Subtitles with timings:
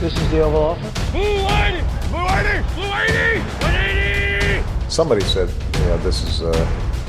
[0.00, 1.10] This is the Oval Office.
[1.10, 1.82] Blue 80!
[2.10, 2.62] Blue 80!
[2.76, 3.40] Blue 80!
[3.66, 4.88] 180!
[4.88, 6.52] Somebody said, you know, this is uh,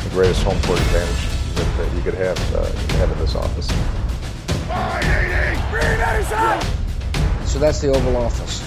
[0.03, 2.65] the greatest home court advantage that, that you could have, uh,
[2.97, 3.69] have in this office.
[4.65, 5.61] 180!
[5.69, 7.45] Green 87!
[7.45, 8.63] So that's the Oval Office.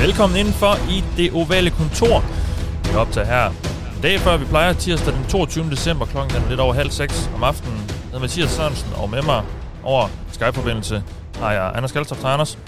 [0.00, 2.22] Velkommen indenfor i det ovale kontor.
[2.84, 3.70] Vi er optaget her
[4.00, 5.70] en dag før vi plejer, tirsdag den 22.
[5.70, 7.79] december klokken er lidt over halv seks om aftenen.
[8.10, 9.44] Jeg hedder Mathias Sørensen, og med mig
[9.84, 11.02] over Skype-forbindelse
[11.36, 12.22] har jeg Anders Kaltoft.
[12.22, 12.58] Hej Anders.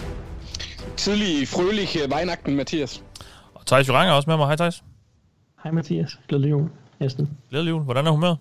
[0.97, 3.05] Tidlig frølig vejnagten, Mathias.
[3.55, 4.47] Og Thijs Jurang er også med mig.
[4.47, 4.83] Hej Thijs.
[5.63, 6.19] Hej Mathias.
[6.29, 6.69] Glædelig jul.
[7.01, 7.31] Næsten.
[7.51, 7.83] Glædelig jul.
[7.83, 8.39] Hvordan er humøret?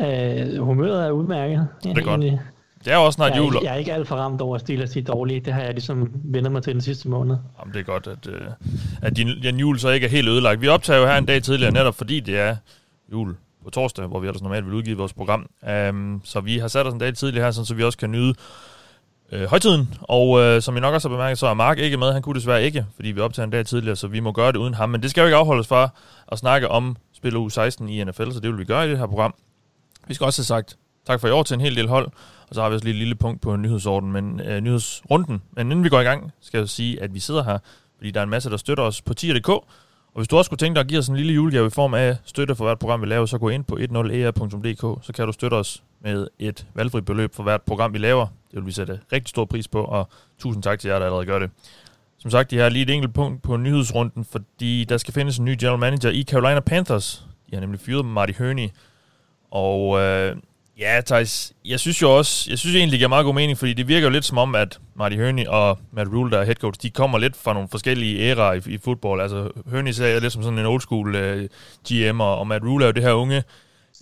[0.00, 1.68] Øh, humøret er udmærket.
[1.84, 2.20] Det er godt.
[2.84, 3.54] Det er jo også snart jeg, er jul.
[3.54, 5.44] ikke, jeg er ikke alt for ramt over at stille at sige dårligt.
[5.44, 7.36] Det har jeg ligesom vendt mig til den sidste måned.
[7.60, 8.40] Jamen, det er godt, at, øh,
[9.02, 10.60] at din, din jul så ikke er helt ødelagt.
[10.60, 12.56] Vi optager jo her en dag tidligere, netop fordi det er
[13.12, 15.46] jul på torsdag, hvor vi ellers normalt vil udgive vores program.
[15.90, 18.34] Um, så vi har sat os en dag tidligere her, så vi også kan nyde
[19.32, 19.94] øh, højtiden.
[20.00, 22.12] Og øh, som I nok også har bemærket, så er Mark ikke med.
[22.12, 24.56] Han kunne desværre ikke, fordi vi optager en dag tidligere, så vi må gøre det
[24.56, 24.90] uden ham.
[24.90, 25.94] Men det skal jo ikke afholdes for
[26.32, 28.98] at snakke om spil u 16 i NFL, så det vil vi gøre i det
[28.98, 29.34] her program.
[30.08, 32.06] Vi skal også have sagt tak for i år til en hel del hold,
[32.48, 35.42] og så har vi også lige et lille punkt på nyhedsorden, men øh, nyhedsrunden.
[35.52, 37.58] Men inden vi går i gang, skal jeg sige, at vi sidder her,
[37.96, 39.50] fordi der er en masse, der støtter os på tier.dk.
[40.14, 41.94] Og hvis du også kunne tænke dig at give os en lille julegave i form
[41.94, 45.26] af støtte for hvert program, vi laver, så gå ind på 10er.dk, e så kan
[45.26, 48.26] du støtte os med et valgfrit beløb for hvert program, vi laver.
[48.26, 51.26] Det vil vi sætte rigtig stor pris på, og tusind tak til jer, der allerede
[51.26, 51.50] gør det.
[52.18, 55.44] Som sagt, de har lige et enkelt punkt på nyhedsrunden, fordi der skal findes en
[55.44, 57.26] ny general manager i Carolina Panthers.
[57.50, 58.68] De har nemlig fyret Marty Herney,
[59.50, 60.36] og øh,
[60.78, 63.72] Ja, Thijs, jeg synes jo også, jeg synes egentlig, det giver meget god mening, fordi
[63.72, 66.54] det virker jo lidt som om, at Marty Herney og Matt Rule, der er head
[66.54, 69.20] coach, de kommer lidt fra nogle forskellige æraer i, i fodbold.
[69.20, 71.48] Altså, Herney ser lidt som sådan en old school øh, uh,
[71.88, 73.42] GM, og, og Matt Rule er jo det her unge,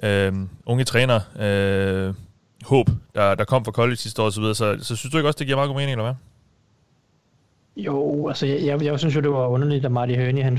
[0.03, 2.15] uh, unge træner, uh,
[2.67, 4.55] håb, der, der kom fra college sidste år osv., så.
[4.55, 6.15] Så, så synes du ikke også, det giver meget god mening, eller hvad?
[7.77, 10.59] Jo, altså jeg, jeg, jeg synes jo, det var underligt, at Marty Herney, han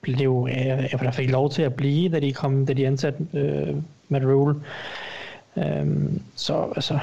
[0.00, 3.76] blev, øh, der fik lov til at blive, da de, kom, da de ansatte øh,
[4.08, 4.54] Matt Rule.
[5.58, 6.98] Øhm, så altså,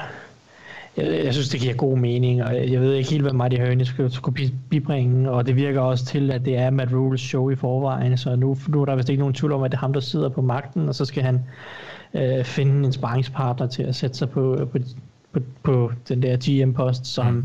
[0.96, 3.84] jeg, jeg synes, det giver god mening, og jeg, ved ikke helt, hvad Marty Herney
[3.84, 7.56] skulle, skulle bibringe, og det virker også til, at det er Matt Rules show i
[7.56, 9.92] forvejen, så nu, nu er der vist ikke nogen tvivl om, at det er ham,
[9.92, 11.44] der sidder på magten, og så skal han
[12.14, 14.78] øh, finde en sparringspartner til at sætte sig på, på,
[15.32, 17.44] på, på den der GM-post, som, mm.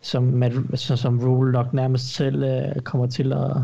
[0.00, 3.56] som, Matt, altså, som Rule nok nærmest selv øh, kommer til at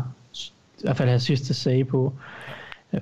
[0.81, 2.13] i hvert fald have sidste sag på.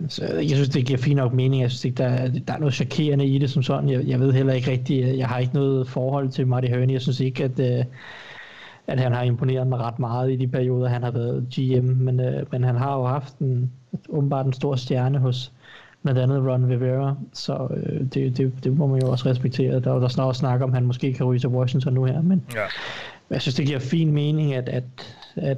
[0.08, 1.62] Så jeg synes, det giver fint nok mening.
[1.62, 3.90] Jeg synes ikke, der, der er noget chokerende i det som sådan.
[3.90, 6.94] Jeg, jeg ved heller ikke rigtigt, øh, jeg har ikke noget forhold til Marty Herney.
[6.94, 7.86] Jeg synes ikke, at, øh,
[8.88, 11.86] at han har imponeret mig ret meget i de perioder, han har været GM.
[11.86, 13.72] Men, øh, men han har jo haft en,
[14.10, 15.52] åbenbart en stor stjerne hos
[16.04, 17.16] blandt andet Ron Rivera.
[17.34, 19.80] Så øh, det, det, det må man jo også respektere.
[19.80, 22.22] Der er der snart snak om, at han måske kan ryge til Washington nu her.
[22.22, 22.66] Men ja
[23.30, 24.84] jeg synes, det giver fin mening, at, at,
[25.36, 25.58] at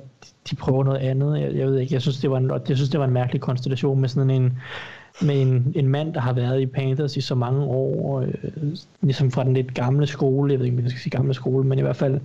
[0.50, 1.40] de prøver noget andet.
[1.42, 3.42] Jeg, jeg ved ikke, jeg synes, det var en, jeg synes, det var en mærkelig
[3.42, 4.58] konstellation med sådan en,
[5.22, 8.34] med en, en mand, der har været i Panthers i så mange år, øh,
[9.02, 11.68] ligesom fra den lidt gamle skole, jeg ved ikke, om jeg skal sige gamle skole,
[11.68, 12.20] men i hvert fald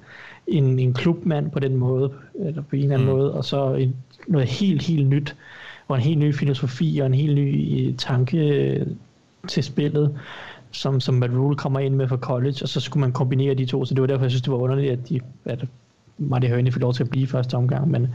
[0.47, 3.15] en, en klubmand på den måde, eller på en eller anden mm.
[3.15, 3.97] måde, og så en,
[4.27, 5.37] noget helt, helt nyt,
[5.89, 8.87] og en helt ny filosofi, og en helt ny øh, tanke øh,
[9.49, 10.19] til spillet,
[10.77, 13.67] som, som Matt Rule kommer ind med fra college, og så skulle man kombinere de
[13.67, 15.65] to, så det var derfor, jeg synes, det var underligt, at, de, at
[16.19, 18.15] Marty Hørni fik lov til at blive første omgang, men,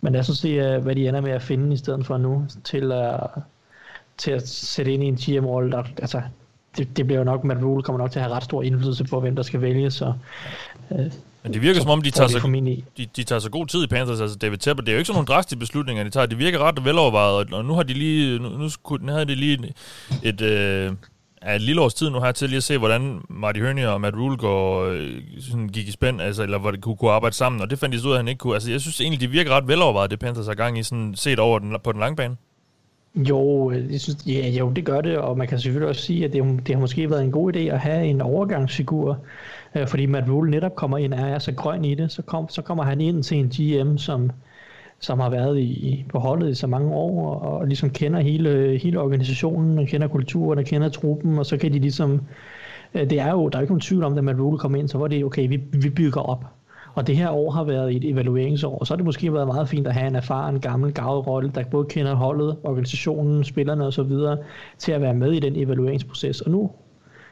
[0.00, 2.92] men synes, det er, hvad de ender med at finde i stedet for nu, til
[2.92, 3.20] at,
[4.18, 6.22] til at sætte ind i en GM-rolle, der, altså,
[6.76, 9.04] det, det bliver jo nok, Matt Rule kommer nok til at have ret stor indflydelse
[9.04, 10.12] på, hvem der skal vælge, så...
[10.90, 12.42] Øh, men det virker som om, de tager, sig,
[12.96, 14.20] de, de tager så god tid i Panthers.
[14.20, 16.26] Altså David Tepper, det er jo ikke sådan nogle drastiske beslutninger, de tager.
[16.26, 18.68] Det virker ret velovervejet, og nu har de lige, nu, nu,
[19.00, 19.74] nu havde de lige
[20.22, 20.92] et, øh,
[21.42, 24.00] er et lille års tid nu her til lige at se, hvordan Marty Herney og
[24.00, 25.10] Matt Rule går, øh,
[25.40, 27.94] sådan gik i spænd, altså, eller hvor de kunne, kunne arbejde sammen, og det fandt
[27.94, 28.54] de så ud af, at han ikke kunne.
[28.54, 31.38] Altså, jeg synes egentlig, de virker ret velovervejet, det Panthers har gang i, sådan set
[31.38, 32.36] over den, på den lange bane.
[33.16, 36.24] Jo, øh, jeg synes, ja, jo, det gør det, og man kan selvfølgelig også sige,
[36.24, 39.18] at det, det har måske været en god idé at have en overgangsfigur,
[39.74, 42.48] øh, fordi Matt Rule netop kommer ind og er så grøn i det, så, kom,
[42.48, 44.30] så kommer han ind til en GM, som,
[45.02, 48.78] som har været i, på holdet i så mange år, og, og ligesom kender hele,
[48.82, 52.20] hele organisationen, og kender kulturen, og kender truppen, og så kan de ligesom,
[52.94, 54.78] øh, det er jo, der er jo ikke nogen tvivl om, at man Rule kommer
[54.78, 56.44] ind, så var det, okay, vi, vi bygger op.
[56.94, 59.68] Og det her år har været et evalueringsår, og så har det måske været meget
[59.68, 64.12] fint at have en erfaren, gammel, gavet rolle, der både kender holdet, organisationen, spillerne osv.,
[64.78, 66.40] til at være med i den evalueringsproces.
[66.40, 66.70] Og nu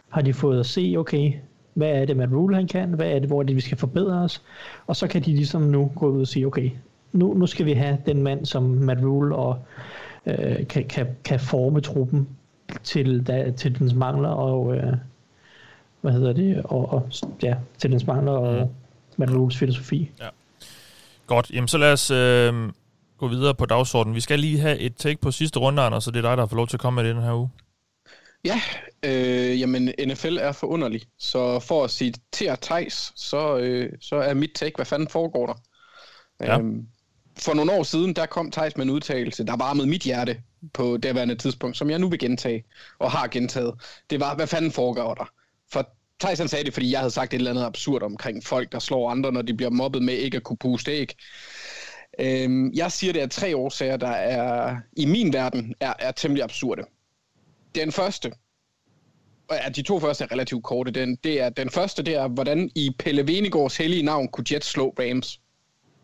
[0.09, 1.33] har de fået at se, okay,
[1.75, 4.19] hvad er det, Matt Rule han kan, hvad er det, hvor det, vi skal forbedre
[4.19, 4.43] os,
[4.87, 6.71] og så kan de ligesom nu gå ud og sige, okay,
[7.13, 9.59] nu, nu skal vi have den mand, som Matt Rule og,
[10.27, 12.29] øh, kan, kan, kan forme truppen
[12.83, 14.93] til, da, til dens mangler, og, øh,
[16.01, 17.11] hvad hedder det, og, og
[17.43, 18.75] ja, Tendens Mangler og mm.
[19.17, 20.11] Matt Rules filosofi.
[20.21, 20.29] Ja.
[21.27, 22.73] Godt, jamen så lad os øh,
[23.19, 24.15] gå videre på dagsordenen.
[24.15, 26.43] Vi skal lige have et take på sidste runde, Anders, så det er dig, der
[26.43, 27.51] har fået lov til at komme med det den her uge.
[28.45, 28.61] Ja,
[29.03, 34.17] øh, jamen NFL er forunderlig, så for at sige til at Thijs, så, øh, så
[34.17, 35.55] er mit take, hvad fanden foregår der?
[36.41, 36.59] Ja.
[36.59, 36.87] Øhm,
[37.41, 40.43] for nogle år siden, der kom Thijs med en udtalelse, der varmede mit hjerte
[40.73, 42.65] på derværende tidspunkt, som jeg nu vil gentage,
[42.99, 43.75] og har gentaget.
[44.11, 45.33] Det var, hvad fanden foregår der?
[45.73, 45.89] For
[46.21, 48.79] Thijs han sagde det, fordi jeg havde sagt et eller andet absurd omkring folk, der
[48.79, 51.15] slår andre, når de bliver mobbet med ikke at kunne puste æg.
[52.21, 56.45] Øhm, jeg siger, det er tre årsager, der er i min verden er, er temmelig
[56.45, 56.83] absurde.
[57.75, 58.33] Den første,
[59.51, 60.91] ja, de to første er relativt korte.
[60.91, 64.67] Den, det er, den første, det er, hvordan i Pelle Venegårds hellige navn kunne Jets
[64.67, 65.41] slå Rams.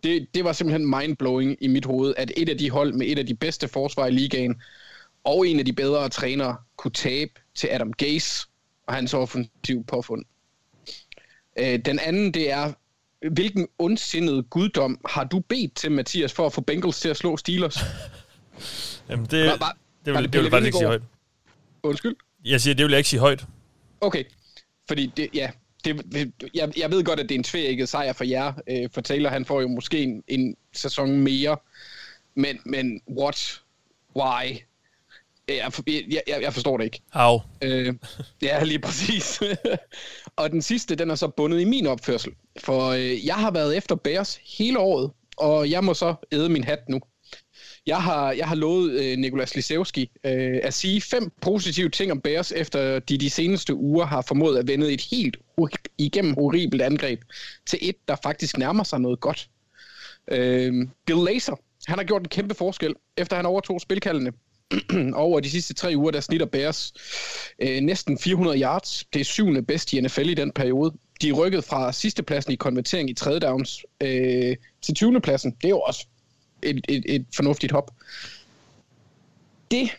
[0.06, 3.18] Det, det var simpelthen mindblowing i mit hoved, at et af de hold med et
[3.18, 4.62] af de bedste forsvar i ligaen,
[5.24, 8.46] og en af de bedre trænere, kunne tabe til Adam Gase
[8.86, 10.24] og hans offensiv påfund.
[11.58, 12.72] Øh, den anden, det er,
[13.30, 17.36] hvilken ondsindet guddom har du bedt til, Mathias, for at få Bengals til at slå
[17.36, 17.78] Steelers?
[19.10, 21.02] Jamen, det, var, var, det, vil, var det, det vil jeg faktisk ikke sige højt.
[21.82, 22.16] Undskyld?
[22.44, 23.46] Jeg siger, det vil jeg ikke sige højt.
[24.00, 24.24] Okay,
[24.88, 25.50] fordi det, ja,
[25.92, 29.00] det, jeg, jeg ved godt, at det er en tvækket sejr for jer, øh, for
[29.00, 31.56] Taylor han får jo måske en, en sæson mere,
[32.34, 33.60] men, men what?
[34.16, 34.58] Why?
[35.48, 37.00] Jeg, jeg, jeg forstår det ikke.
[37.12, 37.40] How?
[37.62, 37.94] Øh,
[38.42, 39.42] ja, lige præcis.
[40.36, 42.32] og den sidste, den er så bundet i min opførsel.
[42.60, 46.64] For øh, jeg har været efter Bears hele året, og jeg må så æde min
[46.64, 47.00] hat nu.
[47.86, 52.20] Jeg har, jeg har lovet øh, Nikolas Lisevski øh, at sige fem positive ting om
[52.20, 55.36] Bears, efter de de seneste uger har formået at vende et helt
[55.98, 57.20] igennem horribelt angreb
[57.66, 59.48] til et, der faktisk nærmer sig noget godt.
[60.30, 61.56] Øh, Bill Laser,
[61.86, 64.32] han har gjort en kæmpe forskel, efter han overtog spilkaldene.
[65.14, 66.92] over de sidste tre uger, der snitter Bears
[67.58, 69.04] øh, næsten 400 yards.
[69.12, 70.92] Det er syvende bedst i NFL i den periode.
[71.22, 75.20] De er rykket fra sidste pladsen i konvertering i tredje downs øh, til 20.
[75.20, 75.50] pladsen.
[75.50, 76.06] Det er jo også
[76.62, 77.90] et, et, et fornuftigt hop.
[79.70, 79.90] Det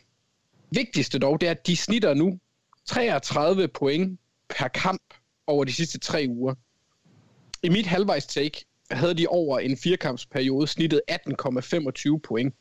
[0.71, 2.39] vigtigste dog, det er, at de snitter nu
[2.85, 4.19] 33 point
[4.49, 5.01] per kamp
[5.47, 6.55] over de sidste tre uger.
[7.63, 12.55] I mit halvvejs take havde de over en firekampsperiode snittet 18,25 point.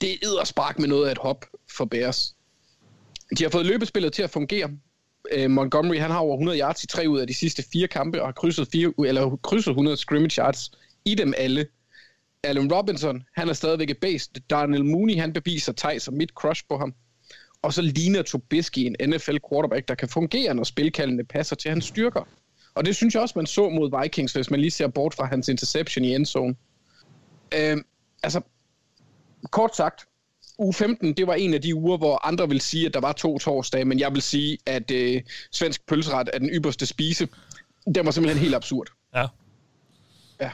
[0.00, 2.34] Det er spark med noget af et hop for Bears.
[3.38, 4.70] De har fået løbespillet til at fungere.
[5.32, 8.22] Øh, Montgomery han har over 100 yards i tre ud af de sidste fire kampe
[8.22, 10.70] og har krydset, fire, eller krydset 100 scrimmage yards
[11.04, 11.66] i dem alle.
[12.44, 14.32] Allen Robinson, han er stadigvæk et based.
[14.50, 16.94] Daniel Mooney, han beviser Thijs som mit crush på ham.
[17.62, 21.84] Og så ligner Trubisky en NFL quarterback, der kan fungere, når spilkaldene passer til hans
[21.84, 22.28] styrker.
[22.74, 25.26] Og det synes jeg også, man så mod Vikings, hvis man lige ser bort fra
[25.26, 26.54] hans interception i endzone.
[27.54, 27.76] Øh,
[28.22, 28.40] altså,
[29.50, 30.06] kort sagt,
[30.58, 33.12] uge 15, det var en af de uger, hvor andre vil sige, at der var
[33.12, 37.28] to torsdage, men jeg vil sige, at øh, svensk pølseret er den ypperste spise.
[37.94, 38.88] Det var simpelthen helt absurd.
[39.14, 39.26] Ja.
[40.40, 40.50] Ja.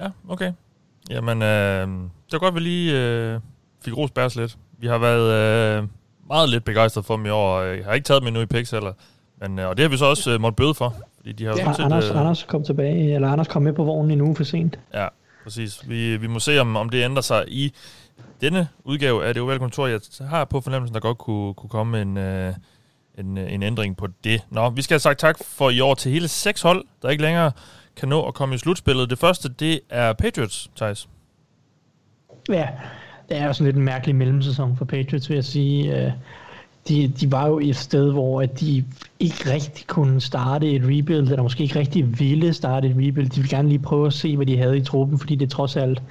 [0.00, 0.52] Ja, okay.
[1.10, 1.88] Jamen, øh,
[2.26, 3.40] det var godt, vi lige øh,
[3.84, 4.58] fik ros bæres lidt.
[4.78, 5.32] Vi har været
[5.78, 5.88] øh,
[6.28, 7.60] meget lidt begejstret for dem i år.
[7.60, 8.92] Jeg har ikke taget dem endnu i PIX heller.
[9.40, 10.94] Men, øh, og det har vi så også øh, måttet bøde for.
[11.16, 13.84] Fordi de har ja, set, Anders, øh, Anders kom tilbage, eller Anders kom med på
[13.84, 14.78] vognen en uge for sent.
[14.94, 15.08] Ja,
[15.44, 15.88] præcis.
[15.88, 17.74] Vi, vi må se, om, om det ændrer sig i
[18.40, 19.86] denne udgave af det ovale kontor.
[19.86, 22.54] Jeg har på fornemmelsen, der godt kunne, kunne komme en, øh,
[23.18, 24.44] en, en ændring på det.
[24.50, 27.22] Nå, vi skal have sagt tak for i år til hele seks hold, der ikke
[27.22, 27.52] længere
[27.98, 29.10] kan nå at komme i slutspillet.
[29.10, 31.08] Det første, det er Patriots, Thijs.
[32.48, 32.68] Ja,
[33.28, 35.96] det er jo sådan lidt en mærkelig mellemsæson for Patriots, vil jeg sige.
[35.96, 36.12] Øh,
[36.88, 38.84] de, de var jo et sted, hvor at de
[39.20, 43.30] ikke rigtig kunne starte et rebuild, eller måske ikke rigtig ville starte et rebuild.
[43.30, 45.76] De ville gerne lige prøve at se, hvad de havde i truppen, fordi det trods
[45.76, 46.02] alt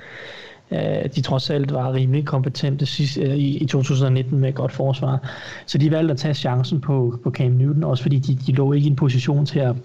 [0.70, 4.72] at de trods alt var rimelig kompetente sidst, øh, i, i 2019 med et godt
[4.72, 5.30] forsvar.
[5.66, 8.74] Så de valgte at tage chancen på, på Cam Newton, også fordi de, de lå
[8.74, 9.76] ikke i en position til at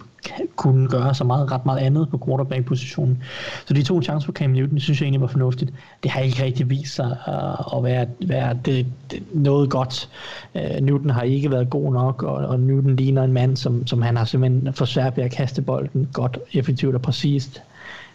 [0.56, 3.22] kunne gøre så meget, ret meget andet på quarterback-positionen.
[3.66, 5.72] Så de to chancer på Cam Newton, det synes jeg egentlig var fornuftigt.
[6.02, 10.08] Det har ikke rigtig vist sig uh, at være, være det, det, noget godt.
[10.54, 14.02] Uh, Newton har ikke været god nok, og, og Newton ligner en mand, som, som
[14.02, 17.62] han har simpelthen for svært ved at kaste bolden godt, effektivt og præcist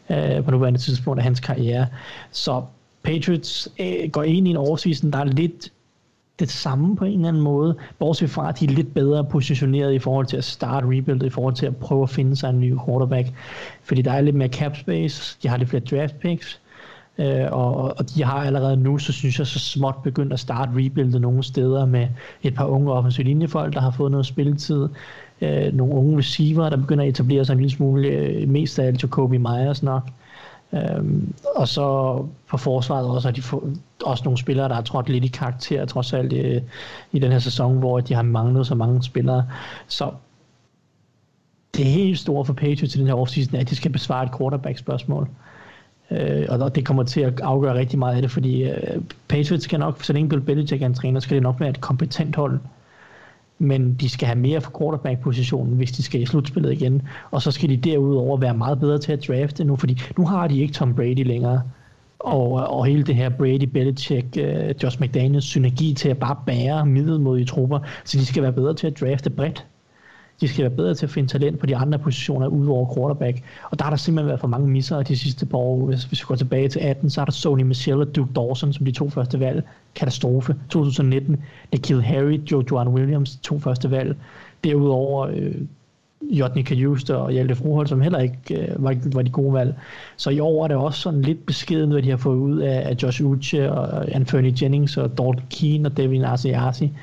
[0.09, 1.87] øh, på nuværende tidspunkt af hans karriere.
[2.31, 2.63] Så
[3.03, 5.71] Patriots øh, går ind i en oversisen, der er lidt
[6.39, 9.93] det samme på en eller anden måde, bortset fra, at de er lidt bedre positioneret
[9.93, 12.59] i forhold til at starte rebuild, i forhold til at prøve at finde sig en
[12.59, 13.27] ny quarterback.
[13.83, 16.61] Fordi der er lidt mere cap space, de har lidt flere draft picks,
[17.17, 20.71] øh, og, og de har allerede nu, så synes jeg, så småt begyndt at starte
[20.75, 22.07] rebuildet nogle steder med
[22.43, 24.87] et par unge offensive linjefolk, der har fået noget spilletid
[25.41, 28.85] øh, nogle unge receiver, der begynder at etablere sig en lille smule, øh, mest af
[28.85, 30.03] alt Jacoby Myers nok.
[30.73, 32.15] Øhm, og så
[32.49, 33.69] på forsvaret også har de få,
[34.05, 36.61] også nogle spillere, der har trådt lidt i karakter, trods alt øh,
[37.11, 39.45] i den her sæson, hvor de har manglet så mange spillere.
[39.87, 40.11] Så
[41.77, 44.37] det helt store for Patriots i den her offseason er, at de skal besvare et
[44.37, 45.29] quarterback-spørgsmål.
[46.11, 49.79] Øh, og det kommer til at afgøre rigtig meget af det, fordi øh, Patriots skal
[49.79, 52.59] nok, så længe Bill Belichick er en træner, skal det nok være et kompetent hold.
[53.59, 57.01] Men de skal have mere for quarterback-positionen, hvis de skal i slutspillet igen.
[57.31, 60.47] Og så skal de derudover være meget bedre til at drafte nu, fordi nu har
[60.47, 61.61] de ikke Tom Brady længere.
[62.19, 66.85] Og, og hele det her Brady, Belichick, uh, Josh McDaniels synergi til at bare bære
[66.85, 69.65] middelmodige trupper, så de skal være bedre til at drafte bredt.
[70.41, 73.43] De skal være bedre til at finde talent på de andre positioner udover quarterback.
[73.71, 75.85] Og der har der simpelthen været for mange misser de sidste par år.
[75.85, 78.73] Hvis, hvis vi går tilbage til 18, så har der Sony Michel og Duke Dawson
[78.73, 79.63] som de to første valg.
[79.95, 80.55] Katastrofe.
[80.69, 84.15] 2019, Nikhil Harry, Joe Joan Williams, to første valg.
[84.63, 85.55] Derudover øh,
[86.21, 89.75] Jotny Kajuste og Hjalte Froholt, som heller ikke øh, var, var de gode valg.
[90.17, 92.89] Så i år er det også sådan lidt beskeden, hvad de har fået ud af,
[92.89, 96.93] af Josh Uche og Anthony Jennings og Dalton Keane og Devin Asiasi.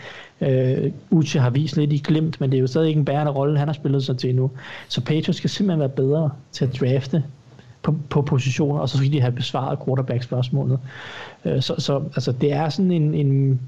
[0.41, 3.33] Øh, Uche har vist lidt i glimt, men det er jo stadig ikke en bærende
[3.33, 4.51] rolle, han har spillet sig til nu.
[4.89, 7.25] Så Patriots skal simpelthen være bedre til at drafte
[7.83, 10.79] på, på positioner, og så skal de have besvaret quarterback-spørgsmålet.
[11.45, 13.61] Øh, så, så altså, det er sådan en, en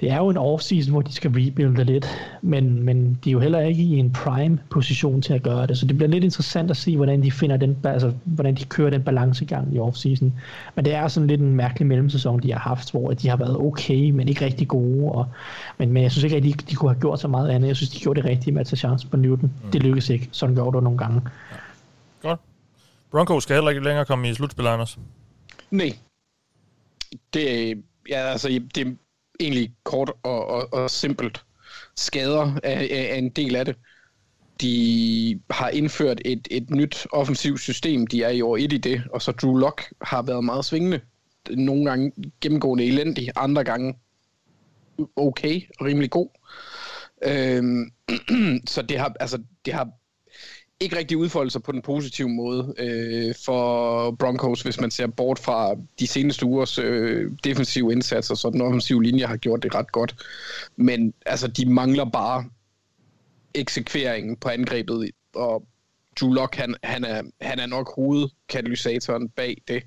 [0.00, 2.06] det er jo en off-season, hvor de skal rebuilde lidt,
[2.42, 5.78] men, men de er jo heller ikke i en prime position til at gøre det,
[5.78, 8.90] så det bliver lidt interessant at se, hvordan de finder den, altså, hvordan de kører
[8.90, 10.32] den balancegang i off-season.
[10.74, 13.56] Men det er sådan lidt en mærkelig mellemsæson, de har haft, hvor de har været
[13.56, 15.26] okay, men ikke rigtig gode, og,
[15.78, 17.68] men, men jeg synes ikke, at de, de kunne have gjort så meget andet.
[17.68, 19.52] Jeg synes, de gjorde det rigtige med at tage chance på Newton.
[19.64, 19.70] Mm.
[19.70, 21.20] Det lykkedes ikke, sådan gør det nogle gange.
[21.52, 22.28] Ja.
[22.28, 22.40] Godt.
[23.10, 24.98] Broncos skal heller ikke længere komme i slutspil, Anders.
[25.70, 25.98] Nej.
[27.34, 28.98] Det, ja, altså, det,
[29.40, 31.44] egentlig kort og, og, og simpelt.
[31.96, 33.76] Skader er, er en del af det.
[34.60, 38.06] De har indført et, et nyt offensivt system.
[38.06, 41.00] De er i år et i det, og så Drew Lock har været meget svingende.
[41.50, 43.94] Nogle gange gennemgående elendig, andre gange
[45.16, 46.28] okay og rimelig god.
[47.22, 47.92] Øhm,
[48.72, 49.88] så det har, altså, det har
[50.80, 55.38] ikke rigtig udfolde sig på den positive måde øh, for Broncos, hvis man ser bort
[55.38, 59.92] fra de seneste ugers øh, defensive indsatser, så den offensive linje har gjort det ret
[59.92, 60.16] godt.
[60.76, 62.44] Men altså, de mangler bare
[63.54, 65.66] eksekveringen på angrebet, og
[66.20, 69.82] Drew Lock, han, han, er, han er nok hovedkatalysatoren bag det.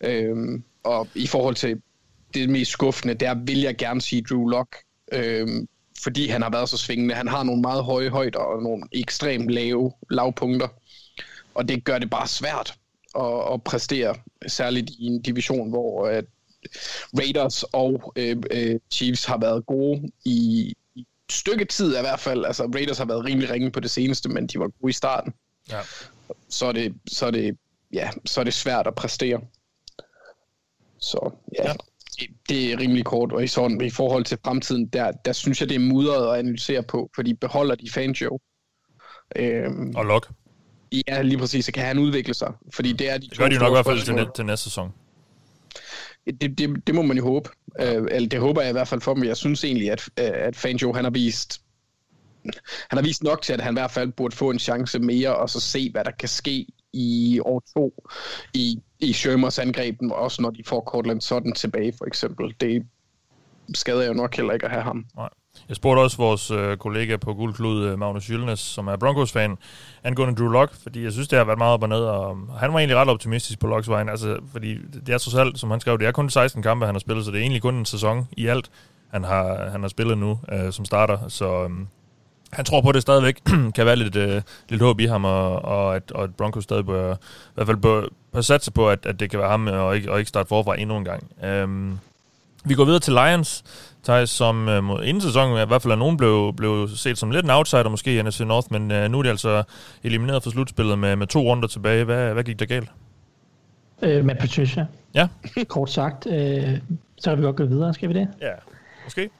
[0.00, 1.82] Øhm, og i forhold til
[2.34, 4.76] det mest skuffende, der vil jeg gerne sige Drew Lock.
[5.12, 5.68] Øhm,
[6.02, 7.14] fordi han har været så svingende.
[7.14, 10.68] Han har nogle meget høje højder og nogle ekstremt lave lavpunkter,
[11.54, 12.74] og det gør det bare svært
[13.18, 14.14] at, at præstere,
[14.46, 16.22] særligt i en division, hvor uh,
[17.18, 22.44] Raiders og uh, uh, Chiefs har været gode i, i stykke tid i hvert fald.
[22.44, 25.34] Altså Raiders har været rimelig ringe på det seneste, men de var gode i starten.
[25.70, 25.80] Ja.
[26.48, 27.58] Så, er det, så, er det,
[27.92, 29.40] ja, så er det svært at præstere.
[30.98, 31.74] Så ja, ja
[32.48, 35.68] det er rimelig kort, og i, sådan, i forhold til fremtiden, der, der synes jeg,
[35.68, 38.38] det er mudret at analysere på, fordi beholder de Fangio.
[39.36, 40.28] Øhm, og Lok.
[41.08, 43.58] Ja, lige præcis, så kan han udvikle sig, fordi det er de Det gør de
[43.58, 44.92] nok i hvert fald til, til næste sæson.
[46.40, 47.48] Det, det, det må man jo håbe.
[47.80, 49.24] Øh, eller det håber jeg i hvert fald for dem.
[49.24, 51.60] Jeg synes egentlig, at, at Fangio, han har vist
[52.90, 55.36] han har vist nok til, at han i hvert fald burde få en chance mere,
[55.36, 58.04] og så se, hvad der kan ske i år to
[58.54, 62.54] i, i Schirmers angreben, også når de får Cortland sådan tilbage, for eksempel.
[62.60, 62.86] Det
[63.74, 65.06] skader jo nok heller ikke at have ham.
[65.16, 65.28] Nej.
[65.68, 69.58] Jeg spurgte også vores øh, kollega på Guldklud, øh, Magnus Jylnes, som er Broncos-fan,
[70.04, 72.72] angående Drew Lock, fordi jeg synes, det har været meget op og ned, og han
[72.72, 75.80] var egentlig ret optimistisk på Locks vejen, altså, fordi det er trods alt, som han
[75.80, 77.84] skrev, det er kun 16 kampe, han har spillet, så det er egentlig kun en
[77.84, 78.70] sæson i alt,
[79.10, 81.70] han har, han har spillet nu øh, som starter, så øh,
[82.52, 83.40] han tror på, at det stadigvæk
[83.76, 86.86] kan være lidt, øh, lidt håb i ham, og, og, at, og at Broncos stadig
[86.86, 87.16] bør, i
[87.54, 88.02] hvert fald bør,
[88.32, 90.80] bør satse på, at, at det kan være ham, og ikke, og ikke starte forfra
[90.80, 91.30] endnu en gang.
[91.64, 91.98] Um,
[92.64, 93.64] vi går videre til Lions,
[94.04, 97.44] Thijs, som uh, inden sæsonen i hvert fald er nogen blev, blev set som lidt
[97.44, 99.62] en outsider måske i NFC North, men uh, nu er de altså
[100.04, 102.04] elimineret fra slutspillet med, med to runder tilbage.
[102.04, 102.90] Hvad, hvad gik der galt?
[104.02, 104.86] Øh, med Patricia.
[105.14, 105.28] Ja.
[105.68, 106.78] Kort sagt, øh,
[107.18, 108.28] så kan vi godt gå videre, skal vi det?
[108.40, 108.52] Ja,
[109.04, 109.30] måske.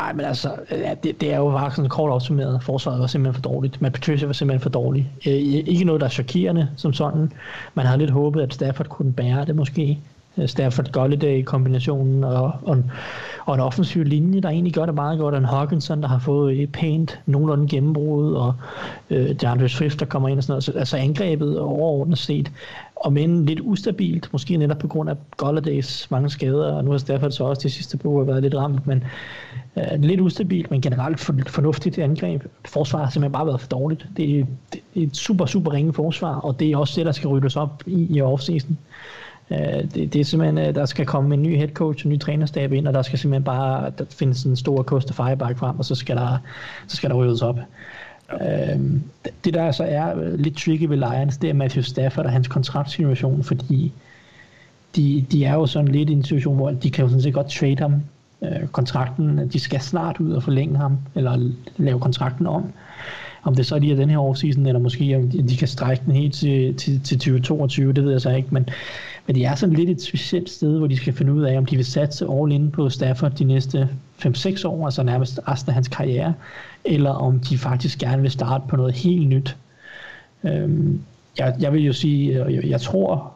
[0.00, 0.50] Nej, men altså,
[1.02, 2.62] det, det er jo bare sådan kort opsummeret.
[2.62, 3.82] Forsvaret var simpelthen for dårligt.
[3.82, 5.12] Men Patricia var simpelthen for dårlig.
[5.26, 7.32] Øh, ikke noget, der er chokerende som sådan.
[7.74, 9.98] Man havde lidt håbet, at Stafford kunne bære det måske.
[10.38, 12.84] Øh, Stafford Golladay øh, kombinationen og, og,
[13.46, 16.62] og en offensiv linje, der egentlig gør det meget godt, en Hawkinson, der har fået
[16.62, 18.54] et pænt nogenlunde gennembrud, og
[19.10, 20.64] øh, DeAndre Swift, der kommer ind og sådan noget.
[20.64, 22.52] Så, altså angrebet overordnet set,
[23.02, 26.98] og men lidt ustabilt, måske netop på grund af Golladays mange skader, og nu har
[26.98, 29.04] Stafford så også de sidste par uger været lidt ramt, men
[29.76, 32.42] øh, lidt ustabilt, men generelt for, fornuftigt angreb.
[32.64, 34.06] Forsvaret har simpelthen bare været for dårligt.
[34.16, 37.12] Det er, det er et super, super ringe forsvar, og det er også det, der
[37.12, 38.78] skal ryddes op i, i offseason.
[39.50, 39.58] Øh,
[39.94, 42.72] det, det er simpelthen, øh, der skal komme en ny head coach, en ny trænerstab
[42.72, 45.94] ind, og der skal simpelthen bare der findes en stor koste fireback frem, og så
[45.94, 46.38] skal der,
[46.88, 47.58] så skal der ryddes op.
[48.32, 48.74] Ja.
[48.74, 49.02] Øhm,
[49.44, 52.48] det der så er øh, lidt tricky ved Lions, det er Matthew Stafford og hans
[52.48, 53.92] kontraktsituation, fordi
[54.96, 57.34] de, de er jo sådan lidt i en situation, hvor de kan jo sådan set
[57.34, 57.94] godt trade ham.
[58.42, 62.72] Øh, kontrakten, de skal snart ud og forlænge ham, eller lave kontrakten om.
[63.42, 66.34] Om det så er den her offseason, eller måske om de kan strække den helt
[66.34, 68.68] til, til, til 2022, det ved jeg så ikke, men,
[69.26, 71.66] men de er sådan lidt et specielt sted, hvor de skal finde ud af, om
[71.66, 73.88] de vil satse all in på Stafford de næste
[74.26, 76.34] 5-6 år, altså nærmest resten af hans karriere,
[76.84, 79.56] eller om de faktisk gerne vil starte på noget helt nyt.
[80.44, 81.00] Øhm,
[81.38, 83.32] jeg, jeg vil jo sige, øh, jeg, jeg tror,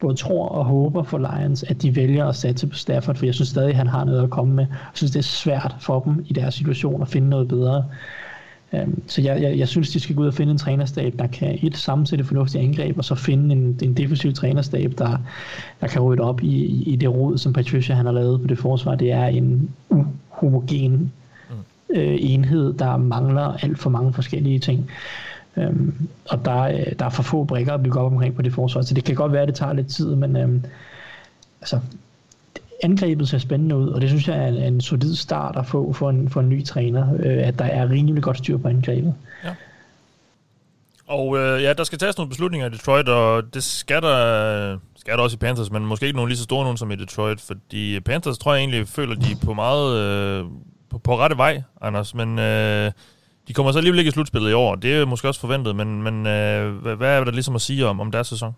[0.00, 3.34] både tror og håber for Lions, at de vælger at satse på Stafford, for jeg
[3.34, 4.66] synes stadig, at han har noget at komme med.
[4.66, 7.84] Jeg synes, det er svært for dem i deres situation at finde noget bedre.
[8.72, 11.26] Um, så jeg, jeg, jeg synes, de skal gå ud og finde en trænerstab, der
[11.26, 15.18] kan et sammensætte fornuftige angreb, og så finde en, en defensiv trænerstab, der,
[15.80, 18.58] der kan rydde op i, i, det råd, som Patricia han har lavet på det
[18.58, 18.94] forsvar.
[18.94, 19.70] Det er en
[20.28, 21.12] homogen
[21.50, 21.96] mm.
[21.96, 24.90] øh, enhed, der mangler alt for mange forskellige ting.
[25.56, 28.52] Øhm, og der, øh, der er for få brækker at bygge op omkring på det
[28.52, 30.64] forsvar, så det kan godt være, at det tager lidt tid, men øhm,
[31.60, 31.80] altså,
[32.82, 35.92] angrebet ser spændende ud, og det synes jeg er en, en solid start at få
[35.92, 39.14] for en, for en ny træner, øh, at der er rimelig godt styr på angrebet.
[39.44, 39.54] Ja.
[41.06, 45.14] Og øh, ja, der skal tages nogle beslutninger i Detroit, og det skal der, skal
[45.14, 47.40] der også i Panthers, men måske ikke nogen lige så store nogen som i Detroit,
[47.40, 50.44] fordi Panthers tror jeg egentlig føler, de er på meget øh,
[50.90, 52.92] på, på rette vej, Anders, men øh,
[53.48, 54.74] de kommer så alligevel ikke i slutspillet i år.
[54.74, 58.00] Det er måske også forventet, men, men øh, hvad er der ligesom at sige om,
[58.00, 58.54] om deres sæson?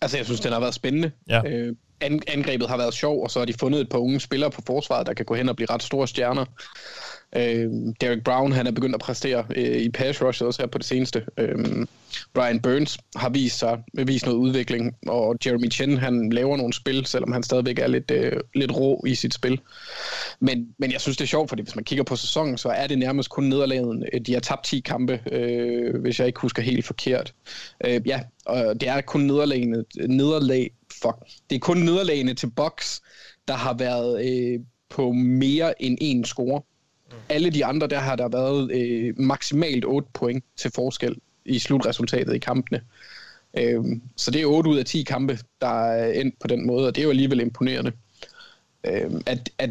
[0.00, 1.10] Altså, jeg synes, den har været spændende.
[1.28, 1.42] Ja.
[1.46, 4.62] Øh, angrebet har været sjov, og så har de fundet et par unge spillere på
[4.66, 6.44] forsvaret, der kan gå hen og blive ret store stjerner.
[7.36, 10.78] Øh, Derek Brown han er begyndt at præstere øh, i pass rush også her på
[10.78, 11.26] det seneste.
[11.38, 11.86] Øh,
[12.34, 16.72] Brian Burns har vist sig øh, vist noget udvikling, og Jeremy Chen han laver nogle
[16.72, 19.60] spil, selvom han stadigvæk er lidt, øh, lidt rå i sit spil.
[20.40, 22.86] Men, men jeg synes, det er sjovt, fordi hvis man kigger på sæsonen, så er
[22.86, 24.04] det nærmest kun nederlaget.
[24.12, 27.34] Øh, de har tabt 10 kampe, øh, hvis jeg ikke husker helt forkert.
[27.84, 30.70] Øh, ja, og det er kun nederlagene, nederlag,
[31.06, 33.00] fuck, det er kun nederlagene til Box,
[33.48, 36.62] der har været øh, på mere end én score.
[37.28, 42.34] Alle de andre, der har der været øh, maksimalt 8 point til forskel i slutresultatet
[42.34, 42.80] i kampene.
[43.58, 43.84] Øh,
[44.16, 46.94] så det er 8 ud af 10 kampe, der er endt på den måde, og
[46.94, 47.92] det er jo alligevel imponerende.
[48.84, 49.70] Øh, at, at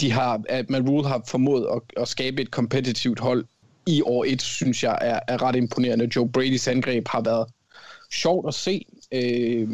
[0.00, 3.44] de har, at Matt Rule har formået at, at skabe et kompetitivt hold
[3.86, 6.10] i år 1, synes jeg er, er ret imponerende.
[6.16, 7.46] Joe Brady's angreb har været
[8.12, 9.68] sjovt at se, øh,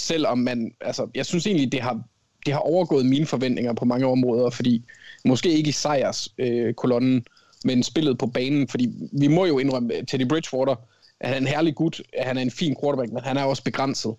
[0.00, 2.02] selvom man, altså, jeg synes egentlig, det har,
[2.46, 4.84] det har overgået mine forventninger på mange områder, fordi
[5.24, 7.24] Måske ikke i sejrs øh, kolonnen,
[7.64, 10.74] men spillet på banen, fordi vi må jo indrømme, øh, Teddy Bridgewater,
[11.20, 13.44] at han er en herlig gut, at han er en fin quarterback, men han er
[13.44, 14.14] også begrænset.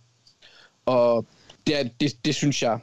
[0.86, 1.26] Og
[1.67, 2.80] det, er, det, det synes jeg,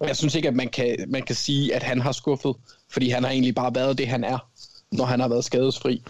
[0.00, 2.56] jeg synes ikke, at man kan, man kan sige, at han har skuffet,
[2.88, 4.38] fordi han har egentlig bare været det, han er,
[4.92, 6.02] når han har været skadesfri.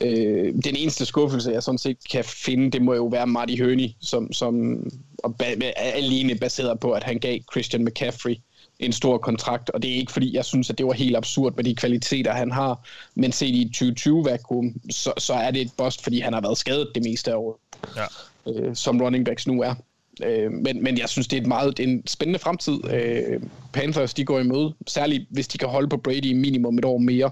[0.00, 3.88] Øh, den eneste skuffelse, jeg sådan set kan finde, det må jo være Marty Høney,
[4.00, 4.84] som, som
[5.18, 8.36] og ba- alene baseret på, at han gav Christian McCaffrey
[8.78, 11.56] en stor kontrakt, og det er ikke fordi, jeg synes, at det var helt absurd
[11.56, 16.02] med de kvaliteter, han har, men set i 2020-vakuum, så, så er det et bust,
[16.02, 17.56] fordi han har været skadet det meste af året,
[17.96, 18.52] ja.
[18.52, 19.74] øh, som running backs nu er.
[20.22, 22.78] Øh, men, men jeg synes, det er et meget det er en spændende fremtid.
[22.90, 23.40] Øh,
[23.72, 26.98] Panthers, de går imod, særligt hvis de kan holde på Brady i minimum et år
[26.98, 27.30] mere,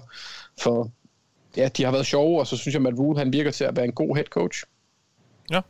[0.59, 0.91] for
[1.57, 3.63] ja, de har været sjove, og så synes jeg, at Matt Rule, han virker til
[3.63, 4.63] at være en god head coach.
[5.51, 5.61] Ja,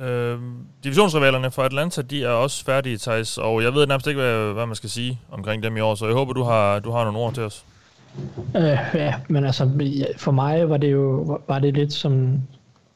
[0.00, 0.38] Øh,
[0.84, 4.66] divisionsrivalerne for Atlanta, de er også færdige, Thijs, og jeg ved nærmest ikke, hvad, hvad
[4.66, 7.18] man skal sige omkring dem i år, så jeg håber, du har, du har nogle
[7.18, 7.64] ord til os.
[8.56, 9.70] Øh, ja, men altså,
[10.16, 12.42] for mig var det jo var det lidt som,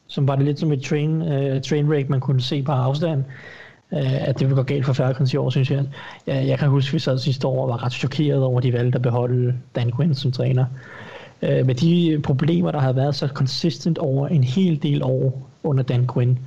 [0.06, 3.24] som var det lidt som et train, uh, train wreck, man kunne se på afstand.
[3.90, 5.84] Uh, at det ville gå galt for Falcons i år, synes jeg.
[6.26, 8.62] Jeg, jeg kan huske, at vi sad sidste år og var ret chokeret over, at
[8.62, 10.64] de valgte at beholde Dan Quinn som træner
[11.42, 15.82] øh, med de problemer, der havde været så consistent over en hel del år under
[15.82, 16.38] Dan Quinn,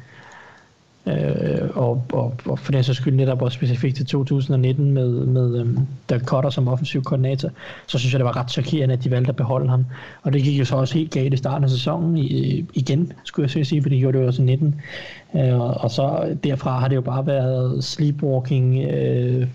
[1.05, 5.59] Øh, og, og, og for den så skyld netop også specifikt til 2019 med, med
[5.59, 5.77] øhm,
[6.09, 7.49] Dirk Cutter som offensiv koordinator,
[7.87, 9.85] så synes jeg, det var ret chokerende, at de valgte at beholde ham.
[10.23, 13.51] Og det gik jo så også helt galt i starten af sæsonen i, igen, skulle
[13.55, 14.81] jeg sige, for det gjorde det jo også i 19.
[15.35, 19.47] Øh, og så derfra har det jo bare været sleepwalking øh,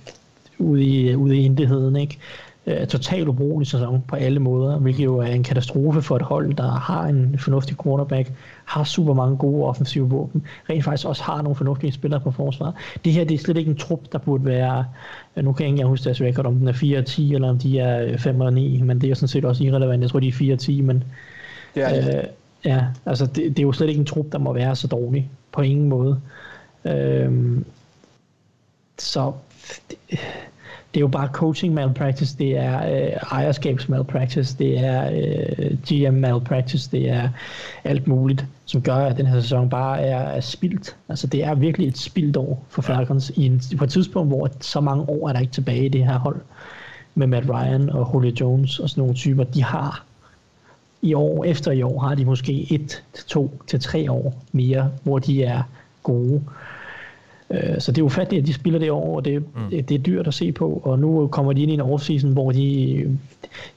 [0.59, 2.19] ude, i, ude i intetheden, ikke?
[2.67, 6.55] Øh, totalt ubrugelig sæson på alle måder, hvilket jo er en katastrofe for et hold,
[6.55, 8.33] der har en fornuftig quarterback,
[8.65, 12.75] har super mange gode offensive våben, rent faktisk også har nogle fornuftige spillere på forsvaret.
[13.05, 14.85] Det her det er slet ikke en trup, der burde være,
[15.37, 17.59] øh, nu kan jeg ikke huske deres record, om den er 4 10 eller om
[17.59, 20.03] de er 5 og 9, men det er sådan set også irrelevant.
[20.03, 21.05] Jeg tror, de er 4 10, men
[21.77, 22.19] ja, ja.
[22.19, 22.25] Øh,
[22.65, 25.31] ja altså det, det, er jo slet ikke en trup, der må være så dårlig
[25.53, 26.21] på ingen måde.
[26.85, 27.59] Øh,
[28.99, 29.33] så
[29.91, 30.19] det,
[30.97, 36.15] det er jo bare coaching malpractice, det er øh, ejerskabs malpractice, det er øh, GM
[36.15, 37.29] malpractice, det er
[37.85, 40.97] alt muligt, som gør, at den her sæson bare er, er spildt.
[41.09, 44.51] Altså det er virkelig et spildt år for Falcons i en, på et tidspunkt, hvor
[44.61, 46.41] så mange år er der ikke tilbage i det her hold
[47.15, 49.45] med Matt Ryan og Julio Jones og sådan nogle typer.
[49.45, 50.05] De har
[51.03, 54.91] i år efter i år har de måske et til to til tre år mere,
[55.03, 55.63] hvor de er
[56.03, 56.43] gode.
[57.51, 59.71] Øh, så det er ufatteligt, at de spiller det år, og det, mm.
[59.71, 62.53] det, er dyrt at se på, og nu kommer de ind i en offseason, hvor
[62.53, 63.19] de,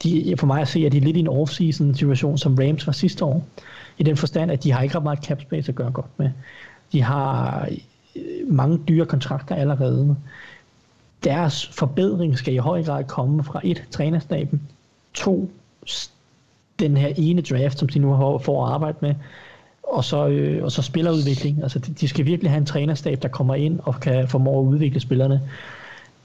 [0.03, 2.88] de for mig at se, at de er lidt i en offseason situation, som Rams
[2.88, 3.45] var sidste år,
[3.97, 6.29] i den forstand, at de har ikke ret meget cap space at gøre godt med.
[6.91, 7.67] De har
[8.15, 10.15] øh, mange dyre kontrakter allerede.
[11.23, 14.62] Deres forbedring skal i høj grad komme fra et, trænerstaben,
[15.13, 15.49] to,
[16.79, 19.15] den her ene draft, som de nu har får at arbejde med,
[19.89, 21.63] og så, øh, og så spillerudvikling.
[21.63, 24.63] Altså, de, de skal virkelig have en trænerstab, der kommer ind og kan formå at
[24.63, 25.41] udvikle spillerne.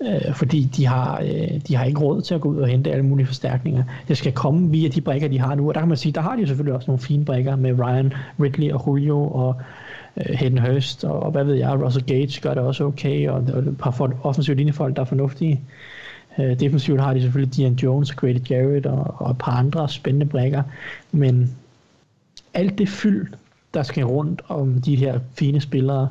[0.01, 2.93] Øh, fordi de har, øh, de har ikke råd til at gå ud og hente
[2.93, 3.85] alle mulige forstærkninger.
[4.09, 5.69] Det skal komme via de brækker, de har nu.
[5.69, 8.13] Og der kan man sige, der har de selvfølgelig også nogle fine brækker med Ryan
[8.41, 9.55] Ridley og Julio og
[10.17, 13.45] øh, Hayden Hurst og, og hvad ved jeg, Russell Gage gør det også okay, og,
[13.53, 15.61] og et par offensive linjefolk, der er fornuftige.
[16.39, 19.89] Øh, defensivt har de selvfølgelig Dion Jones og Grady Jarrett og, og et par andre
[19.89, 20.63] spændende brækker,
[21.13, 21.57] men
[22.55, 23.27] alt det fyld,
[23.75, 26.09] der skal rundt om de her fine spillere,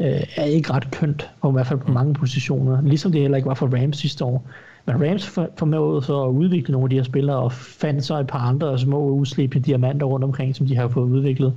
[0.00, 2.82] øh, er ikke ret kønt, på i hvert fald på mange positioner.
[2.82, 4.46] Ligesom det heller ikke var for Rams sidste år.
[4.86, 5.26] Men Rams
[5.58, 8.78] formåede så at udvikle nogle af de her spillere, og fandt så et par andre
[8.78, 11.54] små uslipte diamanter rundt omkring, som de har fået udviklet.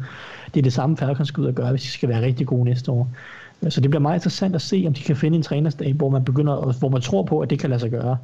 [0.53, 2.63] Det er det samme Falcons skal ud og gøre, hvis de skal være rigtig gode
[2.63, 3.09] næste år.
[3.69, 6.23] Så det bliver meget interessant at se, om de kan finde en trænerstab, hvor man
[6.25, 8.17] begynder, hvor man tror på, at det kan lade sig gøre.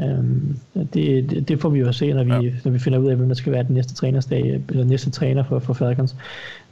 [0.00, 2.52] Øhm, det, det, det får vi jo se, når vi, ja.
[2.64, 5.44] når vi finder ud af, hvem der skal være den næste trænerstab, eller næste træner
[5.44, 6.16] for, for Falcons.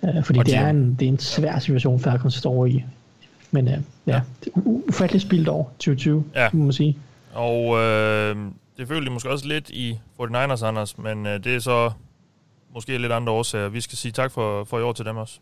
[0.04, 2.84] Øh, fordi det er, en, det er en svær situation, Falcons står i.
[3.50, 3.74] Men øh,
[4.06, 4.20] ja, ja.
[4.44, 6.48] det er ufatteligt spildt år 2020, ja.
[6.52, 6.98] må man sige.
[7.32, 8.36] Og øh,
[8.76, 11.90] det følte de måske også lidt i 49ers, Anders, men øh, det er så
[12.74, 13.68] måske lidt andre årsager.
[13.68, 15.38] Vi skal sige tak for, for i år til dem også.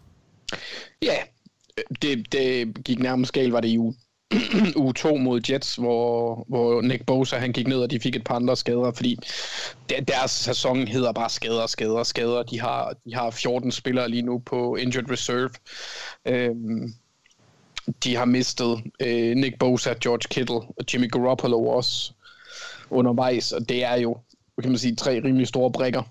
[1.02, 1.16] Ja,
[2.02, 3.94] det, det gik nærmest galt, var det i uge,
[4.76, 8.24] uge 2 mod Jets, hvor, hvor Nick Bosa han gik ned, og de fik et
[8.24, 9.18] par andre skader, fordi
[10.08, 12.42] deres sæson hedder bare skader, skader, skader.
[12.42, 15.50] De har, de har 14 spillere lige nu på injured reserve.
[16.24, 16.94] Øhm,
[18.04, 22.12] de har mistet øh, Nick Bosa, George Kittle og Jimmy Garoppolo også
[22.90, 24.18] undervejs, og det er jo,
[24.62, 26.02] kan man sige, tre rimelig store brækker.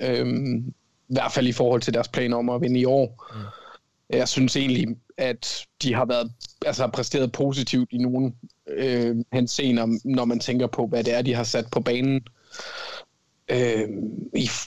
[0.00, 0.74] Øhm,
[1.08, 3.26] I hvert fald i forhold til deres planer om at vinde i år.
[3.34, 3.40] Mm.
[4.12, 6.32] Jeg synes egentlig, at de har været
[6.66, 8.32] altså præsteret positivt i nogle
[8.68, 12.20] øh, henseender, når man tænker på, hvad det er, de har sat på banen.
[13.50, 13.88] Øh,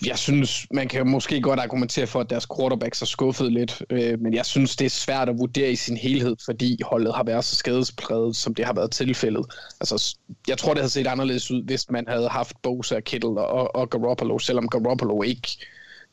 [0.05, 4.19] jeg synes, man kan måske godt argumentere for, at deres quarterbacks er skuffet lidt, øh,
[4.19, 7.45] men jeg synes, det er svært at vurdere i sin helhed, fordi holdet har været
[7.45, 9.45] så skadespræget, som det har været tilfældet.
[9.79, 13.75] Altså, jeg tror, det havde set anderledes ud, hvis man havde haft Bosa, Kittle og,
[13.75, 15.47] og Garoppolo, selvom Garoppolo ikke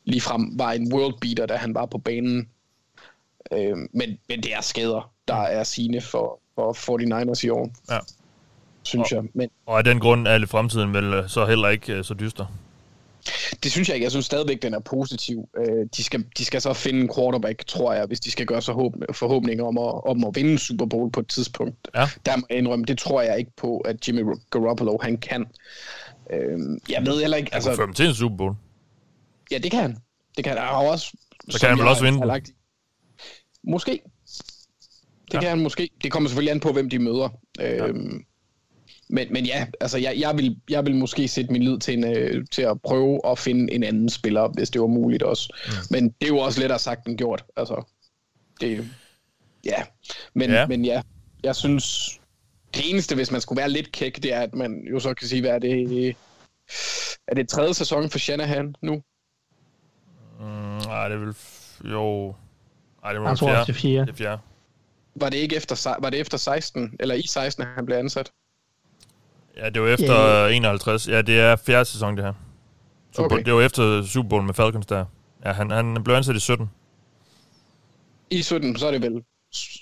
[0.05, 2.49] ligefrem var en world beater, da han var på banen.
[3.51, 7.69] Øh, men, men det er skader, der er sine for, for 49ers i år.
[7.89, 7.99] Ja.
[8.83, 9.29] Synes og, jeg.
[9.33, 12.45] Men, og af den grund er fremtiden vel øh, så heller ikke uh, så dyster?
[13.63, 14.03] Det synes jeg ikke.
[14.03, 15.49] Jeg synes stadigvæk, den er positiv.
[15.59, 18.61] Uh, de, skal, de skal så finde en quarterback, tror jeg, hvis de skal gøre
[18.61, 21.75] sig håb, forhåbninger om at, om at vinde Super Bowl på et tidspunkt.
[21.95, 22.09] Ja.
[22.25, 25.45] Der må jeg indrømme, det tror jeg ikke på, at Jimmy Garoppolo han kan.
[26.33, 27.55] Uh, jeg ved heller ikke...
[27.55, 28.55] Altså, han kan til en Super Bowl.
[29.51, 29.97] Ja, det kan han.
[30.37, 30.67] Det kan han.
[30.67, 31.17] han også,
[31.49, 32.51] så kan han vel også vinde lagt,
[33.63, 34.01] Måske.
[35.25, 35.39] Det ja.
[35.39, 35.89] kan han måske.
[36.03, 37.29] Det kommer selvfølgelig an på, hvem de møder.
[37.59, 37.87] Ja.
[37.87, 38.25] Øhm,
[39.09, 42.17] men, men ja, altså jeg, jeg, vil, jeg vil måske sætte min lid til, en,
[42.17, 45.53] øh, til at prøve at finde en anden spiller, hvis det var muligt også.
[45.65, 45.71] Mm.
[45.89, 47.45] Men det er jo også lettere sagt end gjort.
[47.57, 47.83] Altså,
[48.61, 48.89] det,
[49.65, 49.83] ja.
[50.33, 50.67] Men, ja.
[50.67, 51.01] men ja,
[51.43, 52.19] jeg synes,
[52.73, 55.27] det eneste, hvis man skulle være lidt kæk, det er, at man jo så kan
[55.27, 56.15] sige, hvad er det,
[57.27, 59.01] er det tredje sæson for Shanahan nu?
[60.39, 60.45] Mm,
[60.85, 61.35] nej, det er vel,
[61.91, 62.35] jo,
[63.03, 63.65] Nej, det var jeg tror fjerde.
[63.65, 64.05] det fjerde.
[64.05, 64.41] Det fjerde.
[65.15, 68.31] Var det ikke efter, var det efter 16, eller i 16, han blev ansat?
[69.57, 70.55] Ja, det var efter yeah.
[70.55, 71.07] 51.
[71.07, 72.33] Ja, det er fjerde sæson, det her.
[73.15, 73.43] Super, okay.
[73.45, 75.05] Det var efter Super Bowl med Falcons der.
[75.45, 76.69] Ja, han, han blev ansat i 17.
[78.29, 79.23] I 17, så er det vel...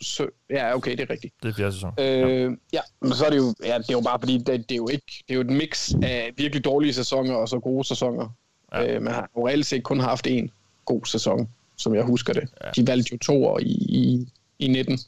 [0.02, 1.34] Så, ja, okay, det er rigtigt.
[1.44, 1.94] Det er fjerde sæson.
[2.00, 2.50] Øh, ja.
[2.74, 4.76] ja, men så er det jo, ja, det er jo bare fordi, det, det, er
[4.76, 8.30] jo ikke, det er jo et mix af virkelig dårlige sæsoner og så gode sæsoner.
[8.74, 8.96] Ja.
[8.96, 10.52] Øh, man har jo reelt set kun haft en
[10.86, 11.50] god sæson
[11.80, 12.50] som jeg husker det.
[12.64, 12.70] Ja.
[12.76, 14.28] De valgte jo to år i, i,
[14.60, 15.00] i 19.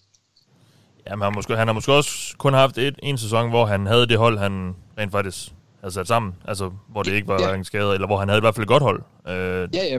[1.08, 3.86] Ja, men han, måske, han har måske også kun haft et, en sæson, hvor han
[3.86, 6.34] havde det hold, han rent faktisk havde sat sammen.
[6.48, 7.56] Altså, hvor det ikke var ja.
[7.56, 9.02] en skade, eller hvor han havde i hvert fald et godt hold.
[9.28, 9.98] Øh, ja, ja.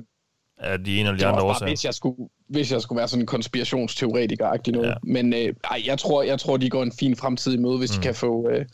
[0.58, 1.70] af de ene eller de andre årsager.
[1.70, 2.16] hvis jeg skulle,
[2.48, 4.88] hvis jeg skulle være sådan en konspirationsteoretiker-agtig noget.
[4.88, 4.94] Ja.
[5.02, 7.96] Men øh, ej, jeg, tror, jeg tror, de går en fin fremtid i møde, hvis
[7.96, 8.00] mm.
[8.00, 8.64] de kan få, øh,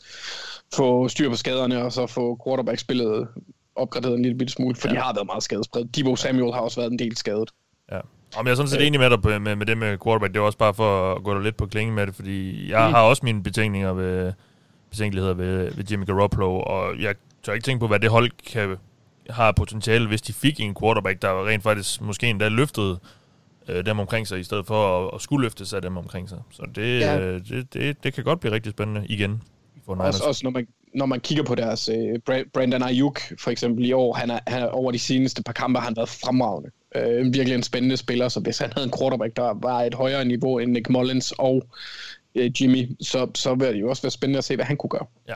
[0.73, 3.27] få styr på skaderne, og så få quarterback-spillet
[3.75, 4.93] opgraderet en lille bitte smule, for ja.
[4.93, 5.95] de har været meget skadespredt.
[5.95, 7.49] Debo Samuel har også været en del skadet.
[8.35, 10.33] Om jeg er sådan set enig med dig på, med, med det med quarterback.
[10.33, 12.87] Det er også bare for at gå der lidt på klingen med det, fordi jeg
[12.87, 12.93] mm.
[12.93, 14.33] har også mine betænkninger ved,
[14.89, 18.75] betænkeligheder ved, ved Jimmy Garoppolo, og jeg tør ikke tænke på, hvad det hold kan,
[19.29, 22.99] har potentiale, hvis de fik en quarterback, der rent faktisk måske endda løftede
[23.67, 26.37] øh, dem omkring sig, i stedet for at, at skulle løftes af dem omkring sig.
[26.51, 27.19] Så det, Ja.
[27.19, 29.41] øh, det, det, det kan godt blive rigtig spændende igen.
[29.85, 30.15] For Niners.
[30.15, 33.85] Også, også når, man, når man kigger på deres øh, Bra- Brandon Ayuk, for eksempel
[33.85, 36.69] i år, han er, han er over de seneste par kampe har han været fremragende.
[36.95, 40.25] Øh, virkelig en spændende spiller, så hvis han havde en quarterback, der var et højere
[40.25, 41.63] niveau end Nick Mullins og
[42.35, 44.89] øh, Jimmy, så, så vil det jo også være spændende at se, hvad han kunne
[44.89, 45.05] gøre.
[45.27, 45.33] Ja.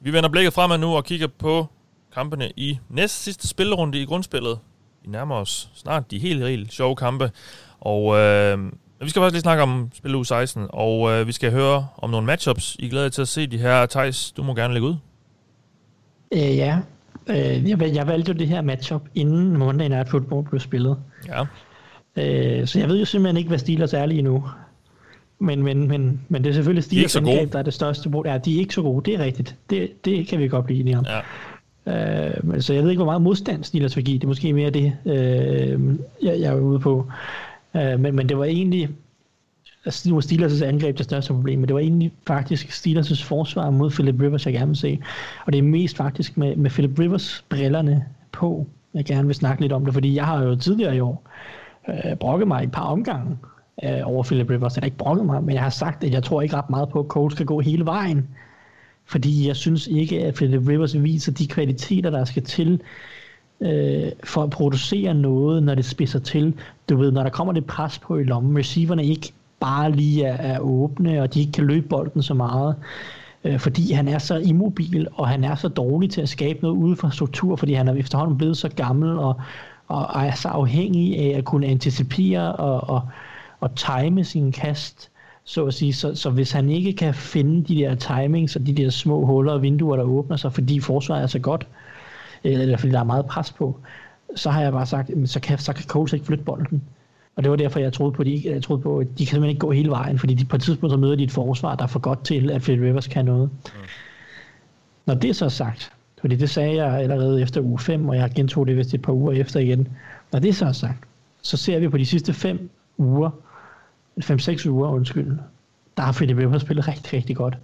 [0.00, 1.66] Vi vender blikket fremad nu og kigger på
[2.14, 4.58] kampene i næst sidste spillerunde i grundspillet.
[5.02, 7.30] Vi nærmer os snart de helt, helt sjove kampe.
[7.80, 8.58] Og øh,
[9.00, 12.10] vi skal faktisk lige snakke om spil u 16, og øh, vi skal høre om
[12.10, 12.76] nogle matchups.
[12.78, 13.86] I er glade til at se de her.
[13.86, 14.96] Thijs, du må gerne lægge ud.
[16.32, 16.78] Øh, ja,
[17.28, 20.96] øh, jeg, jeg valgte jo det her matchup, inden Monday Night Football blev spillet.
[21.28, 21.42] Ja.
[22.16, 24.44] Øh, så jeg ved jo simpelthen ikke, hvad Steelers er lige nu.
[25.38, 27.32] Men, men, men, men det er selvfølgelig De er Steelers så gode.
[27.32, 28.32] angreb, der er det største problem.
[28.32, 29.56] Ja, de er ikke så gode, det er rigtigt.
[29.70, 31.04] Det, det kan vi godt blive enige om.
[31.08, 31.20] ja.
[31.88, 34.18] Øh, men så jeg ved ikke, hvor meget modstand Steelers vil give.
[34.18, 35.80] Det er måske mere det, øh,
[36.22, 37.06] jeg, jeg er ude på.
[37.76, 38.88] Øh, men, men det var egentlig...
[39.86, 43.70] Altså, nu var Steelers' angreb det største problem, men det var egentlig faktisk Steelers' forsvar
[43.70, 44.98] mod Philip Rivers, jeg gerne vil se.
[45.46, 49.62] Og det er mest faktisk med, med Philip Rivers brillerne på, jeg gerne vil snakke
[49.62, 51.28] lidt om det, fordi jeg har jo tidligere i år
[51.88, 53.38] øh, brokket mig et par omgange
[53.84, 54.76] øh, over Philip Rivers.
[54.76, 56.88] Jeg har ikke brokket mig, men jeg har sagt, at jeg tror ikke ret meget
[56.88, 58.28] på, at Colts skal gå hele vejen.
[59.04, 62.80] Fordi jeg synes ikke, at Philip Rivers viser de kvaliteter, der skal til
[63.60, 66.54] øh, for at producere noget, når det spidser til.
[66.88, 70.36] Du ved, når der kommer det pres på i lommen, receiverne ikke bare lige er,
[70.36, 72.74] er åbne, og de ikke kan løbe bolden så meget,
[73.44, 76.76] øh, fordi han er så immobil, og han er så dårlig til at skabe noget
[76.76, 79.40] ude for struktur, fordi han er efterhånden blevet så gammel, og,
[79.88, 83.02] og er så afhængig af at kunne anticipere og, og,
[83.60, 85.10] og time sin kast,
[85.44, 85.92] så at sige.
[85.92, 89.52] Så, så hvis han ikke kan finde de der timings og de der små huller
[89.52, 91.66] og vinduer, der åbner sig, fordi forsvaret er så godt,
[92.44, 93.80] eller fordi der er meget pres på,
[94.34, 96.82] så har jeg bare sagt, så kan, så kan Coles ikke flytte bolden.
[97.36, 99.30] Og det var derfor, jeg troede på, at de, jeg troede på, at de kan
[99.30, 101.74] simpelthen ikke gå hele vejen, fordi de på et tidspunkt så møder de et forsvar,
[101.74, 103.50] der er for godt til, at Phil Rivers kan noget.
[105.06, 108.30] Når det er så sagt, fordi det sagde jeg allerede efter uge 5, og jeg
[108.34, 109.88] gentog det vist et par uger efter igen.
[110.32, 110.98] Når det er så sagt,
[111.42, 113.30] så ser vi på de sidste 5 uger,
[114.20, 115.38] 5-6 uger, undskyld,
[115.96, 117.58] der har Philip Rivers spillet rigtig, rigtig godt.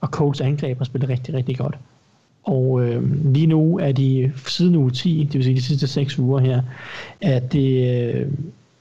[0.00, 1.78] Og Colts angreb har spillet rigtig, rigtig godt.
[2.44, 6.18] Og øh, lige nu er de siden uge 10, det vil sige de sidste 6
[6.18, 6.62] uger her,
[7.20, 8.26] er det øh,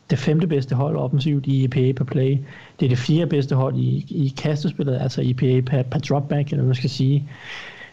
[0.10, 2.38] det femte bedste hold offensivt i EPA per play.
[2.80, 6.58] Det er det fjerde bedste hold i, i kastespillet, altså EPA per, per dropback, eller
[6.58, 7.30] hvad man skal sige.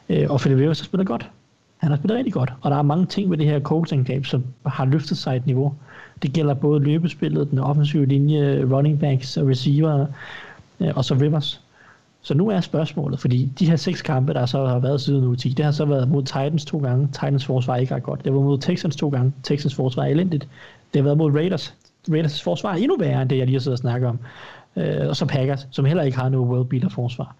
[0.08, 1.30] Øh, og Philip Rivers har spillet godt.
[1.76, 2.52] Han har spillet rigtig godt.
[2.60, 5.74] Og der er mange ting ved det her Colts-angreb, som har løftet sig et niveau.
[6.22, 10.06] Det gælder både løbespillet, den offensive linje, running backs og receiver,
[10.80, 11.60] øh, og så Rivers.
[12.22, 15.36] Så nu er spørgsmålet, fordi de her seks kampe, der så har været siden uge
[15.36, 17.06] 10, det har så været mod Titans to gange.
[17.06, 18.24] Titans forsvar ikke ret godt.
[18.24, 19.32] Det var mod Texans to gange.
[19.42, 20.48] Texans forsvar er elendigt.
[20.94, 21.74] Det har været mod Raiders.
[22.10, 24.18] Raiders forsvar er endnu værre end det, jeg lige har siddet og snakket om.
[24.76, 27.36] Øh, og så Packers, som heller ikke har noget world beater forsvar.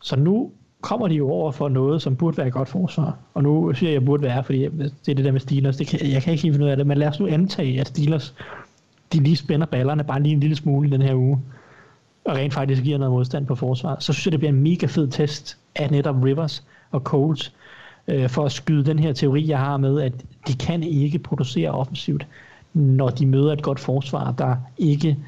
[0.00, 0.50] Så nu
[0.80, 3.18] kommer de jo over for noget, som burde være et godt forsvar.
[3.34, 5.76] Og nu siger jeg, jeg burde være, fordi det er det der med Steelers.
[5.76, 7.80] Det kan, jeg kan ikke helt finde ud af det, men lad os nu antage,
[7.80, 8.34] at Steelers
[9.12, 11.40] de lige spænder ballerne bare lige en lille smule i den her uge
[12.24, 14.86] og rent faktisk giver noget modstand på forsvar, så synes jeg, det bliver en mega
[14.86, 17.52] fed test af netop Rivers og Coles,
[18.08, 20.12] øh, for at skyde den her teori, jeg har med, at
[20.46, 22.26] de kan ikke producere offensivt,
[22.74, 25.18] når de møder et godt forsvar, der ikke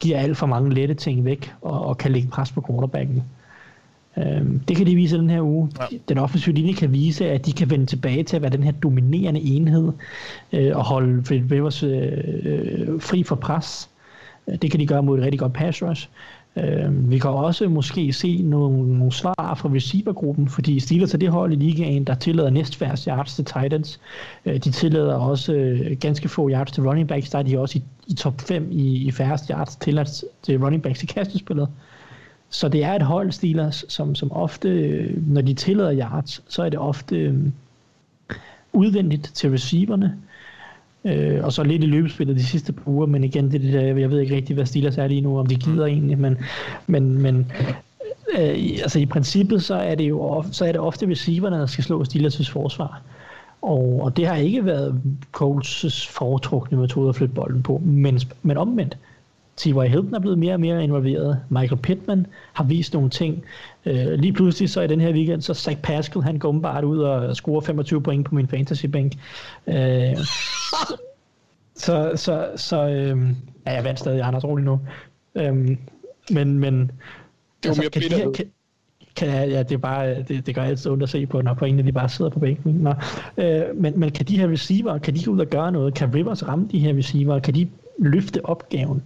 [0.00, 3.22] giver alt for mange lette ting væk, og, og kan lægge pres på quarterbacken.
[4.18, 5.70] Øhm, det kan de vise den her uge.
[5.80, 5.96] Ja.
[6.08, 8.72] Den offensive linje kan vise, at de kan vende tilbage til at være den her
[8.72, 9.92] dominerende enhed,
[10.52, 13.90] øh, og holde Philip Rivers øh, øh, fri for pres.
[14.62, 16.08] Det kan de gøre mod et rigtig godt pass rush.
[16.56, 21.28] Øh, vi kan også måske se nogle, nogle svar fra receivergruppen, fordi Steelers er det
[21.28, 24.00] hold i ligaen, der tillader næstfærrest yards til Titans.
[24.46, 27.30] Øh, de tillader også øh, ganske få yards til running backs.
[27.30, 30.82] Der er de også i, i top 5 i, i færrest yards tilladt til running
[30.82, 31.68] backs i kastespillet.
[32.50, 36.62] Så det er et hold, Steelers, som, som ofte, øh, når de tillader yards, så
[36.62, 37.34] er det ofte øh,
[38.72, 40.18] udvendigt til receiverne,
[41.04, 43.80] øh, og så lidt i løbespillet de sidste par uger, men igen, det det der,
[43.80, 46.36] jeg ved ikke rigtig, hvad Steelers er lige nu, om de gider egentlig, men,
[46.86, 47.52] men, men
[48.38, 51.66] øh, altså i princippet, så er det jo ofte, så er det ofte receiverne, der
[51.66, 53.02] skal slå Steelers' forsvar.
[53.62, 55.00] Og, og det har ikke været
[55.36, 58.96] Colts' foretrukne metode at flytte bolden på, men, men omvendt.
[59.56, 59.88] T.Y.
[59.88, 61.40] Hilton er blevet mere og mere involveret.
[61.48, 63.44] Michael Pittman har vist nogle ting.
[63.86, 66.98] Øh, lige pludselig så i den her weekend, så Zach Pascal, han går bare ud
[66.98, 69.12] og scorer 25 point på min fantasy-bænk.
[69.66, 70.16] Øh,
[71.76, 73.30] så, så, så øh,
[73.66, 74.80] ja, jeg vandt stadig Anders roligt nu.
[75.34, 75.54] Øh,
[76.30, 76.90] men, men
[77.62, 78.46] det altså, kan, de her, kan,
[79.16, 81.64] kan, ja, det, er bare, det, det gør altid ondt at se på, når på
[81.64, 82.72] en af de bare sidder på bænken.
[82.72, 82.94] Nå,
[83.36, 85.94] øh, men, men kan de her receiver, kan de gå ud og gøre noget?
[85.94, 87.38] Kan Rivers ramme de her receiver?
[87.38, 89.02] Kan de løfte opgaven?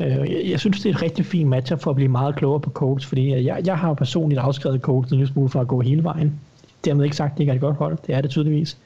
[0.00, 2.60] Øh, jeg, jeg synes, det er et rigtig fint matchup for at blive meget klogere
[2.60, 5.80] på Colts, fordi jeg, jeg har personligt afskrevet Colts en lille smule for at gå
[5.80, 6.40] hele vejen.
[6.84, 7.98] Dermed ikke sagt, at det ikke er et godt hold.
[8.06, 8.78] Det er det tydeligvis.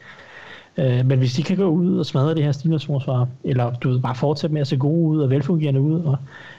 [0.78, 3.88] Øh, men hvis de kan gå ud og smadre det her Steelers forsvar, eller du
[3.88, 6.16] ved, bare fortsætte med at se gode ud og velfungerende ud, og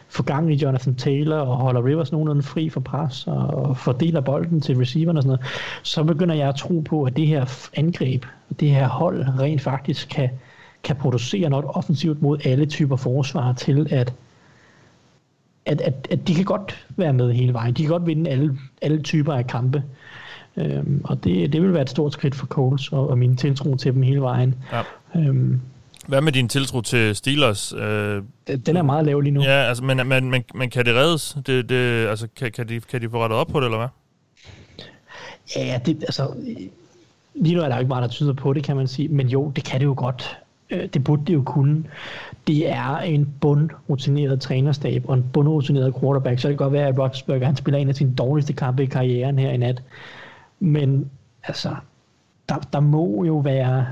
[0.09, 4.61] få gang i Jonathan Taylor og holder Rivers nogenlunde fri for pres og fordeler bolden
[4.61, 5.45] til receiveren og sådan noget,
[5.83, 8.25] så begynder jeg at tro på, at det her angreb,
[8.59, 10.29] det her hold rent faktisk kan,
[10.83, 14.13] kan producere noget offensivt mod alle typer forsvar til, at
[15.65, 17.73] at, at, at de kan godt være med hele vejen.
[17.73, 19.83] De kan godt vinde alle, alle typer af kampe.
[20.57, 23.75] Øhm, og det, det vil være et stort skridt for Coles og, og min tiltro
[23.75, 24.55] til dem hele vejen.
[24.71, 24.81] Ja.
[25.15, 25.61] Øhm,
[26.07, 27.73] hvad med din tiltro til Steelers?
[27.73, 28.23] Øh,
[28.65, 29.41] den er meget lav lige nu.
[29.41, 31.37] Ja, altså, men, men, men, men kan det reddes?
[31.45, 33.87] Det, det, altså, kan, kan, de, kan de få rettet op på det, eller hvad?
[35.55, 36.33] Ja, det, altså,
[37.35, 39.07] lige nu er der jo ikke meget, der tyder på det, kan man sige.
[39.07, 40.37] Men jo, det kan det jo godt.
[40.69, 41.83] Øh, det burde de jo kunne.
[42.47, 46.39] Det er en bundrutineret trænerstab og en bundrutineret quarterback.
[46.39, 48.85] Så det kan godt være, at Roethlisberger han spiller en af sine dårligste kampe i
[48.85, 49.83] karrieren her i nat.
[50.59, 51.09] Men
[51.43, 51.75] altså,
[52.49, 53.85] der, der må jo være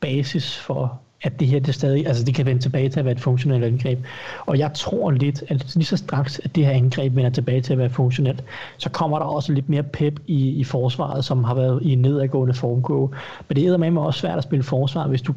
[0.00, 3.14] basis for at det her det stadig, altså det kan vende tilbage til at være
[3.14, 3.98] et funktionelt angreb.
[4.46, 7.72] Og jeg tror lidt, at lige så straks, at det her angreb vender tilbage til
[7.72, 8.44] at være funktionelt,
[8.76, 11.98] så kommer der også lidt mere pep i, i forsvaret, som har været i en
[11.98, 13.10] nedadgående formkurve.
[13.48, 15.34] Men det er med også svært at spille forsvar, hvis du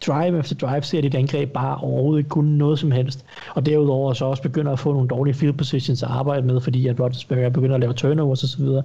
[0.00, 3.24] drive efter drive ser dit angreb bare overhovedet ikke kunne noget som helst.
[3.54, 6.86] Og derudover så også begynder at få nogle dårlige field positions at arbejde med, fordi
[6.86, 8.64] at Rodgersberger begynder at lave turnovers osv.
[8.64, 8.82] Så,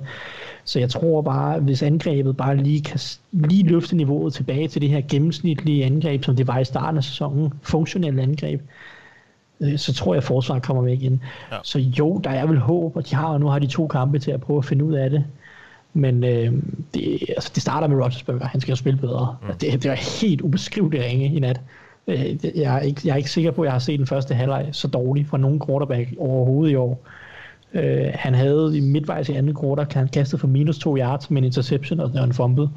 [0.65, 2.99] så jeg tror bare, hvis angrebet bare lige kan
[3.31, 7.03] lige løfte niveauet tilbage til det her gennemsnitlige angreb, som det var i starten af
[7.03, 8.61] sæsonen, funktionelle angreb,
[9.59, 11.21] øh, så tror jeg, at forsvaret kommer væk igen.
[11.51, 11.57] Ja.
[11.63, 14.19] Så jo, der er vel håb, og de har, og nu har de to kampe
[14.19, 15.23] til at prøve at finde ud af det.
[15.93, 16.53] Men øh,
[16.93, 18.45] det, altså, det starter med Rodgersberger.
[18.45, 19.35] Han skal jo spille bedre.
[19.41, 19.47] Mm.
[19.47, 21.61] Det, det var helt ubeskriveligt ringe i nat.
[22.07, 24.35] Øh, jeg, er ikke, jeg er ikke sikker på, at jeg har set den første
[24.35, 27.05] halvleg så dårlig fra nogen quarterback overhovedet i år.
[27.73, 31.41] Øh, han havde i midtvejs i anden quarter, han kastet for minus to yards med
[31.41, 32.69] en interception og en fumble.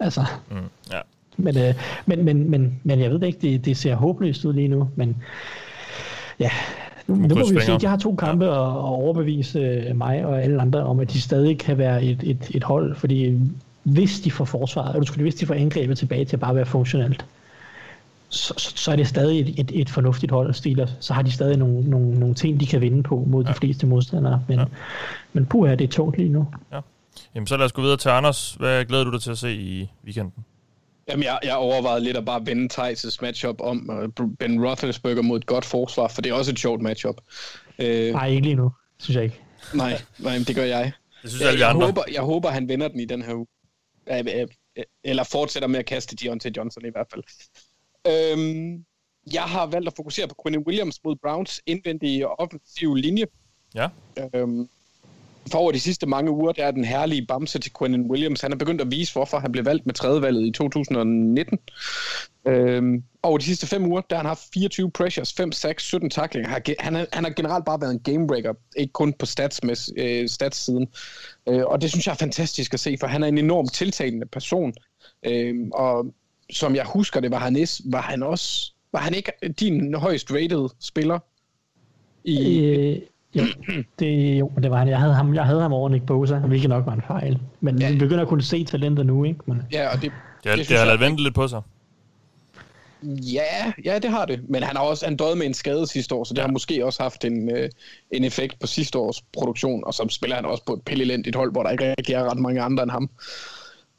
[0.00, 0.56] Altså, mm,
[0.92, 0.98] ja.
[1.36, 1.74] men, øh,
[2.06, 5.16] men, men, men, men jeg ved ikke, det, det ser håbløst ud lige nu, men
[6.38, 6.50] ja,
[7.06, 7.78] nu, nu må vi se.
[7.82, 8.50] Jeg har to kampe ja.
[8.50, 12.20] og, og overbevise øh, mig og alle andre om, at de stadig kan være et,
[12.22, 13.38] et, et hold, fordi
[13.82, 17.24] hvis de får forsvaret, eller hvis de får angrebet tilbage til at bare være funktionelt,
[18.28, 20.96] så, så, så er det stadig et, et, et fornuftigt hold, Steelers.
[21.00, 23.50] Så har de stadig nogle, nogle, nogle ting, de kan vinde på mod ja.
[23.50, 24.42] de fleste modstandere.
[24.48, 24.64] Men, ja.
[25.32, 26.46] men puha, det er tungt lige nu.
[26.72, 26.80] Ja.
[27.34, 28.56] Jamen så lad os gå videre til Anders.
[28.58, 30.44] Hvad glæder du dig til at se i weekenden?
[31.08, 35.38] Jamen, jeg, jeg overvejede lidt at bare vende Thijs' matchup om uh, Ben Roethlisberger mod
[35.38, 37.20] et godt forsvar, for det er også et sjovt matchup.
[37.78, 39.40] Uh, nej, ikke lige nu, synes jeg ikke.
[39.74, 40.92] Nej, nej det gør jeg.
[41.22, 43.46] Det synes jeg, jeg, jeg, håber, jeg håber, han vinder den i den her uge.
[45.04, 47.22] Eller fortsætter med at kaste Deontay Johnson i hvert fald.
[48.06, 48.84] Øhm,
[49.32, 53.26] jeg har valgt at fokusere på Quinn Williams mod Browns indvendige offensive linje.
[53.74, 53.88] Ja.
[54.34, 54.68] Øhm,
[55.50, 58.40] for over de sidste mange uger, der er den herlige bamse til Quentin Williams.
[58.40, 61.58] Han er begyndt at vise, hvorfor han blev valgt med tredjevalget i 2019.
[62.46, 66.10] Øhm, over de sidste fem uger, der har han haft 24 pressures, 5 sacks, 17
[66.10, 66.48] tackling.
[66.48, 70.28] Han, han, han har generelt bare været en gamebreaker, ikke kun på stats med, øh,
[70.28, 70.88] stats-siden.
[71.48, 74.26] Øh, og det synes jeg er fantastisk at se, for han er en enormt tiltalende
[74.26, 74.74] person.
[75.26, 76.06] Øh, og
[76.50, 80.32] som jeg husker det, var han, is, var han også var han ikke din højst
[80.32, 81.18] rated spiller?
[82.24, 82.58] I...
[82.64, 83.02] Øh,
[83.34, 83.42] jo,
[83.98, 84.88] det, jo, det var han.
[84.88, 87.38] Jeg havde ham, jeg havde ham over Nick Bosa, hvilket nok var en fejl.
[87.60, 87.90] Men ja.
[87.90, 89.40] vi begynder at kunne se talenter nu, ikke?
[89.46, 89.62] Men...
[89.72, 90.12] Ja, og det,
[90.44, 91.62] det, det, det har ladet vente lidt på sig.
[93.04, 94.40] Ja, ja, det har det.
[94.48, 96.46] Men han har også han døde med en skade sidste år, så det ja.
[96.46, 97.70] har måske også haft en, øh,
[98.10, 99.84] en effekt på sidste års produktion.
[99.84, 102.38] Og så spiller han også på et pillelendigt hold, hvor der ikke rigtig er ret
[102.38, 103.10] mange andre end ham.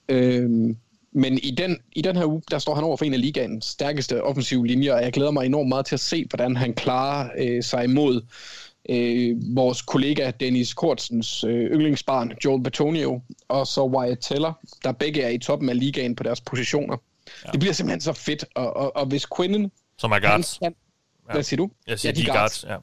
[0.10, 0.78] Øhm,
[1.12, 3.66] men i den, i den her uge, der står han over for en af ligaens
[3.66, 7.30] stærkeste offensive linjer, og jeg glæder mig enormt meget til at se, hvordan han klarer
[7.38, 8.22] øh, sig imod
[8.90, 14.54] øh, vores kollega Dennis Kortsens øh, yndlingsbarn, Joel Betonio, og så Wyatt Teller,
[14.84, 16.98] der begge er i toppen af ligaen på deres positioner.
[17.46, 17.52] Ja.
[17.52, 19.72] Det bliver simpelthen så fedt, og, og, og hvis Quinnen...
[19.98, 20.60] Som er guards.
[20.64, 20.76] Han,
[21.28, 21.34] ja.
[21.34, 21.70] Hvad siger du?
[21.88, 22.78] Jeg siger, ja, de, de guards, guards ja.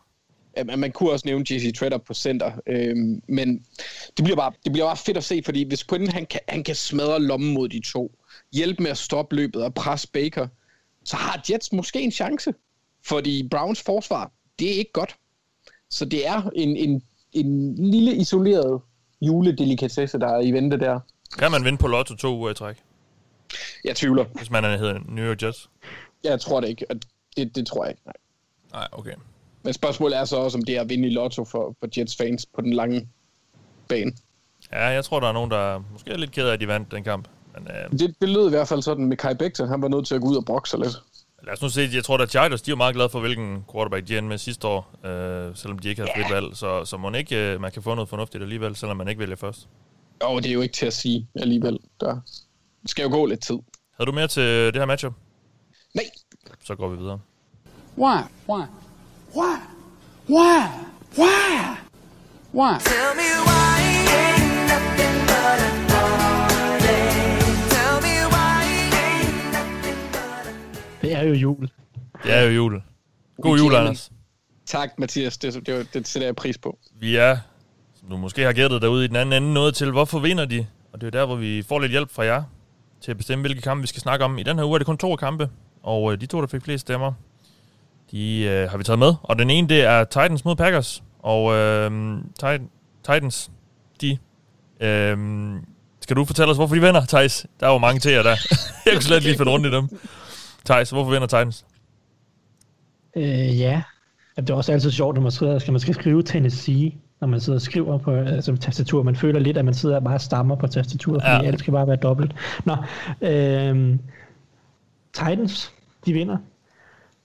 [0.57, 3.65] Ja, man kunne også nævne JC Treader på center, øhm, men
[4.17, 6.65] det bliver, bare, det bliver bare fedt at se, fordi hvis Quinnen han kan, han
[6.65, 8.19] kan smadre lommen mod de to,
[8.53, 10.49] hjælpe med at stoppe løbet og presse Baker,
[11.05, 12.55] så har Jets måske en chance.
[13.05, 15.17] Fordi Browns forsvar, det er ikke godt.
[15.91, 18.81] Så det er en, en, en lille isoleret
[19.23, 21.01] juledelikatesse, der er i vente der.
[21.39, 22.77] Kan man vinde på Lotto to uger i træk,
[23.85, 24.25] Jeg tvivler.
[24.35, 25.71] hvis man er hedder New York Jets?
[26.25, 26.87] Jeg tror det ikke.
[27.37, 28.03] Det, det tror jeg ikke.
[28.07, 28.15] Nej.
[28.73, 29.13] Nej, okay.
[29.63, 32.17] Men spørgsmålet er så også, om det er at vinde i lotto for, for Jets
[32.17, 33.09] fans på den lange
[33.89, 34.13] bane.
[34.73, 36.91] Ja, jeg tror, der er nogen, der måske er lidt ked af, at de vandt
[36.93, 37.29] den kamp.
[37.55, 39.69] Men øh, Det, det lød i hvert fald sådan med Kai Becton.
[39.69, 41.03] Han var nødt til at gå ud og brokse lidt.
[41.43, 41.91] Lad os nu se.
[41.93, 44.67] Jeg tror, at Chargers, de er meget glade for, hvilken quarterback de endte med sidste
[44.67, 46.57] år, øh, selvom de ikke havde frit valg.
[46.57, 49.37] Så, så må ikke, øh, man kan få noget fornuftigt alligevel, selvom man ikke vælger
[49.37, 49.69] først.
[50.23, 51.79] Jo, det er jo ikke til at sige alligevel.
[52.01, 52.21] Der
[52.87, 53.59] skal jo gå lidt tid.
[53.97, 55.13] Havde du mere til det her matchup?
[55.95, 56.05] Nej,
[56.65, 57.21] Så går vi videre.
[57.99, 58.17] Why?
[58.49, 58.63] Why?
[59.37, 59.57] Why?
[60.29, 60.67] Why?
[61.19, 61.77] Why?
[62.55, 62.79] Why?
[62.81, 64.50] Tell me why
[71.11, 71.71] Det er jo jul.
[72.25, 72.83] Det er jo jul.
[73.43, 74.11] God jul, Anders.
[74.67, 75.39] tak Mathias.
[75.39, 76.79] Det, det, det sætter jeg pris på.
[77.01, 77.37] Vi er,
[78.01, 80.67] som du måske har gættet derude i den anden ende, noget til, hvorfor vinder de?
[80.93, 82.43] Og det er jo der, hvor vi får lidt hjælp fra jer
[83.01, 84.39] til at bestemme, hvilke kampe vi skal snakke om.
[84.39, 85.49] I den her uge er det kun to kampe,
[85.83, 87.13] og øh, de to, der fik flest stemmer,
[88.11, 89.15] de øh, har vi taget med.
[89.23, 91.03] Og den ene, det er Titans mod Packers.
[91.19, 91.91] Og øh,
[92.35, 92.71] Titan,
[93.05, 93.51] Titans,
[94.01, 94.19] de...
[94.81, 95.17] Øh,
[96.01, 97.47] skal du fortælle os, hvorfor de vinder, Thijs?
[97.61, 98.37] Der er jo mange til jer der.
[98.87, 99.89] Jeg kunne slet lige finde rundt i dem.
[100.65, 101.67] Thijs, hvorfor vinder Titans?
[103.17, 103.83] Øh, ja.
[104.37, 107.41] Det er også altid sjovt, når man skriver, skal man skal skrive Tennessee, når man
[107.41, 109.03] sidder og skriver på altså, tastatur.
[109.03, 111.47] Man føler lidt, at man sidder og bare stammer på tastaturet, fordi ja.
[111.47, 112.35] alt skal bare være dobbelt.
[112.65, 112.77] Nå,
[113.21, 113.99] øh,
[115.13, 115.73] Titans,
[116.07, 116.37] de vinder,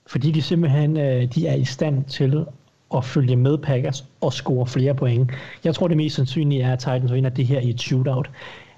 [0.07, 2.45] fordi de simpelthen øh, de er i stand til
[2.95, 5.31] at følge med Packers og score flere point.
[5.63, 8.29] Jeg tror, det mest sandsynlige er, at Titans vinder det her i et shootout.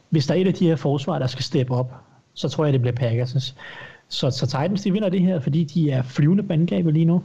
[0.09, 1.93] Hvis der er et af de her forsvar, der skal steppe op,
[2.33, 3.55] så tror jeg, det bliver Packers.
[4.09, 7.23] Så, så Titans, de vinder det her, fordi de er flyvende på angrebet lige nu.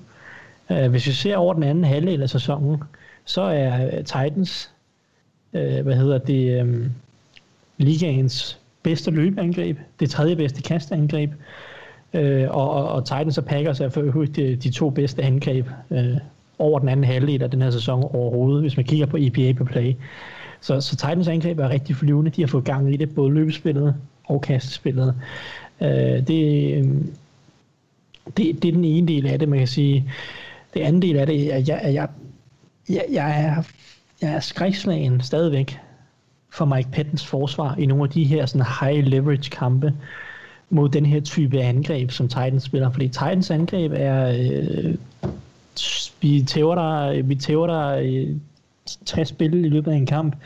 [0.71, 2.83] Uh, hvis vi ser over den anden halvdel af sæsonen,
[3.25, 4.71] så er øh, Titans,
[5.53, 6.91] uh, hvad hedder det, um,
[7.79, 11.31] ligaens bedste løbeangreb, det tredje bedste kastangreb,
[12.15, 15.67] uh, og, og, og Titans og Packers er for øvrigt de, de to bedste angreb
[15.91, 15.99] uh,
[16.59, 19.65] over den anden halvdel af den her sæson overhovedet, hvis man kigger på EPA på
[19.65, 19.95] play.
[20.61, 22.31] Så, så Titans angreb er rigtig flyvende.
[22.31, 25.15] De har fået gang i det, både løbespillet og kastespillet.
[25.81, 27.13] Øh, det, øhm,
[28.37, 30.11] det, det er den ene del af det, man kan sige.
[30.75, 32.09] Det anden del af det er, at jeg, at jeg,
[32.89, 33.63] jeg, jeg, er,
[34.23, 35.79] jeg er skrækslagen stadigvæk
[36.51, 39.95] for Mike Pettens forsvar i nogle af de her sådan high leverage kampe
[40.71, 42.91] mod den her type angreb, som Titans spiller.
[42.91, 44.29] Fordi Titans angreb er...
[44.39, 44.95] Øh,
[46.21, 48.37] vi tæver dig, vi tæver dig øh,
[49.07, 50.37] 60 spil i løbet af en kamp.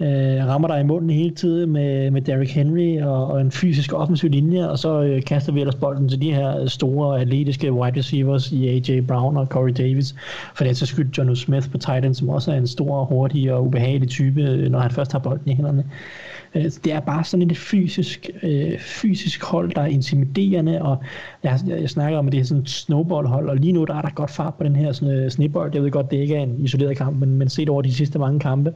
[0.00, 3.92] Øh, rammer dig i munden hele tiden med, med Derrick Henry og, og en fysisk
[3.92, 7.98] offensiv linje, og så øh, kaster vi ellers bolden til de her store atletiske wide
[7.98, 9.00] receivers i A.J.
[9.00, 10.14] Brown og Corey Davis.
[10.54, 13.64] For den så skyld John Smith på Titans, som også er en stor, hurtig og
[13.64, 15.84] ubehagelig type, øh, når han først har bolden i hænderne.
[15.86, 20.96] Øh, Øh, det er bare sådan et fysisk, øh, fysisk hold, der er intimiderende, og
[21.42, 23.94] jeg, jeg, jeg snakker om, at det er sådan et snowballhold, og lige nu der
[23.94, 25.70] er der godt fart på den her sådan, øh, snebold.
[25.74, 28.18] Jeg ved godt, det ikke er en isoleret kamp, men, men set over de sidste
[28.18, 28.72] mange kampe,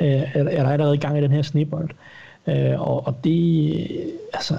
[0.00, 1.90] øh, er, er der allerede i gang i den her snebold.
[2.46, 4.54] Øh, og, og det, øh, altså,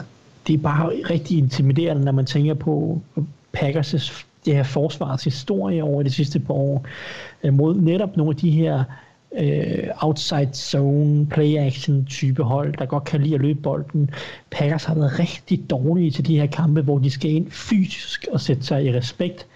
[0.47, 3.01] det er bare rigtig intimiderende, når man tænker på
[3.57, 6.85] Packers' det her forsvars historie over de sidste par år,
[7.43, 8.83] øh, mod netop nogle af de her
[9.37, 14.09] øh, outside zone, play action type hold, der godt kan lide at løbe bolden.
[14.51, 18.41] Packers har været rigtig dårlige til de her kampe, hvor de skal ind fysisk og
[18.41, 19.47] sætte sig i respekt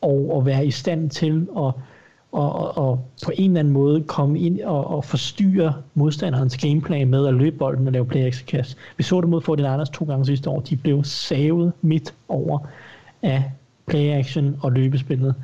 [0.00, 1.72] og, og være i stand til at
[2.36, 7.08] og, og, og på en eller anden måde komme ind og, og forstyrre modstanderens gameplan
[7.08, 8.76] med at løbe bolden og lave play action kast.
[8.96, 10.60] Vi så det mod Fort Anders to gange sidste år.
[10.60, 12.58] De blev savet midt over
[13.22, 13.44] af
[13.86, 15.34] play action og løbespillet.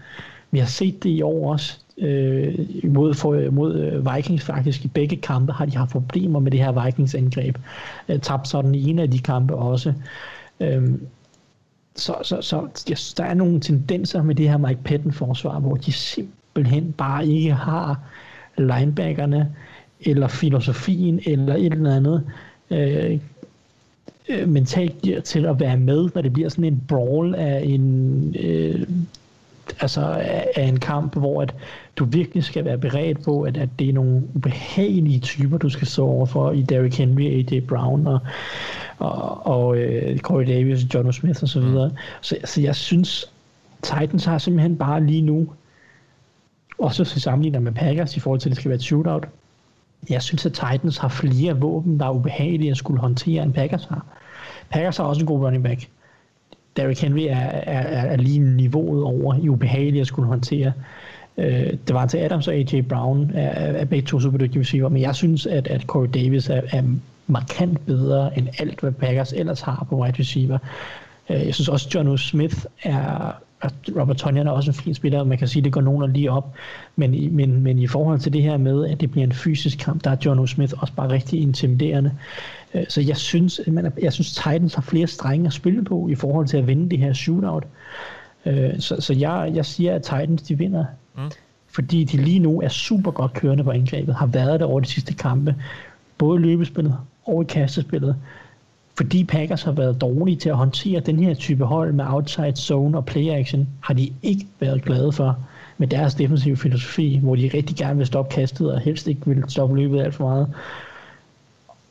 [0.50, 4.84] Vi har set det i år også øh, mod, for, mod øh, Vikings faktisk.
[4.84, 7.58] I begge kampe har de haft problemer med det her Vikings angreb.
[8.08, 9.92] Øh, tabt sådan i en af de kampe også.
[10.60, 10.88] Øh,
[11.96, 15.58] så, så, så jeg synes, der er nogle tendenser med det her Mike Patton forsvar,
[15.58, 18.00] hvor de simpelthen bare ikke har
[18.58, 19.54] linebackerne,
[20.00, 22.24] eller filosofien, eller et eller andet
[22.70, 23.18] øh,
[24.28, 28.36] øh mentalt gear til at være med, når det bliver sådan en brawl af en
[28.38, 28.86] øh,
[29.80, 30.00] altså
[30.56, 31.54] af en kamp, hvor at
[31.96, 35.86] du virkelig skal være beredt på, at, at det er nogle ubehagelige typer, du skal
[35.86, 37.60] stå overfor i Derrick Henry, A.J.
[37.60, 38.18] Brown og,
[38.98, 41.90] og, og øh, Corey Davis, John Smith og så videre.
[42.20, 43.32] Så, så jeg synes,
[43.82, 45.48] Titans har simpelthen bare lige nu,
[46.78, 49.26] også hvis vi sammenligner med Packers i forhold til, at det skal være et shootout,
[50.10, 53.84] jeg synes, at Titans har flere våben, der er ubehagelige at skulle håndtere, end Packers
[53.84, 54.06] har.
[54.70, 55.88] Packers har også en god running back.
[56.76, 60.72] Derrick Henry er, er, er, lige niveauet over i ubehageligt at skulle håndtere.
[61.38, 64.88] Øh, det var til Adams og AJ Brown er, er, begge to super dygtige receiver,
[64.88, 66.82] men jeg synes, at, at Corey Davis er, er
[67.26, 70.58] markant bedre end alt, hvad Packers ellers har på wide receiver.
[71.30, 72.16] Øh, jeg synes også, John O.
[72.16, 73.70] Smith er, og
[74.00, 76.12] Robert Tonyan er også en fin spiller, og man kan sige, at det går nogen
[76.12, 76.54] lige op.
[76.96, 79.78] Men i, men, men i forhold til det her med, at det bliver en fysisk
[79.78, 80.46] kamp, der er John O.
[80.46, 82.12] Smith også bare rigtig intimiderende.
[82.74, 86.14] Øh, så jeg synes, man jeg synes Titans har flere strenge at spille på i
[86.14, 87.64] forhold til at vinde det her shootout.
[88.46, 90.84] Øh, så, så jeg, jeg siger, at Titans de vinder.
[91.16, 91.30] Mm.
[91.68, 94.86] Fordi de lige nu er super godt kørende på angrebet, har været det over de
[94.86, 95.56] sidste kampe.
[96.18, 98.16] Både i løbespillet og i kastespillet
[98.96, 102.98] fordi Packers har været dårlige til at håndtere den her type hold med outside zone
[102.98, 105.38] og play action, har de ikke været glade for
[105.78, 109.44] med deres defensive filosofi, hvor de rigtig gerne vil stoppe kastet og helst ikke vil
[109.48, 110.48] stoppe løbet alt for meget.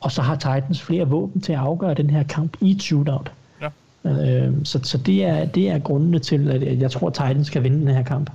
[0.00, 3.32] Og så har Titans flere våben til at afgøre den her kamp i shootout.
[3.60, 3.68] Ja.
[4.10, 7.62] Øh, så så det, er, det er grundene til, at jeg tror, at Titans skal
[7.62, 8.30] vinde den her kamp.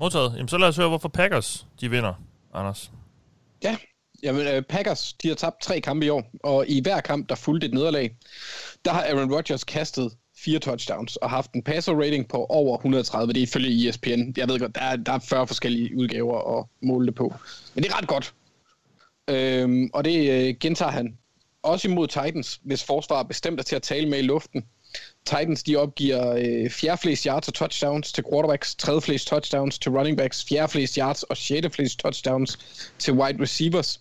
[0.00, 0.32] Modtaget.
[0.36, 2.14] Jamen, så lad os høre, hvorfor Packers de vinder,
[2.54, 2.90] Anders.
[3.62, 3.76] Ja,
[4.22, 7.34] jamen, øh, Packers de har tabt tre kampe i år, og i hver kamp, der
[7.34, 8.16] fulgte et nederlag,
[8.84, 10.12] der har Aaron Rodgers kastet
[10.44, 13.32] fire touchdowns og haft en passer rating på over 130.
[13.32, 14.32] Det er ifølge ESPN.
[14.36, 17.34] Jeg ved godt, der er, der er 40 forskellige udgaver at måle det på.
[17.74, 18.34] Men det er ret godt.
[19.28, 21.18] Øhm, og det øh, gentager han
[21.62, 24.64] også imod Titans, hvis forsvar bestemt er til at tale med i luften.
[25.26, 29.92] Titans de opgiver øh, fjerde flest yards og touchdowns til quarterbacks, tredje flest touchdowns til
[29.92, 32.58] running backs, fjerde flest yards og sjette flest touchdowns
[32.98, 34.00] til wide receivers.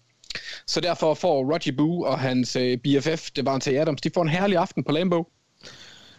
[0.67, 4.57] Så derfor får Roger Boo og hans øh, BFF, Devante Adams, de får en herlig
[4.57, 5.25] aften på Lambeau.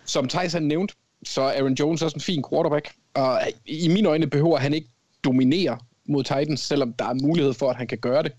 [0.04, 0.92] Som Thijs han nævnt,
[1.24, 2.92] så er Aaron Jones også en fin quarterback.
[3.14, 4.88] Og øh, i mine øjne behøver han ikke
[5.24, 5.78] dominere
[6.08, 8.32] mod Titans, selvom der er mulighed for, at han kan gøre det.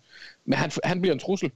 [0.45, 1.51] Men han, han bliver en trussel.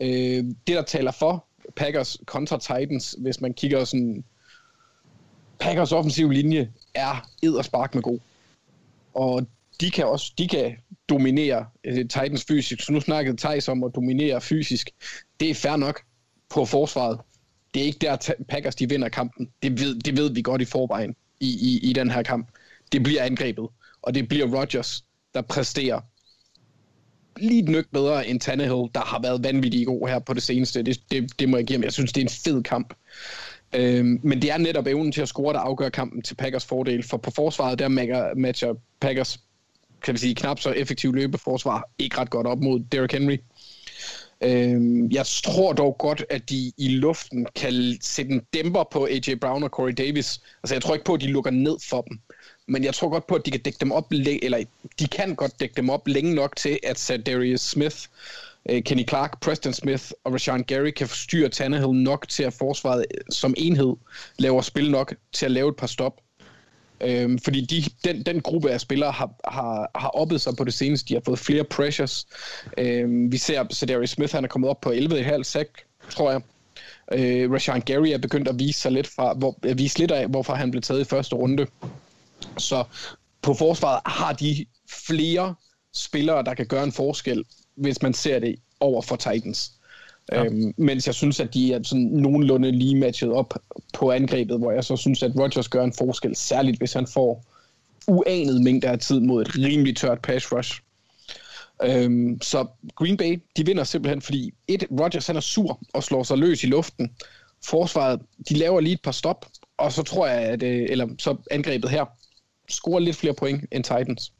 [0.00, 1.47] Øh, det, der taler for
[1.78, 4.24] Packers kontra Titans, hvis man kigger sådan...
[5.60, 8.18] Packers offensiv linje er spark med god.
[9.14, 9.46] Og
[9.80, 10.76] de kan også de kan
[11.08, 12.82] dominere øh, Titans fysisk.
[12.82, 14.90] Så nu snakkede Thijs om at dominere fysisk.
[15.40, 16.00] Det er fair nok
[16.50, 17.20] på forsvaret.
[17.74, 19.48] Det er ikke der, Packers de vinder kampen.
[19.62, 22.48] Det ved, det ved vi godt i forvejen i, i, i den her kamp.
[22.92, 23.68] Det bliver angrebet,
[24.02, 25.04] og det bliver Rodgers,
[25.34, 26.00] der præsterer
[27.40, 30.82] lige et nyk bedre end Tannehill, der har været vanvittig god her på det seneste.
[30.82, 31.84] Det, det, det må jeg give ham.
[31.84, 32.94] Jeg synes, det er en fed kamp.
[33.72, 37.02] Øhm, men det er netop evnen til at score, der afgør kampen til Packers fordel.
[37.02, 39.40] For på forsvaret, der matcher, matcher Packers
[40.02, 43.38] kan vi sige, knap så effektiv løbeforsvar ikke ret godt op mod Derrick Henry.
[44.40, 49.34] Øhm, jeg tror dog godt, at de i luften kan sætte en dæmper på AJ
[49.40, 50.40] Brown og Corey Davis.
[50.62, 52.20] Altså, jeg tror ikke på, at de lukker ned for dem.
[52.68, 54.64] Men jeg tror godt på, at de kan dække dem op, eller
[54.98, 57.96] de kan godt dække dem op længe nok til, at Darius Smith,
[58.70, 63.06] øh, Kenny Clark, Preston Smith og Rashawn Gary kan forstyrre Tannehill nok til, at forsvaret
[63.14, 63.96] øh, som enhed
[64.38, 66.20] laver spil nok til at lave et par stop.
[67.00, 70.74] Øhm, fordi de, den, den gruppe af spillere har, har, har oppet sig på det
[70.74, 71.08] seneste.
[71.08, 72.26] De har fået flere pressures.
[72.78, 76.40] Øhm, vi ser, at Darius Smith han er kommet op på 11,5 sack, tror jeg.
[77.12, 80.26] Øh, Rashawn Gary er begyndt at vise sig lidt fra, hvor, at vise lidt af,
[80.26, 81.66] hvorfor han blev taget i første runde.
[82.58, 82.84] Så
[83.42, 84.66] på forsvaret har de
[85.06, 85.54] flere
[85.94, 89.72] spillere, der kan gøre en forskel, hvis man ser det over for Titans.
[90.32, 90.44] Ja.
[90.44, 93.54] Øhm, mens jeg synes, at de er sådan nogenlunde lige matchet op
[93.94, 97.44] på angrebet, hvor jeg så synes, at Rodgers gør en forskel, særligt hvis han får
[98.06, 100.80] uanet mængder af tid mod et rimelig tørt pass rush.
[101.84, 106.22] Øhm, så Green Bay, de vinder simpelthen, fordi et, Rodgers han er sur og slår
[106.22, 107.10] sig løs i luften.
[107.64, 111.36] Forsvaret, de laver lige et par stop, og så tror jeg, at, øh, eller så
[111.50, 112.04] angrebet her,
[112.70, 114.32] scorer lidt flere point end Titans.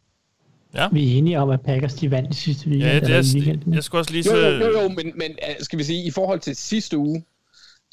[0.74, 2.90] Ja, Vi er enige om, at Packers de vandt i sidste weekend.
[2.92, 3.74] ja det er, weekenden.
[3.74, 4.36] jeg skulle også lige Jo, så...
[4.48, 7.24] jo, jo, jo men, men øh, skal vi sige, i forhold til sidste uge,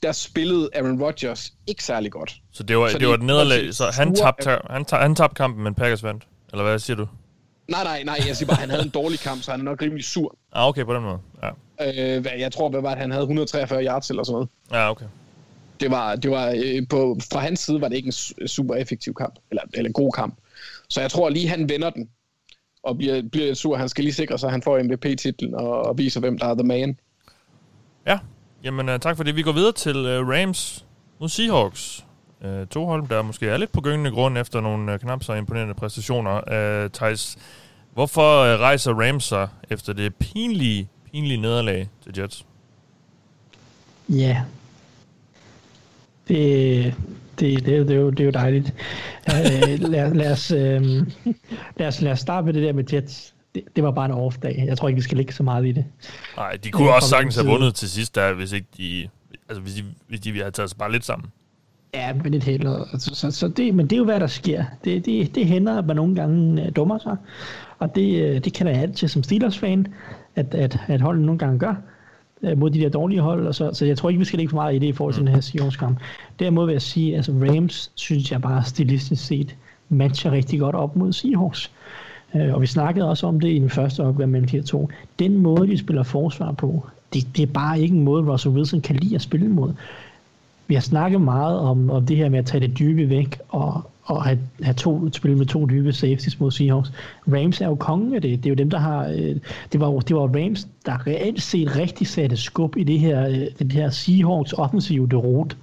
[0.04, 2.36] der spillede Aaron Rodgers ikke særlig godt.
[2.52, 5.36] Så det var, Så det det var et nederlag, så han tabte, han, han tabte
[5.36, 6.28] kampen, men Packers vandt.
[6.52, 7.08] Eller hvad siger du?
[7.68, 9.64] Nej, nej, nej, jeg siger bare, at han havde en dårlig kamp, så han er
[9.64, 10.38] nok rimelig sur.
[10.54, 11.20] Ah, okay, på den måde.
[11.44, 11.50] Ja,
[11.82, 14.50] Øh, jeg tror, hvad var det, han havde 143 yards eller sådan noget.
[14.72, 15.06] ja okay.
[15.80, 18.76] Det var, det var øh, på, fra hans side var det ikke en su- super
[18.76, 20.36] effektiv kamp, eller, eller god kamp.
[20.89, 22.09] Så jeg tror lige, han vender den,
[22.84, 23.78] og bliver, bliver lidt sur.
[23.78, 26.53] Han skal lige sikre sig, at han får MVP-titlen og, og viser, hvem der er
[26.53, 26.97] the man.
[28.07, 28.19] Ja,
[28.63, 29.36] jamen uh, tak for det.
[29.36, 30.86] Vi går videre til uh, Rams
[31.19, 32.05] mod Seahawks.
[32.45, 35.34] Uh, to hold, der måske er lidt på gyngende grund efter nogle uh, knap så
[35.34, 36.36] imponerende præstationer.
[36.36, 37.38] Uh, Thijs,
[37.93, 42.45] hvorfor uh, rejser Rams sig efter det pinlige, pinlige nederlag til Jets?
[44.09, 44.41] Ja.
[46.28, 46.93] Det,
[47.39, 48.73] det, det, er jo- det, er jo, det er jo dejligt.
[49.30, 50.82] Øh, lad, lad, os, øh,
[51.78, 53.34] lad, os, lad os starte med det der med Jets.
[53.55, 54.63] Det, det var bare en off-dag.
[54.67, 55.86] Jeg tror ikke, vi skal ligge så meget i det.
[56.38, 59.07] Nej, de kunne Øh, også sagtens have vundet til sidst, der, hvis ikke de...
[59.49, 61.30] Altså, hvis de, hvis de havde taget sig bare lidt sammen.
[61.93, 62.99] Ja, med lidt held.
[62.99, 64.63] Så, så, så det, men det er jo, hvad der sker.
[64.84, 67.17] Det, det, det hænder, at man nogle gange øh, dummer sig.
[67.80, 69.88] Og det, øh, det kan der altid som Steelers-fan,
[70.36, 71.76] at, at, at holdet nogle gange gør
[72.46, 73.48] øh, mod de der dårlige hold.
[73.48, 75.14] Og så, så jeg tror ikke, vi skal lægge for meget i det i forhold
[75.14, 76.00] til den her Seahawks-kamp.
[76.39, 79.56] Derimod vil jeg sige, altså Rams, synes jeg bare stilistisk set,
[79.89, 81.72] matcher rigtig godt op mod Seahawks.
[82.36, 84.89] Øh, Og vi snakkede også om det i den første opgør mellem de her to.
[85.20, 88.82] Den måde, de spiller forsvar på, det, det er bare ikke en måde, Russell Wilson
[88.82, 89.74] kan lide at spille mod.
[90.68, 93.82] Vi har snakket meget om, om det her med at tage det dybe væk og,
[94.03, 96.91] og have, have to, spille med to dybe safeties mod Seahawks.
[97.28, 98.43] Rams er jo kongen af det.
[98.43, 99.07] Det er jo dem, der har...
[99.07, 99.36] Øh,
[99.72, 103.47] det, var, det var Rams, der reelt set rigtig satte skub i det her, øh,
[103.59, 105.57] den her Seahawks offensive derot.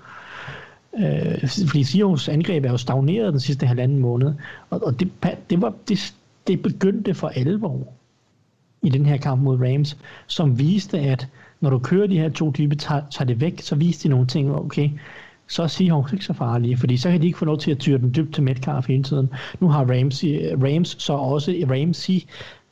[0.99, 4.33] Øh, fordi Seahawks angreb er jo stagneret den sidste halvanden måned.
[4.71, 5.11] Og, og det,
[5.51, 6.15] det, var, det,
[6.47, 7.87] det begyndte for alvor
[8.83, 9.97] i den her kamp mod Rams,
[10.27, 11.29] som viste, at
[11.63, 14.27] når du kører de her to dybe, tager, tager det væk, så viser de nogle
[14.27, 14.91] ting, okay,
[15.47, 17.79] så er Seahawks ikke så farlige, fordi så kan de ikke få lov til at
[17.79, 19.31] tyre den dybt til Metcalf hele tiden.
[19.61, 22.21] Nu har Ramsey, Rams så også Ramsey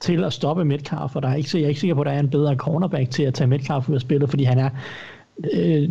[0.01, 2.12] til at stoppe Metcalf, og der er ikke, jeg er ikke sikker på, at der
[2.12, 4.70] er en bedre cornerback til at tage Metcalf ud af spillet, fordi han er
[5.55, 5.88] øh,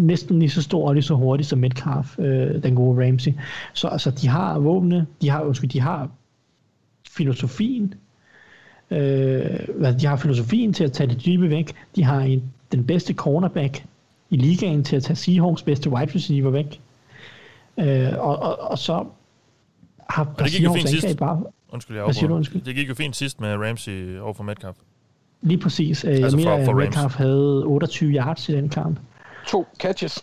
[0.00, 3.32] næsten lige så stor og lige så hurtig som Metcalf, øh, den gode Ramsey.
[3.74, 6.10] Så altså, de har våbne, de har, undskyld, de har
[7.10, 7.94] filosofien,
[8.94, 11.72] øh, hvad, de har filosofien til at tage det dybe væk.
[11.96, 12.42] De har en,
[12.72, 13.84] den bedste cornerback
[14.30, 16.80] i ligaen til at tage Seahawks bedste wide receiver væk.
[17.80, 19.04] Øh, og, og, og så
[20.10, 21.42] har det gik jo fint bare
[21.72, 22.62] Undskyld, jeg siger du, undskyld?
[22.62, 24.76] Det gik jo fint sidst med Ramsey over for Metcalf.
[25.42, 26.04] lige præcis.
[26.04, 26.84] Øh, jeg Altså mener, for- for at Rams.
[26.96, 28.98] Metcalf havde 28 yards i den kamp.
[29.48, 30.22] To catches.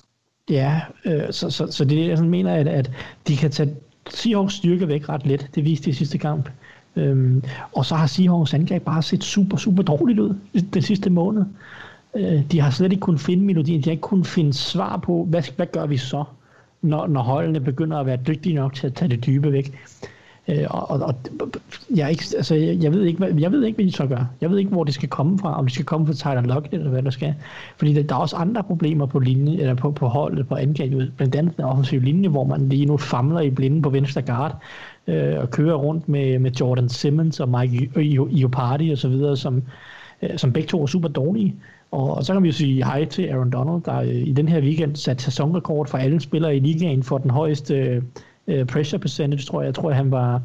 [0.49, 2.91] Ja, øh, så, så, så det er jeg sådan mener, at, at
[3.27, 3.75] de kan tage
[4.09, 5.49] Seahawks styrke væk ret let.
[5.55, 6.49] Det viste de i sidste kamp.
[6.95, 10.35] Øhm, og så har Seahawks angreb bare set super, super dårligt ud
[10.73, 11.45] den sidste måned.
[12.15, 13.81] Øh, de har slet ikke kunnet finde melodien.
[13.81, 16.23] De har ikke kunnet finde svar på, hvad, hvad gør vi så,
[16.81, 19.77] når, når holdene begynder at være dygtige nok til at tage det dybe væk.
[20.47, 21.15] Øh, og, og, og
[21.95, 24.05] jeg, er ikke, altså, jeg, jeg, ved ikke, hvad, jeg ved ikke, hvad de så
[24.05, 24.25] gør.
[24.41, 25.57] Jeg ved ikke, hvor det skal komme fra.
[25.59, 27.35] Om det skal komme fra Tyler Lockett, eller hvad der skal.
[27.77, 31.11] Fordi der, der er også andre problemer på linje, eller på, på holdet, på angrebet.
[31.17, 34.61] Blandt andet den offensive linje, hvor man lige nu famler i blinde på venstre guard,
[35.07, 39.07] øh, og kører rundt med, med Jordan Simmons og Mike I- I- Iopardi og så
[39.07, 39.63] videre, som,
[40.21, 41.55] øh, som begge to er super dårlige.
[41.91, 44.47] Og, og så kan vi jo sige hej til Aaron Donald, der øh, i den
[44.47, 48.01] her weekend satte sæsonrekord for alle spillere i ligaen for den højeste
[48.47, 49.65] øh, pressure percentage, tror jeg.
[49.65, 50.41] Jeg tror, han var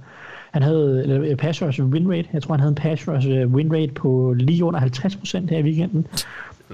[0.52, 2.28] han havde eller, øh, pass rush win rate.
[2.32, 5.58] Jeg tror, han havde en pass rush øh, win rate på lige under 50% her
[5.58, 6.06] i weekenden.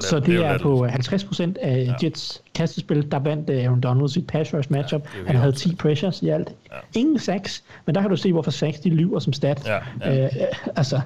[0.00, 3.80] Så det er det er lidt- på 50% af Jets kastespil, der vandt øh, Aaron
[3.80, 5.02] Donald sit pass rush matchup.
[5.14, 6.54] er jo han havde 10 pressures i alt.
[6.96, 9.66] Ingen sacks, men der kan du se, hvorfor sacks de lyver som stat.
[9.66, 9.78] Ja,
[10.12, 10.24] ja.
[10.24, 10.30] Øh,
[10.76, 11.00] altså,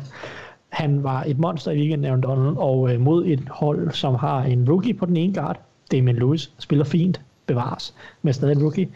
[0.68, 4.42] han var et monster i weekenden, Aaron Donald, og øh, mod et hold, som har
[4.42, 5.60] en rookie på den ene guard,
[5.92, 8.88] Damien Lewis, spiller fint, bevares, men stadig en rookie,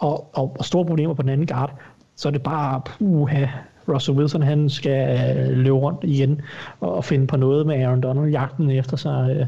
[0.00, 1.74] og, og, og store problemer på den anden guard,
[2.16, 3.46] så er det bare, puha,
[3.88, 6.40] Russell Wilson, han skal øh, løbe rundt igen
[6.80, 9.46] og, finde på noget med Aaron Donald, jagten efter sig, øh,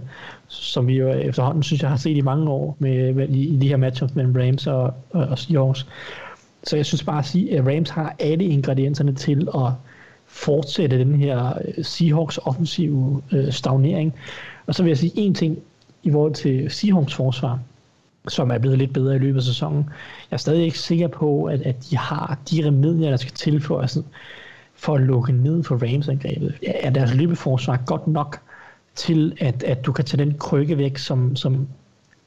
[0.49, 3.57] som vi jo efterhånden synes, jeg har set i mange år med, med i, i
[3.57, 5.87] de her matchups mellem Rams og, og, og Seahawks.
[6.65, 9.71] Så jeg synes bare at sige, at Rams har alle ingredienserne til at
[10.27, 14.15] fortsætte den her øh, Seahawks offensive øh, stagnering.
[14.67, 15.59] Og så vil jeg sige en ting
[16.03, 17.59] i forhold til Seahawks forsvar,
[18.29, 19.85] som er blevet lidt bedre i løbet af sæsonen.
[20.31, 23.61] Jeg er stadig ikke sikker på, at, at de har de remedier, der skal til
[23.61, 24.09] for at, sådan,
[24.75, 26.55] for at lukke ned for Rams-angrebet.
[26.63, 28.39] Er deres løbeforsvar godt nok
[28.95, 31.69] til, at, at du kan tage den krykke væk, som, som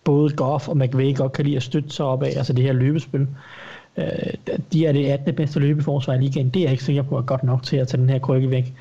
[0.04, 2.74] både Goff og McVay godt kan lide at støtte sig op af, altså det her
[2.74, 3.28] løbespil.
[3.98, 4.06] Øh,
[4.74, 5.36] de er det 18.
[5.36, 6.50] bedste løbeforsvar i ligaen.
[6.50, 8.52] Det er jeg ikke sikker på er godt nok til at tage den her krykke
[8.52, 8.74] væk.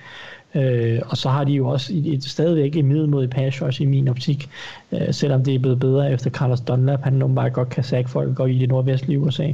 [0.54, 3.84] Øh, og så har de jo også et, et stadigvæk et middelmodigt pass rush i
[3.84, 4.48] min optik,
[4.92, 7.02] øh, selvom det er blevet bedre efter Carlos Dunlap.
[7.02, 9.52] Han nummer godt kan sække folk og i det nordvestlige USA.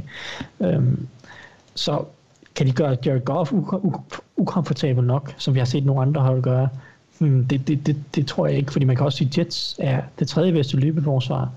[0.59, 0.83] Øh,
[1.75, 2.05] så
[2.55, 3.53] kan de gøre Jared Goff
[4.37, 6.69] ukomfortabel nok, som vi har set nogle andre hold gøre.
[7.19, 9.75] Hmm, det, det, det, det tror jeg ikke, fordi man kan også sige, at Jets
[9.79, 11.49] er det tredje bedste løbeforsvar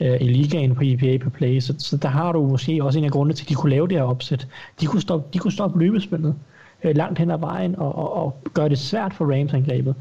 [0.00, 3.04] øh, i ligaen på EPA per play, så, så der har du måske også en
[3.04, 4.46] af grundene til, at de kunne lave det her opsæt.
[4.80, 6.51] De kunne stoppe, de kunne stoppe løbespillet øh,
[6.84, 9.94] langt hen ad vejen og, og, og gøre det svært for Rams-angrebet.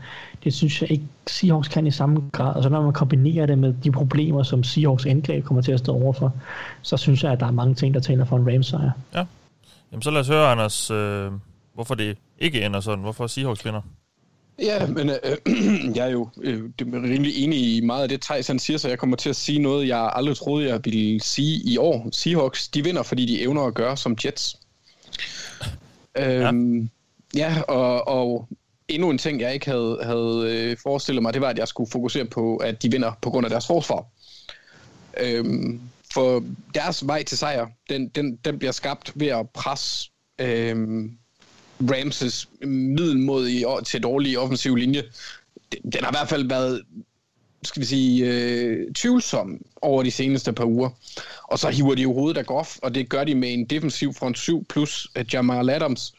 [0.44, 2.56] Det synes jeg ikke, Seahawks kan i samme grad.
[2.56, 5.80] Og så når man kombinerer det med de problemer, som Seahawks angreb kommer til at
[5.80, 6.34] stå overfor,
[6.82, 8.92] så synes jeg, at der er mange ting, der taler for en Rams-sejr.
[9.92, 11.32] Jamen, så lad os høre, Anders, øh,
[11.74, 13.00] hvorfor det ikke ender sådan.
[13.00, 13.82] Hvorfor Seahawks vinder?
[14.62, 15.16] Ja, men øh,
[15.98, 18.78] jeg er jo øh, det er rimelig enig i meget af det, Thijs han siger,
[18.78, 22.10] så jeg kommer til at sige noget, jeg aldrig troede, jeg ville sige i år.
[22.12, 24.58] Seahawks, de vinder, fordi de evner at gøre som Jets.
[26.18, 26.90] Øhm,
[27.36, 27.54] ja.
[27.54, 28.48] ja, og, og
[28.88, 31.92] endnu en ting, jeg ikke havde, havde øh, forestillet mig, det var, at jeg skulle
[31.92, 34.06] fokusere på, at de vinder på grund af deres forsvar.
[35.20, 35.82] Øhm,
[36.14, 36.44] for
[36.76, 41.18] deres vej til sejr, den, den, den bliver skabt ved at presse øhm,
[41.82, 45.04] Ramses middelmodige i, til dårlige offensiv linje.
[45.72, 46.82] Den, den har i hvert fald været
[47.64, 50.90] skal vi sige, øh, tvivlsom over de seneste par uger.
[51.44, 54.14] Og så hiver de jo hovedet af Goff, og det gør de med en defensiv
[54.14, 56.14] front 7 plus øh, Jamal Adams,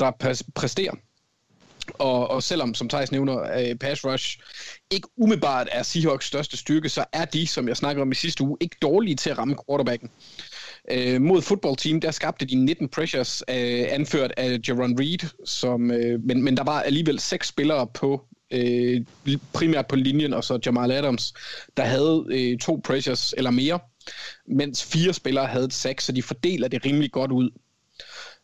[0.00, 0.94] der præsterer.
[1.98, 4.38] Og, og selvom, som Thijs nævner, øh, pass rush
[4.90, 8.44] ikke umiddelbart er Seahawks største styrke, så er de, som jeg snakkede om i sidste
[8.44, 10.10] uge, ikke dårlige til at ramme quarterbacken.
[10.90, 16.24] Øh, mod fodboldteam, der skabte de 19 pressures, øh, anført af Jaron Reed, som, øh,
[16.24, 19.04] men, men der var alligevel seks spillere på øh,
[19.52, 21.34] primært på linjen, og så Jamal Adams,
[21.76, 23.78] der havde øh, to pressures eller mere,
[24.46, 27.50] mens fire spillere havde et seks, så de fordeler det rimelig godt ud.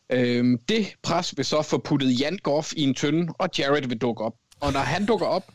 [0.09, 3.97] Øh, det pres vil så få puttet Jan Goff i en tynde, og Jared vil
[3.97, 4.35] dukke op.
[4.59, 5.51] Og når han dukker op,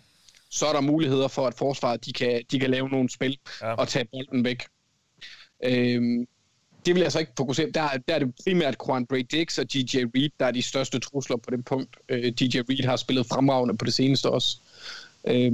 [0.51, 3.73] så er der muligheder for, at forsvaret de kan, de kan lave nogle spil ja.
[3.73, 4.65] og tage bolden væk.
[5.65, 6.27] Øhm,
[6.87, 9.73] det vil jeg så ikke fokusere der, der er det primært Quan Bray Dix og
[9.73, 11.97] DJ Reed, der er de største trusler på det punkt.
[12.09, 14.57] Øh, DJ Reed har spillet fremragende på det seneste også.
[15.25, 15.53] Øh,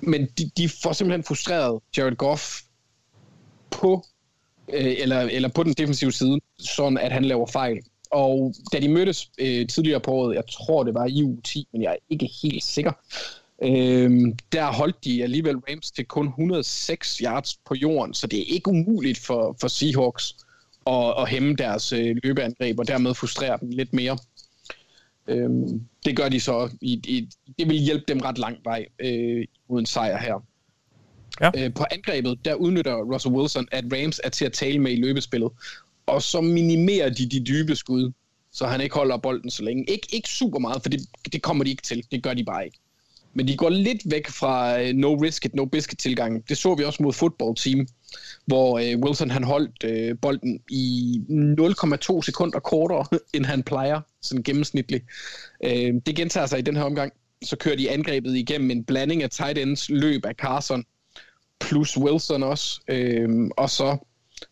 [0.00, 2.60] men de, de får simpelthen frustreret Jared Goff
[3.70, 4.04] på,
[4.72, 7.78] øh, eller, eller på den defensive side, sådan at han laver fejl.
[8.10, 11.82] Og da de mødtes øh, tidligere på året, jeg tror det var i U10, men
[11.82, 12.92] jeg er ikke helt sikker,
[13.62, 18.54] Øhm, der holdt de alligevel Rams til kun 106 yards på jorden, så det er
[18.54, 20.36] ikke umuligt for, for Seahawks
[20.86, 24.18] at, at hæmme deres øh, løbeangreb og dermed frustrere dem lidt mere.
[25.28, 26.70] Øhm, det gør de så.
[26.80, 30.44] I, i, det vil hjælpe dem ret lang vej øh, mod en sejr her.
[31.40, 31.50] Ja.
[31.56, 35.00] Øh, på angrebet, der udnytter Russell Wilson, at Rams er til at tale med i
[35.00, 35.50] løbespillet,
[36.06, 38.12] og så minimerer de de dybe skud,
[38.52, 39.90] så han ikke holder bolden så længe.
[39.90, 41.00] Ikke, ikke super meget, for det,
[41.32, 42.04] det kommer de ikke til.
[42.10, 42.78] Det gør de bare ikke.
[43.34, 46.42] Men de går lidt væk fra øh, no risk it, no biscuit tilgangen.
[46.48, 47.86] Det så vi også mod football team,
[48.46, 54.42] hvor øh, Wilson han holdt øh, bolden i 0,2 sekunder kortere, end han plejer, sådan
[54.42, 55.04] gennemsnitligt.
[55.64, 57.12] Øh, det gentager sig i den her omgang.
[57.42, 60.84] Så kører de angrebet igennem en blanding af tight ends, løb af Carson,
[61.60, 62.80] plus Wilson også.
[62.88, 63.96] Øh, og så,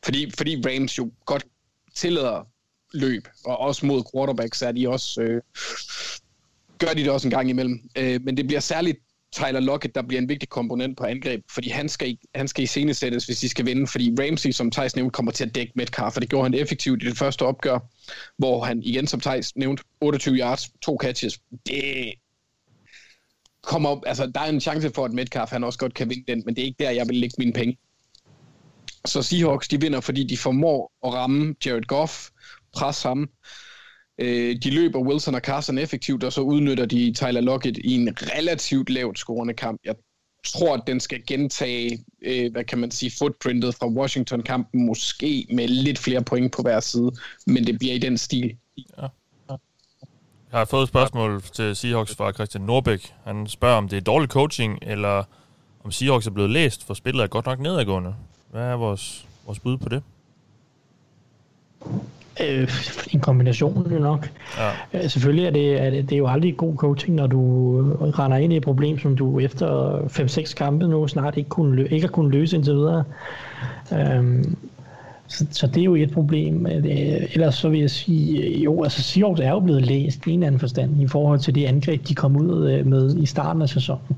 [0.04, 1.46] fordi, fordi Rams jo godt
[1.94, 2.46] tillader
[2.92, 5.22] løb, og også mod quarterbacks er de også...
[5.22, 5.42] Øh,
[6.78, 7.80] gør de det også en gang imellem.
[7.96, 8.98] Øh, men det bliver særligt
[9.32, 12.64] Tyler Lockett, der bliver en vigtig komponent på angreb, fordi han skal, i- han skal
[12.64, 15.72] i scenesættes, hvis de skal vinde, fordi Ramsey, som Thijs nævnte, kommer til at dække
[15.76, 17.78] Metcalf, og det gjorde han effektivt i det første opgør,
[18.38, 21.38] hvor han igen, som Thijs nævnte, 28 yards, to catches.
[21.66, 22.12] Det
[23.62, 26.24] kommer op, altså der er en chance for, at Metcalf han også godt kan vinde
[26.28, 27.78] den, men det er ikke der, jeg vil lægge mine penge.
[29.04, 32.28] Så Seahawks, de vinder, fordi de formår at ramme Jared Goff,
[32.72, 33.28] presse ham,
[34.18, 38.08] Øh, de løber Wilson og Carson effektivt, og så udnytter de Tyler Lockett i en
[38.22, 39.80] relativt lavt scorende kamp.
[39.84, 39.94] Jeg
[40.46, 45.68] tror, at den skal gentage, øh, hvad kan man sige, footprintet fra Washington-kampen, måske med
[45.68, 47.10] lidt flere point på hver side,
[47.46, 48.56] men det bliver i den stil.
[48.98, 49.06] Ja.
[50.52, 53.14] Jeg har fået et spørgsmål til Seahawks fra Christian Norbæk.
[53.24, 55.24] Han spørger, om det er dårlig coaching, eller
[55.84, 58.14] om Seahawks er blevet læst, for spillet er godt nok nedadgående.
[58.50, 60.02] Hvad er vores, vores bud på det?
[62.49, 62.68] Øh,
[63.12, 64.30] en kombination jo nok.
[64.59, 64.99] Ja.
[65.05, 67.41] Øh, Selvfølgelig er det, er det, det er jo aldrig god coaching, når du
[68.18, 71.89] render ind i et problem, som du efter 5-6 kampe nu snart ikke, kunne, lø-
[71.95, 73.05] ikke har kunnet løse indtil videre.
[73.93, 74.57] Øhm,
[75.26, 76.66] så, så det er jo et problem.
[76.66, 76.84] Øh,
[77.34, 80.43] Ellers så vil jeg sige, øh, jo, altså Seahawks er jo blevet læst i en
[80.43, 83.68] anden forstand i forhold til de angreb, de kom ud øh, med i starten af
[83.68, 84.16] sæsonen.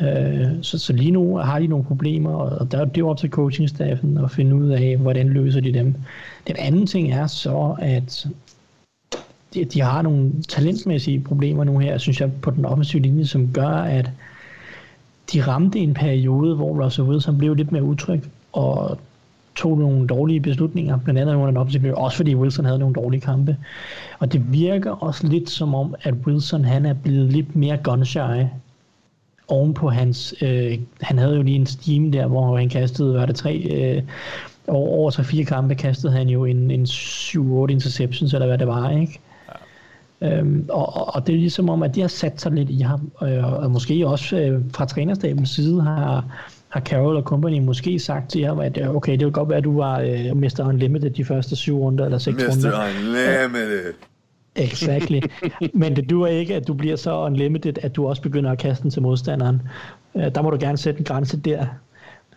[0.00, 3.16] Øh, Så, så lige nu har de nogle problemer, og der, det er jo op
[3.18, 5.94] til coachingstaffen at finde ud af, hvordan løser de dem.
[6.46, 8.26] Den anden ting er så, at
[9.54, 13.52] de, de har nogle talentmæssige problemer nu her, synes jeg, på den offensive linje, som
[13.52, 14.10] gør, at
[15.32, 18.22] de ramte en periode, hvor Russell Wilson blev lidt mere utryg,
[18.52, 18.98] og
[19.56, 22.94] tog nogle dårlige beslutninger, blandt andet under den offensive linje, også fordi Wilson havde nogle
[22.94, 23.56] dårlige kampe.
[24.18, 28.18] Og det virker også lidt som om, at Wilson han er blevet lidt mere gunshy
[29.48, 33.26] oven på hans, øh, han havde jo lige en steam der, hvor han kastede, var
[33.26, 34.02] det tre, øh,
[34.68, 37.38] over, over tre fire kampe kastede han jo en, en 7-8
[37.70, 39.20] interceptions, eller hvad det var, ikke?
[40.20, 40.38] Ja.
[40.38, 42.80] Øhm, og, og, og det er ligesom om, at de har sat sig lidt i
[42.80, 46.24] ham, øh, og måske også øh, fra trænerstabens side har,
[46.68, 49.58] har Carroll og company måske sagt til ham, at øh, okay, det vil godt være,
[49.58, 50.64] at du var øh, Mr.
[50.68, 52.70] Unlimited de første syv runder, eller seks runder.
[52.70, 53.08] Mr.
[53.08, 53.92] Unlimited.
[54.56, 55.20] Exactly.
[55.72, 58.82] Men det duer ikke, at du bliver så unlimited, at du også begynder at kaste
[58.82, 59.62] den til modstanderen.
[60.14, 61.66] Øh, der må du gerne sætte en grænse der.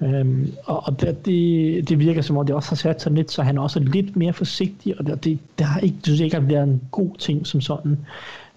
[0.02, 3.32] Øhm, og og det, det, det virker som om, det også har sat sig lidt,
[3.32, 6.20] så han er også lidt mere forsigtig, og det, det, det har ikke, det synes
[6.20, 7.98] ikke ikke har været en god ting som sådan.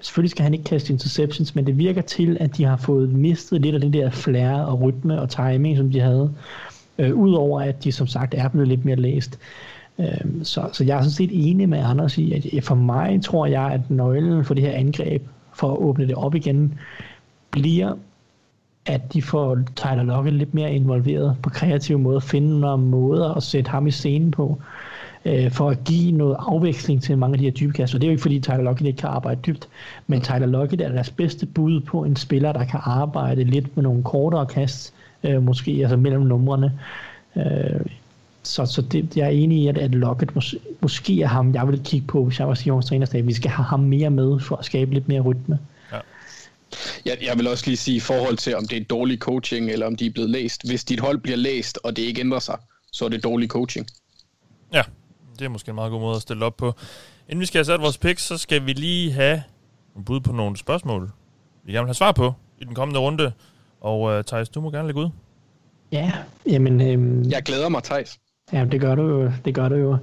[0.00, 3.60] selvfølgelig skal han ikke kaste interceptions, men det virker til, at de har fået mistet
[3.60, 6.30] lidt af det der flair og rytme og timing, som de havde.
[6.98, 9.38] Øh, Udover at de som sagt er blevet lidt mere læst.
[9.99, 13.47] Øh, så, så jeg er sådan set enig med Anders i, at for mig tror
[13.47, 15.22] jeg, at nøglen for det her angreb,
[15.55, 16.78] for at åbne det op igen,
[17.51, 17.95] bliver
[18.86, 23.43] at de får Tyler Lockett lidt mere involveret på kreative måder, finde nogle måder at
[23.43, 24.59] sætte ham i scenen på,
[25.24, 27.82] øh, for at give noget afveksling til mange af de her dybe.
[27.82, 29.68] Og det er jo ikke fordi Tyler Lockett ikke kan arbejde dybt,
[30.07, 33.82] men Tyler Lockett er deres bedste bud på en spiller, der kan arbejde lidt med
[33.82, 36.78] nogle kortere kast, øh, måske altså mellem numrene.
[37.36, 37.80] Øh,
[38.43, 41.68] så, så det, jeg er enig i, at, at Lockett mås, måske er ham, jeg
[41.68, 43.26] vil kigge på, hvis jeg var Sions trænerstab.
[43.26, 45.59] Vi skal have ham mere med for at skabe lidt mere rytme.
[47.05, 49.86] Jeg, jeg vil også lige sige i forhold til, om det er dårlig coaching, eller
[49.86, 50.68] om de er blevet læst.
[50.68, 52.59] Hvis dit hold bliver læst, og det ikke ændrer sig,
[52.93, 53.86] så er det dårlig coaching.
[54.72, 54.82] Ja,
[55.38, 56.74] det er måske en meget god måde at stille op på.
[57.28, 59.43] Inden vi skal have sat vores picks, så skal vi lige have
[59.97, 61.11] en bud på nogle spørgsmål,
[61.64, 63.32] vi gerne vil have svar på i den kommende runde.
[63.80, 65.09] Og uh, Thijs, du må gerne lægge ud.
[65.93, 66.12] Ja,
[66.47, 66.80] jamen...
[66.80, 68.18] Øhm, Jeg glæder mig, Thijs.
[68.53, 69.30] Ja, det gør du jo.
[69.44, 69.96] Det gør du jo.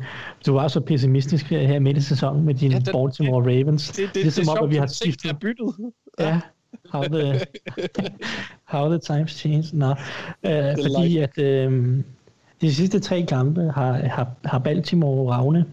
[0.46, 3.88] Du var så pessimistisk her midt i sæsonen med dine Ja, det- Baltimore Ravens.
[3.90, 5.32] Det, det, det, er det som er om, at vi har skiftet.
[5.32, 5.74] er byttet.
[6.20, 6.40] Ja,
[6.94, 7.40] how the,
[8.74, 9.64] how the times change.
[9.74, 9.90] Nå,
[10.44, 11.98] øh, fordi at øh,
[12.62, 15.66] de sidste tre kampe har, har, har Baltimore Ravne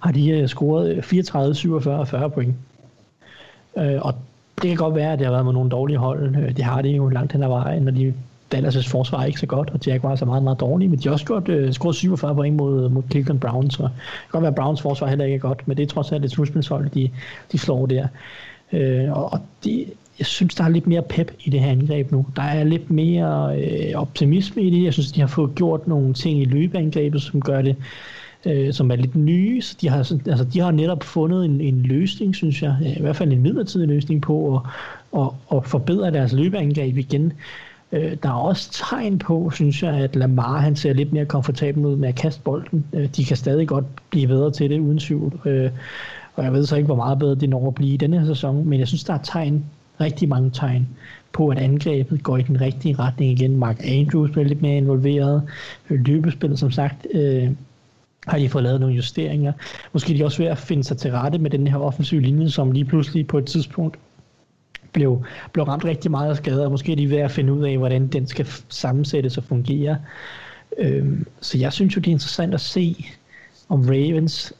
[0.00, 2.54] har de øh, scoret 34, 47 og 40 point.
[3.78, 4.14] Øh, og
[4.62, 6.36] det kan godt være, at det har været med nogle dårlige hold.
[6.36, 8.14] Øh, Det har de jo langt hen ad vejen, når de
[8.54, 11.12] Dallas' forsvar er ikke så godt, og Jaguars er meget, meget dårlige, men de har
[11.12, 14.50] også gjort, øh, scoret 47 point mod, mod Cleveland Browns, så det kan godt være,
[14.50, 17.10] at Browns forsvar heller ikke er godt, men det er trods alt et slutspilshold, de,
[17.52, 18.06] de slår der.
[18.72, 19.86] Øh, og og det,
[20.18, 22.26] jeg synes, der er lidt mere pep i det her angreb nu.
[22.36, 24.84] Der er lidt mere øh, optimisme i det.
[24.84, 27.76] Jeg synes, de har fået gjort nogle ting i løbeangrebet, som gør det,
[28.46, 29.62] øh, som er lidt nye.
[29.62, 33.00] Så de har, altså, de har netop fundet en, en løsning, synes jeg, øh, i
[33.00, 34.60] hvert fald en midlertidig løsning på at,
[35.20, 37.32] at, at forbedre deres løbeangreb igen.
[37.92, 41.86] Øh, der er også tegn på, synes jeg, at Lamar han ser lidt mere komfortabel
[41.86, 42.84] ud med at kaste bolden.
[42.92, 45.40] Øh, de kan stadig godt blive bedre til det, uden tvivl.
[45.44, 45.70] Øh,
[46.34, 48.26] og jeg ved så ikke, hvor meget bedre de når at blive i denne her
[48.26, 49.64] sæson, men jeg synes, der er tegn,
[50.00, 50.88] rigtig mange tegn,
[51.32, 53.56] på at angrebet går i den rigtige retning igen.
[53.56, 55.42] Mark Andrews bliver lidt mere involveret.
[55.88, 57.50] Løbespillet, som sagt, øh,
[58.26, 59.52] har de fået lavet nogle justeringer.
[59.92, 62.50] Måske er de også ved at finde sig til rette med den her offensive linje,
[62.50, 63.98] som lige pludselig på et tidspunkt
[64.94, 67.64] blev, blev ramt rigtig meget af skader, og måske er de ved at finde ud
[67.64, 69.98] af, hvordan den skal sammensættes og fungere.
[70.78, 73.06] Øhm, så jeg synes jo, det er interessant at se,
[73.68, 74.52] om Ravens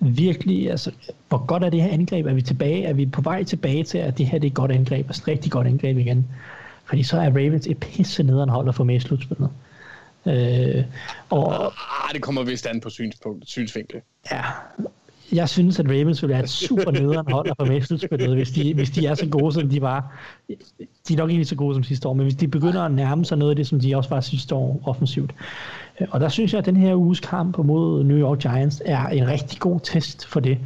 [0.00, 0.90] virkelig, altså,
[1.28, 2.26] hvor godt er det her angreb?
[2.26, 2.84] Er vi tilbage?
[2.84, 5.22] Er vi på vej tilbage til, at det her det er et godt angreb, altså
[5.22, 6.26] et rigtig godt angreb igen?
[6.84, 9.50] Fordi så er Ravens et pisse nederen hold at få med i slutspillet.
[10.26, 10.84] Øh,
[11.30, 14.00] og, Ah, det kommer vist an på synspunkt, synsvinkel.
[14.30, 14.42] Ja,
[15.34, 18.50] jeg synes, at Ravens vil være et super nederen hold at få med slutspillet, hvis
[18.50, 20.18] de, hvis de er så gode, som de var.
[21.08, 23.24] De er nok ikke så gode som sidste år, men hvis de begynder at nærme
[23.24, 25.34] sig noget af det, som de også var sidste år offensivt.
[26.10, 29.28] Og der synes jeg, at den her uges kamp mod New York Giants er en
[29.28, 30.58] rigtig god test for det.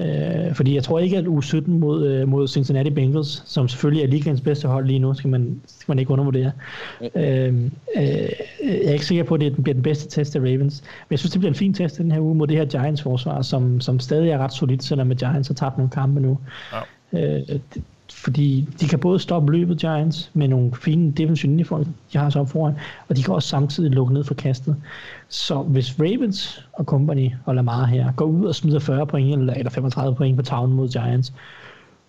[0.00, 4.04] Øh, fordi jeg tror ikke, at uge 17 mod, øh, mod Cincinnati Bengals, som selvfølgelig
[4.04, 6.52] er ligaens bedste hold lige nu, skal man, skal man ikke undervurdere.
[7.00, 10.82] Øh, øh, jeg er ikke sikker på, at det bliver den bedste test af Ravens.
[10.82, 13.02] Men jeg synes, det bliver en fin test den her uge mod det her Giants
[13.02, 16.38] forsvar, som, som stadig er ret solidt, selvom Giants har tabt nogle kampe nu.
[17.12, 17.38] Ja.
[17.38, 17.82] Øh, det,
[18.12, 22.40] fordi de kan både stoppe løbet Giants med nogle fine defensive linjefolk, de har så
[22.40, 22.74] op foran,
[23.08, 24.76] og de kan også samtidig lukke ned for kastet.
[25.28, 29.54] Så hvis Ravens og company og Lamar her går ud og smider 40 point eller,
[29.54, 31.32] eller 35 point på tavlen mod Giants,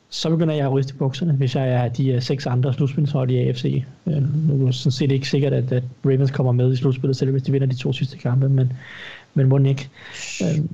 [0.09, 3.37] så begynder jeg at ryste bukserne, hvis jeg er de øh, seks andre slutspilshold i
[3.37, 3.83] AFC.
[4.07, 7.17] Øh, Nu er det sådan set ikke sikkert, at, at Ravens kommer med i slutspillet,
[7.17, 8.73] selv hvis de vinder de to sidste kampe, men,
[9.33, 9.89] men må ikke.
[10.41, 10.65] Øh,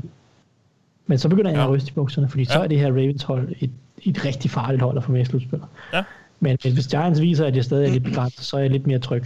[1.08, 1.64] Men så begynder jeg Ja.
[1.64, 2.64] at ryste i bukserne, fordi så Ja.
[2.64, 3.70] er det her Ravens hold et,
[4.06, 5.68] et rigtig farligt hold at få med i slutspillet.
[5.94, 6.04] Ja.
[6.40, 8.88] Men, men hvis Giants viser, at jeg stadig er lidt begrænset, så er jeg lidt
[8.88, 9.24] mere tryg.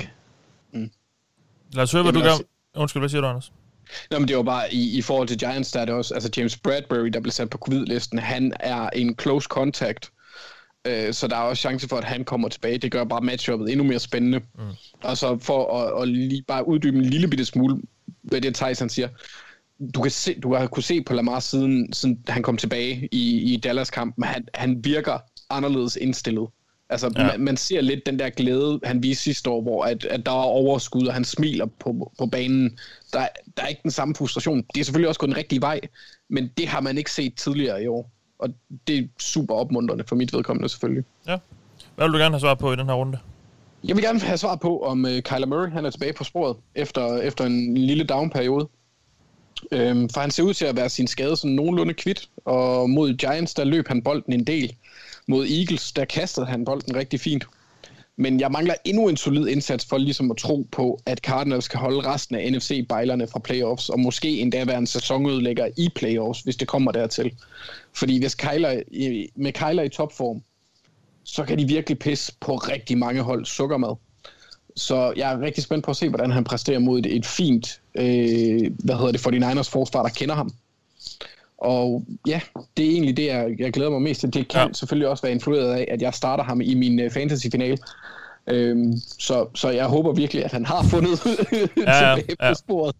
[1.73, 2.29] Lad os høre, hvad du gør.
[2.29, 2.43] altså-
[2.75, 3.51] Undskyld, hvad siger du, Anders?
[4.11, 6.29] Nå, men det var bare, i, i forhold til Giants, der er det også, altså
[6.37, 10.11] James Bradbury, der blev sat på covid-listen, han er en close contact,
[10.87, 12.77] øh, så der er også chance for, at han kommer tilbage.
[12.77, 14.39] Det gør bare matchuppet endnu mere spændende.
[14.39, 14.63] Mm.
[15.03, 17.81] Og så for at, at lige bare uddybe en lille bitte smule,
[18.21, 19.07] hvad det han siger,
[19.95, 23.53] du kan se, du har kunne se på Lamar siden, siden han kom tilbage i,
[23.53, 25.17] i Dallas-kampen, han, han virker
[25.49, 26.47] anderledes indstillet.
[26.89, 27.27] Altså, Ja.
[27.27, 30.31] man, man ser lidt den der glæde, han viste sidste år, hvor at, at der
[30.31, 32.77] var overskud, og han smiler på, på banen.
[33.13, 34.63] Der, der er ikke den samme frustration.
[34.73, 35.79] Det er selvfølgelig også gået den rigtige vej,
[36.29, 38.11] men det har man ikke set tidligere i år.
[38.39, 38.49] Og
[38.87, 41.03] det er super opmuntrende for mit vedkommende selvfølgelig.
[41.27, 41.37] Ja.
[41.95, 43.17] Hvad vil du gerne have svar på i den her runde?
[43.83, 46.57] Jeg vil gerne have svar på, om uh, Kyler Murray han er tilbage på sporet
[46.75, 48.67] efter, efter en lille down-periode.
[49.71, 53.13] Øhm, for han ser ud til at være sin skade sådan nogenlunde kvidt, og mod
[53.13, 54.75] Giants, der løb han bolden en del.
[55.27, 57.47] Mod Eagles, der kastede han bolden rigtig fint.
[58.19, 61.79] Men jeg mangler endnu en solid indsats for ligesom at tro på, at Cardinals kan
[61.79, 66.55] holde resten af NFC-bejlerne fra playoffs, og måske endda være en sæsonudlægger i playoffs, hvis
[66.55, 67.31] det kommer dertil.
[67.93, 68.81] Fordi hvis Kyler,
[69.35, 70.41] med Kyler i topform,
[71.23, 73.95] så kan de virkelig pisse på rigtig mange hold sukkermad.
[74.75, 77.81] Så jeg er rigtig spændt på at se, hvordan han præsterer mod et, et fint,
[77.97, 80.51] øh, hvad hedder det, 49ers forsvar, der kender ham.
[81.57, 82.41] Og ja,
[82.77, 84.33] det er egentlig det, jeg, jeg glæder mig mest til.
[84.33, 84.73] Det kan Ja.
[84.73, 87.77] selvfølgelig også være influeret af, at jeg starter ham i min uh, fantasy-finale.
[88.47, 91.19] Øhm, så, så jeg håber virkelig, at han har fundet
[91.77, 92.49] Ja, tilbage ja.
[92.49, 92.95] på sporet.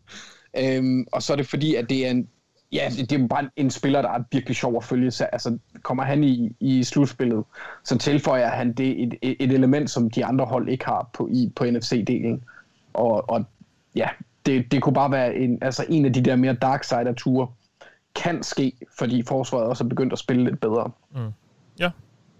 [0.57, 2.27] Øhm, og så er det fordi, at det er en,
[2.71, 5.11] ja, det er bare en spiller, der er virkelig sjov at følge.
[5.11, 7.43] Så, altså, kommer han i, i slutspillet,
[7.85, 11.27] så tilføjer han det et, et, et element, som de andre hold ikke har på,
[11.31, 12.41] i, på NFC-delen.
[12.93, 13.45] Og, og
[13.95, 14.07] ja,
[14.47, 17.47] det, det kunne bare være en, altså en af de der mere dark side ture
[18.15, 20.91] kan ske, fordi forsvaret også er begyndt at spille lidt bedre.
[21.15, 21.31] Mm.
[21.79, 21.89] Ja.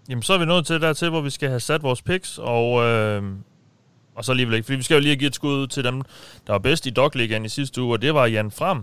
[0.08, 2.84] Jamen, så er vi nået til dertil, hvor vi skal have sat vores picks, og,
[2.84, 3.22] øh,
[4.14, 5.84] og så alligevel ikke, fordi vi skal jo lige have givet et skud ud til
[5.84, 6.02] dem,
[6.46, 8.82] der var bedst i Dogligaen i sidste uge, og det var Jan Frem.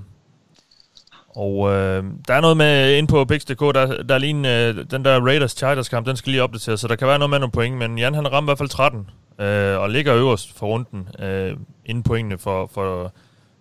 [1.35, 4.85] Og øh, der er noget med ind på picks.dk, der, der er lige en, øh,
[4.91, 7.51] den der Raiders-Chargers kamp, den skal lige opdateres, så der kan være noget med nogle
[7.51, 9.09] point, men Jan han rammer i hvert fald 13,
[9.39, 13.13] øh, og ligger øverst for runden, øh, inden pointene for, for,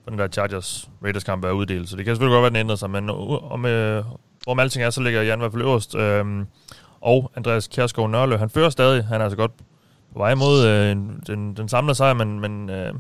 [0.05, 2.57] for den der Chargers Raiders kamp er uddelt, så det kan selvfølgelig godt være, den
[2.57, 4.05] ændrer sig, men om, øh,
[4.47, 5.95] om alting er, så ligger Jan i hvert fald øverst.
[5.95, 6.45] Øh,
[7.01, 9.05] og Andreas Kjærsgaard Nørlø, han fører stadig.
[9.05, 9.53] Han er altså godt
[10.13, 10.97] på vej mod øh,
[11.27, 12.95] den, den samlede sejr, men, men øh,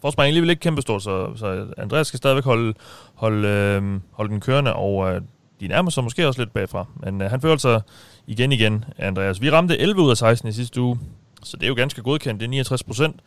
[0.00, 2.74] forspring er alligevel ikke kæmpestort, så, så Andreas skal stadigvæk holde,
[3.14, 5.20] holde, øh, holde den kørende, og øh,
[5.60, 6.86] de nærmer sig måske også lidt bagfra.
[6.96, 7.80] Men øh, han fører altså
[8.26, 9.40] igen igen, Andreas.
[9.40, 10.98] Vi ramte 11 ud af 16 i sidste uge,
[11.42, 12.40] så det er jo ganske godkendt.
[12.40, 13.20] Det er 69 procent.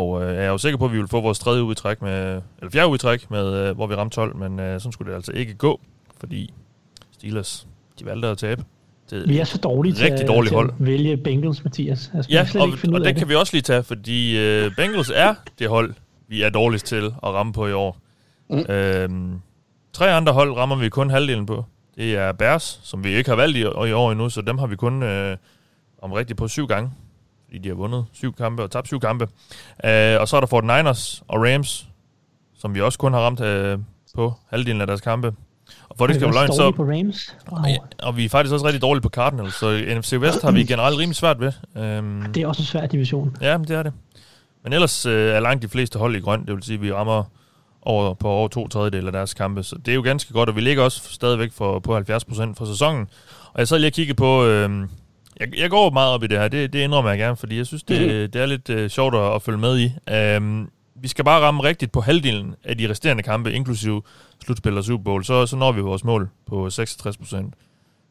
[0.00, 1.74] Og øh, jeg er jo sikker på, at vi vil få vores tredje uge i
[1.74, 4.80] træk med, eller fjerde uge i træk, med, øh, hvor vi ramte 12, men øh,
[4.80, 5.80] sådan skulle det altså ikke gå,
[6.20, 6.52] fordi
[7.12, 7.66] Steelers,
[8.00, 8.64] de valgte at tabe.
[9.10, 10.68] Det, Vi er så dårlige til, Rigtig at- dårligt til hold.
[10.70, 12.10] at vælge Bengals, Mathias.
[12.14, 13.82] Altså, Ja, slet og, ikke finde og ud af det kan vi også lige tage,
[13.82, 15.94] fordi øh, Bengals er det hold,
[16.28, 17.96] vi er dårligst til at ramme på i år.
[18.50, 18.58] Mm.
[18.58, 19.40] Øhm,
[19.92, 21.64] tre andre hold rammer vi kun halvdelen på.
[21.96, 24.66] Det er Bears, som vi ikke har valgt i, i år endnu, så dem har
[24.66, 25.36] vi kun øh,
[26.02, 26.90] om rigtigt på syv gange,
[27.50, 29.28] fordi de har vundet syv kampe og tabt syv kampe.
[29.84, 31.88] Øh, og så er der Fort Niners og Rams,
[32.58, 33.78] som vi også kun har ramt øh,
[34.14, 35.32] på halvdelen af deres kampe.
[35.88, 36.70] Og for det skal løgn, så...
[36.70, 37.36] på Rams.
[37.52, 37.60] Wow.
[37.68, 40.64] Ja, og vi er faktisk også rigtig dårlige på Cardinals, så NFC West har vi
[40.64, 41.52] generelt rimelig svært ved.
[41.76, 43.36] Øhm, Det er også en svær division.
[43.40, 43.92] Ja, men det er det.
[44.64, 46.92] Men ellers øh, er langt de fleste hold i grøn, det vil sige, at vi
[46.92, 47.24] rammer
[47.82, 50.56] over, på over to tredjedel af deres kampe, så det er jo ganske godt, og
[50.56, 52.02] vi ligger også stadigvæk for, på 70%
[52.54, 53.08] for sæsonen.
[53.52, 54.88] Og jeg sad lige og kiggede på, øh,
[55.40, 57.66] jeg, jeg går meget op i det her, det, det indrømmer jeg gerne, fordi jeg
[57.66, 59.92] synes, det, det er lidt øh, sjovt at, at følge med i.
[60.10, 60.66] Øh,
[61.02, 64.02] vi skal bare ramme rigtigt på halvdelen af de resterende kampe, inklusive
[64.44, 66.70] slutspil og Super Bowl, så, så når vi vores mål på 66%.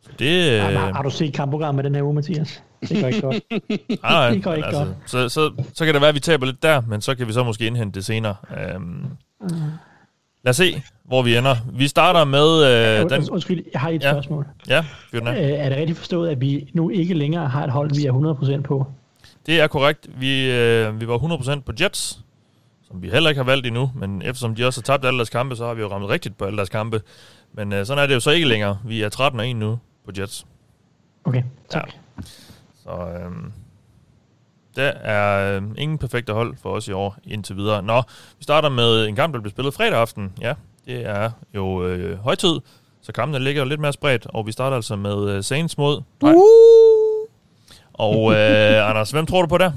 [0.02, 0.52] Så det...
[0.52, 2.64] Øh, Har, har du set kampprogrammet den her uge, Mathias?
[2.82, 3.40] Det går ikke godt.
[4.04, 6.64] Nej, Det går ikke altså, så, så, så kan det være, at vi taber lidt
[6.64, 8.36] der, men så kan vi så måske indhente det senere.
[8.76, 9.06] Um,
[10.44, 11.56] lad os se, hvor vi ender.
[11.74, 12.64] Vi starter med
[13.04, 13.22] øh, den...
[13.24, 14.12] Und- Undskyld, jeg har et Ja.
[14.12, 14.48] spørgsmål.
[14.68, 15.28] Ja, fyr den.
[15.28, 18.58] Øh, er det rigtigt forstået, at vi nu ikke længere har et hold, vi er
[18.60, 18.86] 100% på?
[19.46, 20.08] Det er korrekt.
[20.20, 21.18] Vi, øh, vi var
[21.58, 22.20] 100% på Jets,
[22.88, 25.30] som vi heller ikke har valgt endnu, men eftersom de også har tabt alle deres
[25.30, 27.02] kampe, så har vi jo ramt rigtigt på alle deres kampe.
[27.54, 28.80] Men øh, sådan er det jo så ikke længere.
[28.86, 30.46] Vi er 13 og 1 nu på Jets.
[31.24, 31.90] Okay, tak.
[32.18, 32.22] Ja.
[32.84, 33.32] Så øh,
[34.76, 37.84] der er øh, ingen perfekte hold for os i år indtil videre.
[37.84, 38.02] Nå,
[38.38, 40.34] vi starter med en kamp, der bliver spillet fredag aften.
[40.42, 40.54] Ja,
[40.86, 42.60] det er jo øh, højtid,
[43.02, 46.02] så kampene ligger jo lidt mere spredt, og vi starter altså med øh, Saints mod...
[46.22, 46.34] Nej.
[47.94, 49.72] Og øh, Anders, hvem tror du på der?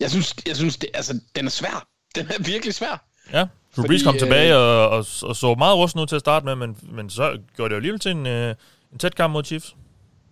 [0.00, 1.86] Jeg synes, jeg synes det, altså, den er svær.
[2.14, 3.04] Den er virkelig svær.
[3.32, 3.46] Ja,
[3.76, 6.46] Drew Brees kom øh, tilbage og, og, og så meget rusten ud til at starte
[6.46, 8.54] med, men, men så gjorde det jo alligevel til en, øh,
[8.92, 9.76] en tæt kamp mod Chiefs.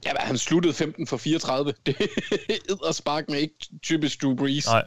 [0.07, 1.73] Ja, han sluttede 15 for 34.
[1.87, 1.97] Det
[2.89, 4.67] er spark med ikke typisk Drew Brees.
[4.67, 4.85] Nej.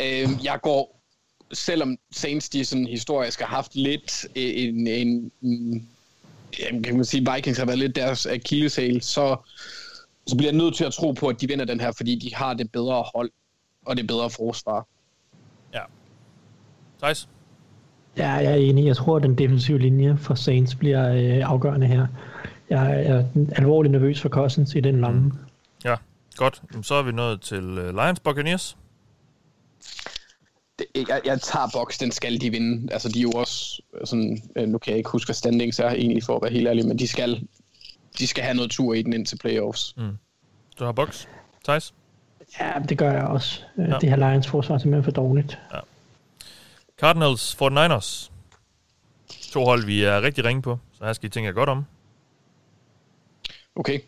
[0.00, 1.02] Øhm, jeg går,
[1.52, 5.88] selvom Saints de sådan historisk har haft lidt en, en, en
[6.58, 9.36] jamen, kan man sige, Vikings har været lidt deres akilleshæl, så,
[10.26, 12.34] så bliver jeg nødt til at tro på, at de vinder den her, fordi de
[12.34, 13.30] har det bedre hold,
[13.86, 14.86] og det bedre forsvar.
[15.74, 15.80] Ja.
[16.98, 17.28] Thijs?
[18.16, 18.86] Ja, jeg er enig.
[18.86, 22.06] Jeg tror, at den defensive linje for Saints bliver øh, afgørende her.
[22.70, 25.20] Jeg er alvorligt nervøs for Cousins i den lomme.
[25.20, 25.32] Mm.
[25.84, 25.94] Ja,
[26.36, 26.62] godt.
[26.82, 28.76] Så er vi nået til øh, Lions Buccaneers.
[30.78, 32.92] Det, jeg, jeg tager boks, den skal de vinde.
[32.92, 35.90] Altså, de er jo også sådan, øh, nu kan jeg ikke huske, hvad standings er
[35.90, 37.48] egentlig, for at være helt ærlig, men de skal,
[38.18, 39.94] de skal have noget tur i den ind til playoffs.
[40.78, 41.28] Du har boks.
[41.64, 41.94] Thijs?
[42.60, 43.62] Ja, det gør jeg også.
[43.78, 43.82] Ja.
[43.82, 43.98] Ja.
[44.00, 45.58] Det her Lions forsvar er simpelthen for dårligt.
[47.00, 48.30] Cardinals 49ers.
[49.52, 51.84] To hold, vi er rigtig ringe på, så her skal I tænke jer godt om.
[53.76, 53.98] Okay.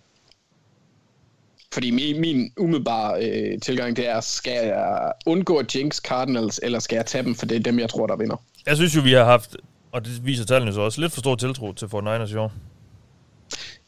[1.73, 6.79] Fordi min, min umiddelbare øh, tilgang, det er, skal jeg undgå at jinx Cardinals, eller
[6.79, 8.37] skal jeg tage dem, for det er dem, jeg tror, der vinder.
[8.67, 9.57] Jeg synes jo, vi har haft,
[9.93, 12.53] og det viser tallene så også, lidt for stor tiltro til 49ers i år.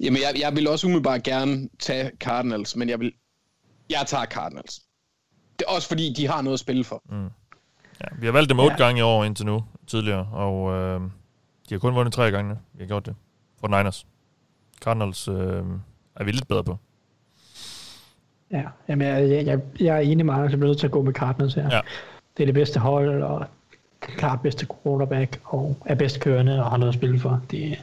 [0.01, 3.13] Jamen, jeg, jeg vil også umiddelbart gerne tage Cardinals, men jeg vil...
[3.91, 4.81] Jeg tager Cardinals.
[5.59, 7.03] Det er også fordi, de har noget at spille for.
[7.11, 7.25] Mm.
[8.01, 8.85] Ja, vi har valgt dem otte Ja.
[8.85, 11.01] gange i år indtil nu, tidligere, og øh,
[11.69, 12.55] de har kun vundet tre gange.
[12.75, 13.15] Vi har gjort det.
[13.67, 14.05] 49ers.
[14.81, 15.63] Cardinals øh,
[16.17, 16.79] er vi lidt bedre på.
[18.51, 20.93] Ja, jamen, jeg, jeg, jeg, jeg er enig med Anders, jeg bliver nødt til at
[20.93, 21.69] gå med Cardinals her.
[21.71, 21.81] Ja.
[22.37, 23.47] Det er det bedste hold, og
[24.01, 27.43] klart bedste quarterback, og er bedst kørende, og har noget at spille for.
[27.51, 27.79] Det,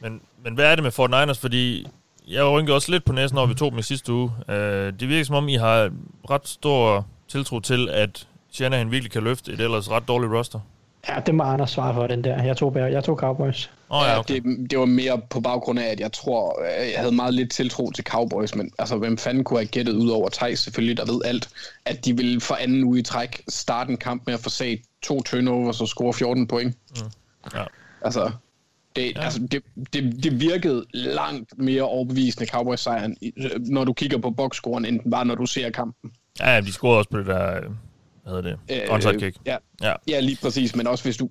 [0.00, 1.40] Men, men hvad er det med 49ers?
[1.40, 1.86] Fordi
[2.28, 4.32] jeg rynkede også lidt på næsen, når vi tog dem i sidste uge.
[4.48, 5.90] Øh, det virker som om, I har
[6.30, 10.60] ret stor tiltro til, at Shanahan virkelig kan løfte et ellers ret dårligt roster.
[11.08, 12.42] Ja, det må Anders svare for, den der.
[12.42, 13.70] Jeg tog, jeg tog Cowboys.
[13.90, 14.34] Åh oh, ja, okay.
[14.34, 17.90] det, det var mere på baggrund af, at jeg tror, jeg havde meget lidt tiltro
[17.90, 21.20] til Cowboys, men altså, hvem fanden kunne have gættet ud over Thijs, selvfølgelig, der ved
[21.24, 21.48] alt,
[21.84, 24.82] at de ville for anden uge i træk starte en kamp med at få set
[25.02, 26.76] to turnovers og score 14 point.
[26.90, 27.10] Mm.
[27.54, 27.64] Ja.
[28.02, 28.30] Altså,
[28.96, 29.20] det, Ja.
[29.20, 29.24] ja.
[29.24, 33.16] altså det, det, det virkede langt mere overbevisende Cowboys-sejren,
[33.58, 36.10] når du kigger på boxscoren, end var, når du ser kampen.
[36.40, 37.70] ja, ja, de scorede også på det der, øh,
[38.22, 39.36] hvad hedder det, øh, onside kick.
[39.46, 39.92] Ja, Ja.
[40.08, 41.28] ja, lige præcis, men også hvis du...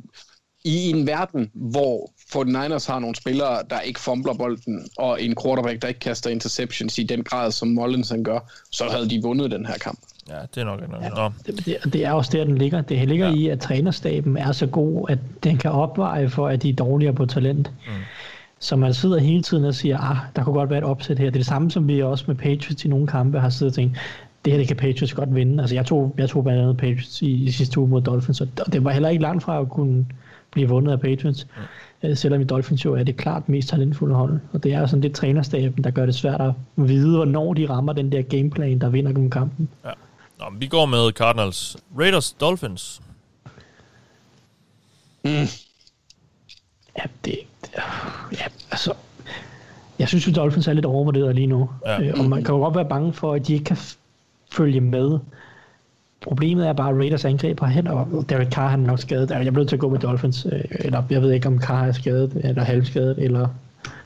[0.65, 5.81] I en verden, hvor 49ers har nogle spillere, der ikke fumbler bolden, og en quarterback,
[5.81, 8.39] der ikke kaster interceptions i den grad, som Mullins han gør,
[8.71, 9.99] så havde de vundet den her kamp.
[10.29, 11.13] Ja, det er nok ikke noget.
[11.15, 12.81] Nå, Det, det, det er også der, den ligger.
[12.81, 13.31] Det ligger Ja.
[13.31, 13.37] ja.
[13.37, 17.13] i, at trænerstaben er så god, at den kan opveje for, at de er dårligere
[17.13, 17.71] på talent.
[17.87, 17.93] Mm.
[18.59, 21.25] Så man sidder hele tiden og siger, ah, der kunne godt være et opsæt her.
[21.25, 23.75] Det er det samme, som vi også med Patriots i nogle kampe har siddet og
[23.75, 23.97] tænkt,
[24.45, 25.63] det her det kan Patriots godt vinde.
[25.63, 28.47] Altså jeg tog, jeg tog blandt andet Patriots i, i sidste uge mod Dolphins, og
[28.73, 30.05] det var heller ikke langt fra at kunne
[30.51, 31.47] blive vundet af Patriots.
[32.01, 32.15] Mm.
[32.15, 34.39] Selvom i Dolphins jo er det klart mest talentfulde hold.
[34.53, 37.69] Og det er jo sådan det trænerstaben, der gør det svært at vide, hvornår de
[37.69, 39.69] rammer den der gameplan, der vinder dem kampen.
[40.39, 41.77] Nå men vi går med Cardinals.
[41.99, 43.01] Raiders, Dolphins.
[46.97, 47.69] Ja, det, det
[48.31, 48.93] ja, altså,
[49.99, 51.69] jeg synes jo, Dolphins er lidt overvurderet lige nu.
[51.85, 52.01] Ja.
[52.01, 53.77] Øh, og man kan jo godt være bange for, at de ikke kan
[54.51, 55.19] følge med.
[56.21, 59.29] Problemet er bare, at Raiders angreb har hen, og Derek Carr han er nok skadet.
[59.31, 60.45] Jeg bliver nødt til at gå med Dolphins.
[60.51, 63.47] øh, Eller jeg ved ikke, om Carr er skadet, eller halvskadet, eller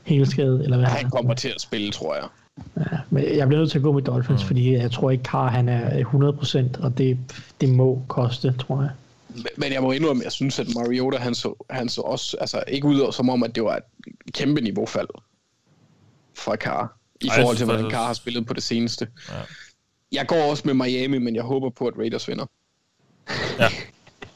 [0.04, 1.10] helt skadet, eller hvad Han er.
[1.10, 2.24] kommer til at spille, tror jeg.
[2.76, 4.46] Ja, men jeg bliver nødt til at gå med Dolphins, mm.
[4.46, 6.04] fordi jeg tror ikke, Carr han er
[6.78, 7.18] 100%, og det,
[7.60, 8.90] det må koste, tror jeg.
[9.56, 12.62] Men- jeg må indrømme, at jeg synes, at Mariota, han så, han så også, altså
[12.68, 13.82] ikke ud som om, at det var et
[14.32, 15.08] kæmpe niveaufald
[16.38, 19.08] fra Carr, i Ej, forhold til, hvordan Carr har spillet på det seneste.
[19.28, 19.34] Ja.
[20.12, 22.46] Jeg går også med Miami, men jeg håber på, at Raiders vinder.
[23.58, 23.68] Ja.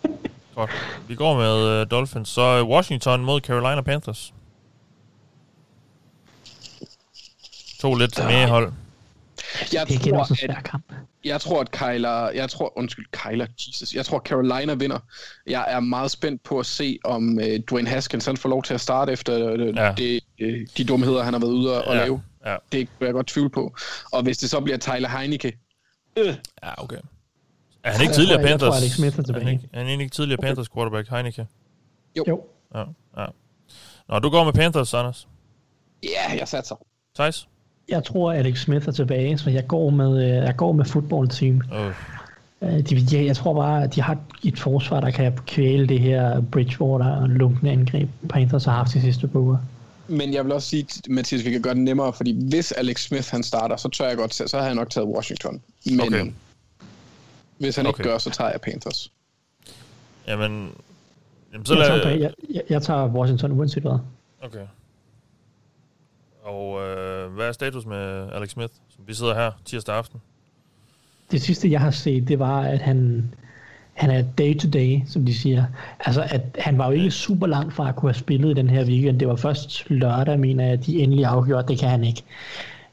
[0.55, 0.71] Godt.
[1.09, 2.29] Vi går med uh, Dolphins.
[2.29, 4.35] Så uh, Washington mod Carolina Panthers.
[7.81, 8.73] To lidt mere hold.
[9.73, 10.93] Jeg Det tror, også at, kamp.
[11.25, 14.99] jeg tror, at Kyler, jeg tror, undskyld, Kyler, Jesus, jeg tror, Carolina vinder.
[15.47, 18.75] Jeg er meget spændt på at se, om uh, Dwayne Haskins han får lov til
[18.75, 19.85] at starte efter uh, Ja.
[19.87, 19.93] ja.
[19.97, 22.01] det, uh, de dumheder, han har været ude og Ja.
[22.03, 22.23] lave.
[22.47, 22.57] Ja.
[22.73, 23.77] Det kan jeg godt tvivl på.
[24.13, 25.53] Og hvis det så bliver Tyler Heineke,
[26.17, 26.97] Ja, okay.
[27.85, 28.83] Er han ikke Jeg tidligere tror, jeg- jeg tror, Panthers?
[28.83, 29.53] Alex Smith er han tilbage.
[29.53, 31.47] ikke, er han ikke tidligere Panthers quarterback, Heineke?
[32.19, 32.43] Jo,
[32.75, 32.85] Ja,
[33.19, 33.27] ja.
[34.09, 35.29] Nå, du går med Panthers, Anders.
[36.03, 36.75] ja, jeg satser.
[37.15, 37.49] Thijs?
[37.89, 41.29] jeg tror, Alex Smith er tilbage, så jeg går med, øh, jeg går med football
[41.29, 41.63] team.
[41.75, 41.95] Øh,
[42.63, 46.01] Øh, De, ja, jeg tror bare, at de har et forsvar, der kan kvæle det
[46.01, 49.59] her Bridgewater og lunkende angreb, Panthers har haft de sidste par uger.
[50.09, 53.31] Men jeg vil også sige, Mathias, vi kan gøre det nemmere, fordi hvis Alex Smith
[53.31, 55.63] han starter, så tør jeg godt, så har jeg nok taget Washington.
[55.87, 56.33] Men Okay.
[57.59, 58.05] hvis han ikke Okay.
[58.05, 59.13] gør, så tager jeg Panthers.
[60.27, 60.73] jamen,
[61.53, 63.99] jamen, så Jeg tager, lad, jeg, jeg, jeg tager Washington uanset hvad.
[64.43, 64.67] Okay.
[66.43, 70.21] Og øh, hvad er status med Alex Smith, som vi sidder her tirsdag aften?
[71.31, 73.31] Det sidste, jeg har set, det var, at han,
[73.99, 75.65] han er day to day, som de siger.
[76.05, 78.71] Altså, at han var jo ikke super langt fra at kunne have spillet i den
[78.71, 79.19] her weekend.
[79.21, 81.69] Det var først lørdag, mener jeg, at de endelig afgjorde.
[81.69, 82.23] Det kan han ikke.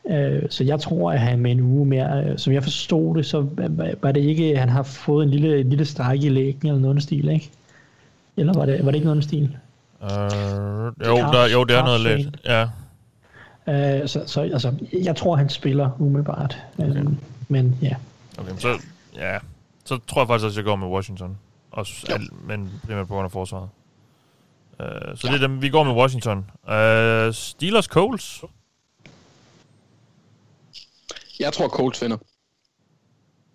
[0.10, 3.26] Øh, Så jeg tror, at han med en uge mere, øh, som jeg forstod det,
[3.26, 3.46] så
[4.02, 6.80] var- det ikke, at han har fået en lille, en lille stræk i lægen eller
[6.80, 7.50] noget stil, ikke?
[8.38, 9.58] Eller var det, var det ikke noget stil?
[10.04, 10.10] Øh,
[11.08, 12.38] jo, der, jo, det er noget lidt.
[12.46, 12.66] Ja,
[13.68, 14.72] Øh, så, så altså,
[15.04, 16.58] jeg tror, han spiller umiddelbart.
[16.78, 17.04] Okay.
[17.50, 17.96] men ja,
[18.38, 18.68] okay, så,
[19.16, 19.38] ja,
[19.86, 21.38] så tror jeg faktisk også, jeg går med Washington.
[21.72, 23.70] Også, al, men primært på grund af forsvaret.
[24.80, 24.86] Uh,
[25.16, 25.34] så ja.
[25.34, 26.38] det er dem, vi går med Washington.
[26.64, 28.44] Uh, Steelers Coles.
[31.40, 32.18] Jeg tror, Colts vinder.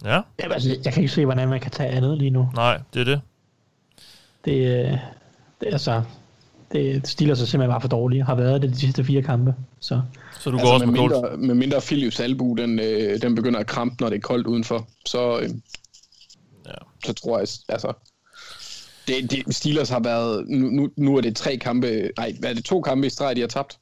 [0.04, 2.48] Ja, Jamen, altså, jeg kan ikke se, hvordan man kan tage andet lige nu.
[2.54, 3.20] nej, det er det.
[4.44, 4.98] Det, øh,
[5.60, 6.02] det er altså,
[6.72, 8.24] Det Steelers er simpelthen bare for dårlige.
[8.24, 9.54] Har været det de sidste fire kampe.
[9.80, 10.02] Så
[10.40, 13.60] Så du går også med, med mindre, med mindre Philips albu, den, øh, den begynder
[13.60, 15.48] at krampe, når det er koldt udenfor, så, øh,
[16.70, 16.74] Ja.
[17.04, 17.92] så tror jeg, altså...
[19.06, 20.48] Det, det, Steelers har været...
[20.48, 22.10] Nu, nu, nu er det tre kampe...
[22.16, 22.64] Nej, hvad er det?
[22.64, 23.78] To kampe i streg, de har tabt?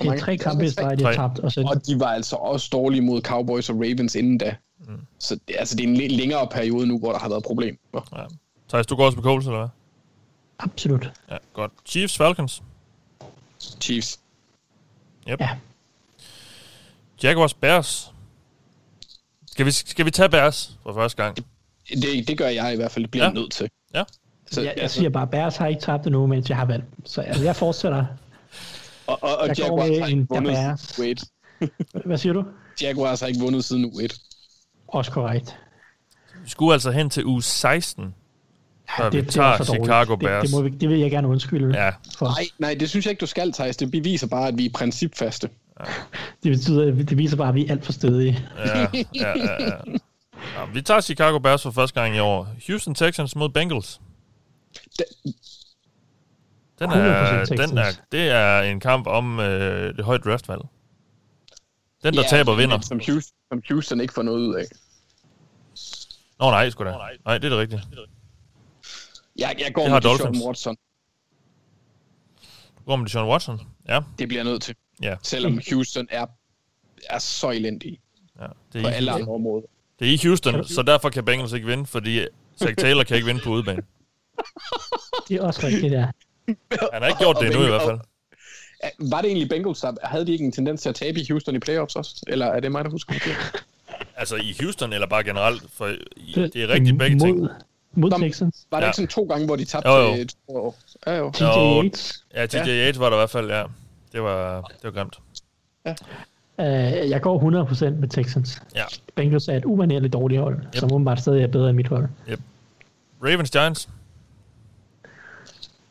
[0.00, 1.38] Det er tre kampe i streg, de har tabt.
[1.38, 4.54] Og så Og de var altså også dårlige mod Cowboys og Ravens inden da.
[4.78, 5.06] Mm.
[5.18, 7.78] Så det, altså, det er en lidt længere periode nu, hvor der har været problemer.
[8.16, 8.24] Ja.
[8.68, 9.68] Thijs, du går også med Colts, eller hvad?
[10.58, 11.12] absolut.
[11.30, 11.72] Ja, godt.
[11.84, 12.62] Chiefs, Falcons.
[13.80, 14.20] Chiefs.
[15.28, 15.40] Yep.
[15.40, 15.58] Ja.
[17.22, 18.12] Jaguars, Bears.
[19.46, 21.36] Skal vi, skal vi tage Bears for første gang?
[21.88, 23.04] Det, det gør jeg i hvert fald.
[23.04, 23.30] Det bliver Ja.
[23.30, 23.34] ja.
[23.34, 23.68] nødt til.
[23.94, 24.02] Ja.
[24.50, 26.86] Så, Jeg, jeg siger bare, Bears har ikke tabt endnu, mens jeg har valgt.
[27.04, 28.04] Så altså, jeg fortsætter.
[29.06, 31.22] og, og, og jeg går Jaguars med har ikke vundet
[32.00, 32.04] 1.
[32.06, 32.44] Hvad siger du?
[32.82, 34.14] Jaguars har ikke vundet siden uge 1.
[34.88, 35.56] Også korrekt.
[36.44, 38.14] Vi skulle altså hen til uge 16.
[38.96, 39.84] Før vi er tager for dårligt.
[39.84, 40.42] Chicago det, Bears.
[40.44, 42.26] det, må vi, det vil jeg gerne undskylde Ja, for.
[42.26, 43.76] Nej, nej, det synes jeg ikke, du skal, Thijs.
[43.76, 45.48] Det beviser bare, at vi er principfaste.
[46.42, 48.38] Det, betyder, det viser bare, at vi er alt for stedige.
[48.66, 48.84] ja, ja,
[49.14, 49.70] ja, ja.
[50.54, 50.64] Ja.
[50.72, 52.48] Vi tager Chicago Bears for første gang i år.
[52.66, 54.00] Houston Texans mod Bengals.
[56.78, 60.60] Den 100% er, den er, det er en kamp om øh, det høje draftvalg.
[62.02, 62.80] Den, der Ja, taber, vinder.
[62.80, 64.64] Som Houston, som Houston ikke får noget ud af.
[66.38, 66.90] Nå nej, sgu da.
[67.24, 67.82] Nej, det er det rigtige.
[69.38, 70.42] Jeg, jeg går Det med Deshaun.
[70.46, 70.76] Watson.
[72.78, 73.60] Du går med Deshaun Watson.
[73.88, 74.74] Ja, Det bliver jeg nødt til.
[75.02, 75.16] ja.
[75.22, 76.26] Selvom Houston er,
[77.10, 77.98] er så elendig
[78.40, 78.46] ja.
[78.72, 79.66] Det, på er i, alle andre områder.
[79.98, 82.26] Det er i Houston, så derfor kan Bengals ikke vinde, fordi
[82.62, 83.82] Zach Taylor kan ikke vinde på udebane.
[85.28, 86.06] Det er også rigtigt, ja.
[86.92, 87.98] Han har ikke gjort det endnu i hvert fald.
[89.10, 91.54] Var det egentlig Bengals, der havde de ikke en tendens til at tabe i Houston
[91.56, 92.24] i playoffs også?
[92.26, 93.64] Eller er det mig, der husker det?
[94.16, 97.48] Altså i Houston, eller bare generelt, for i, det er rigtigt begge ting.
[97.94, 98.66] mod, Texans.
[98.70, 98.88] Var det Ja.
[98.88, 100.16] ikke sådan to gange, hvor de tabte Jo, jo.
[100.16, 100.74] til to?
[101.06, 101.30] Ja, jo.
[101.30, 101.42] TJ.
[101.44, 102.24] Yates.
[102.34, 103.64] Ja, TJ Yates var der i hvert fald, ja.
[104.12, 105.18] Det var, det var grimt.
[106.58, 106.64] Uh,
[107.10, 108.62] jeg går 100% med Texans.
[108.74, 108.84] Ja.
[109.14, 110.74] Bengals er et umanerligt dårligt hold, yep.
[110.74, 112.08] som åbenbart stadig er bedre end mit hold.
[113.22, 113.88] Ravens Giants.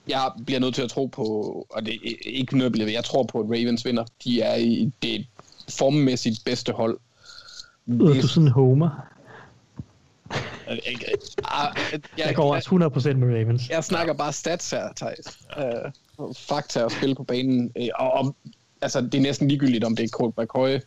[0.07, 1.23] Jeg bliver nødt til at tro på,
[1.69, 4.05] og det er ikke noget, jeg tror på, at Ravens vinder.
[4.23, 5.27] De er i det
[5.69, 6.99] formmæssigt bedste hold.
[7.89, 8.89] Af du sådan en homer.
[10.67, 13.69] Jeg, Jeg går også 100% med Ravens.
[13.69, 15.39] Jeg snakker bare stats her, Thijs.
[16.17, 17.71] Uh, fakta og spil på banen.
[17.79, 18.35] Uh, og, og,
[18.81, 20.79] altså, det er næsten ligegyldigt, om det er Colt McCoy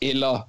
[0.00, 0.48] eller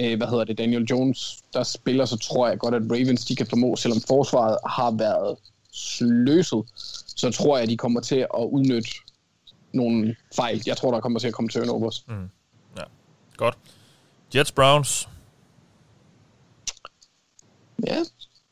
[0.00, 3.36] uh, hvad hedder det, Daniel Jones, der spiller, så tror jeg godt, at Ravens de
[3.36, 5.36] kan formå, selvom forsvaret har været
[5.72, 6.62] sløset,
[7.06, 8.90] så tror jeg, at de kommer til at udnytte
[9.72, 10.62] nogle fejl.
[10.66, 12.04] Jeg tror, der kommer til at komme turnovers.
[12.08, 12.30] Mm.
[13.36, 13.58] Godt.
[14.34, 15.08] Jets Browns.
[17.86, 17.96] Ja,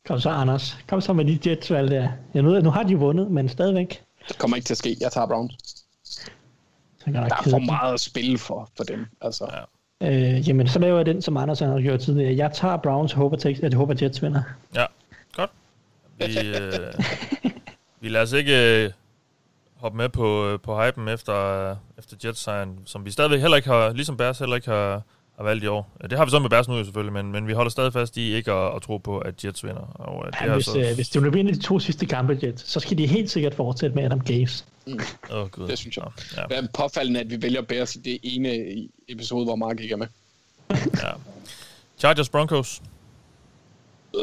[0.09, 0.77] Kom så, Anders.
[0.89, 2.09] Kom så med de Jets-valg der.
[2.35, 4.03] Jeg nu, nu har de vundet, men stadigvæk.
[4.29, 4.97] det kommer ikke til at ske.
[5.01, 5.68] Jeg tager Browns.
[7.15, 9.07] Så kan der er for meget at spille for, for dem.
[9.21, 9.61] Altså, Ja.
[10.37, 12.37] Øh, jamen, så laver jeg den, som Anders har gjort tidligere.
[12.37, 14.43] Jeg tager Browns og håber, Tex- jeg håber Jets vinder.
[14.75, 14.85] Ja,
[15.37, 15.51] godt.
[16.19, 16.95] Vi, øh,
[18.01, 18.91] vi lader os ikke øh,
[19.77, 23.69] hoppe med på, øh, på hypen efter, øh, efter Jets-sejren, som vi stadigvæk heller ikke
[23.69, 25.03] har, ligesom Bears heller ikke har,
[25.39, 25.91] har valgt i år.
[26.11, 28.17] Det har vi så med Bears nu jo selvfølgelig, men, men vi holder stadig fast
[28.17, 29.81] i ikke at, at tro på, at Jets vinder.
[29.95, 30.79] Og, øh, det Ja, er hvis, så...
[30.79, 33.97] øh, hvis det vinder de to sidste kampe, Jets, så skal de helt sikkert fortsætte
[33.97, 34.65] med Adam Gaze.
[35.31, 35.69] Åh, oh, Gud.
[35.69, 36.05] Det synes jeg.
[36.37, 38.65] Ja, Det er påfaldende, at vi vælger Bears i det ene
[39.09, 40.07] episode, hvor Mark ikke er med.
[41.03, 41.11] ja.
[41.99, 42.83] Chargers Broncos.
[44.17, 44.23] Øh,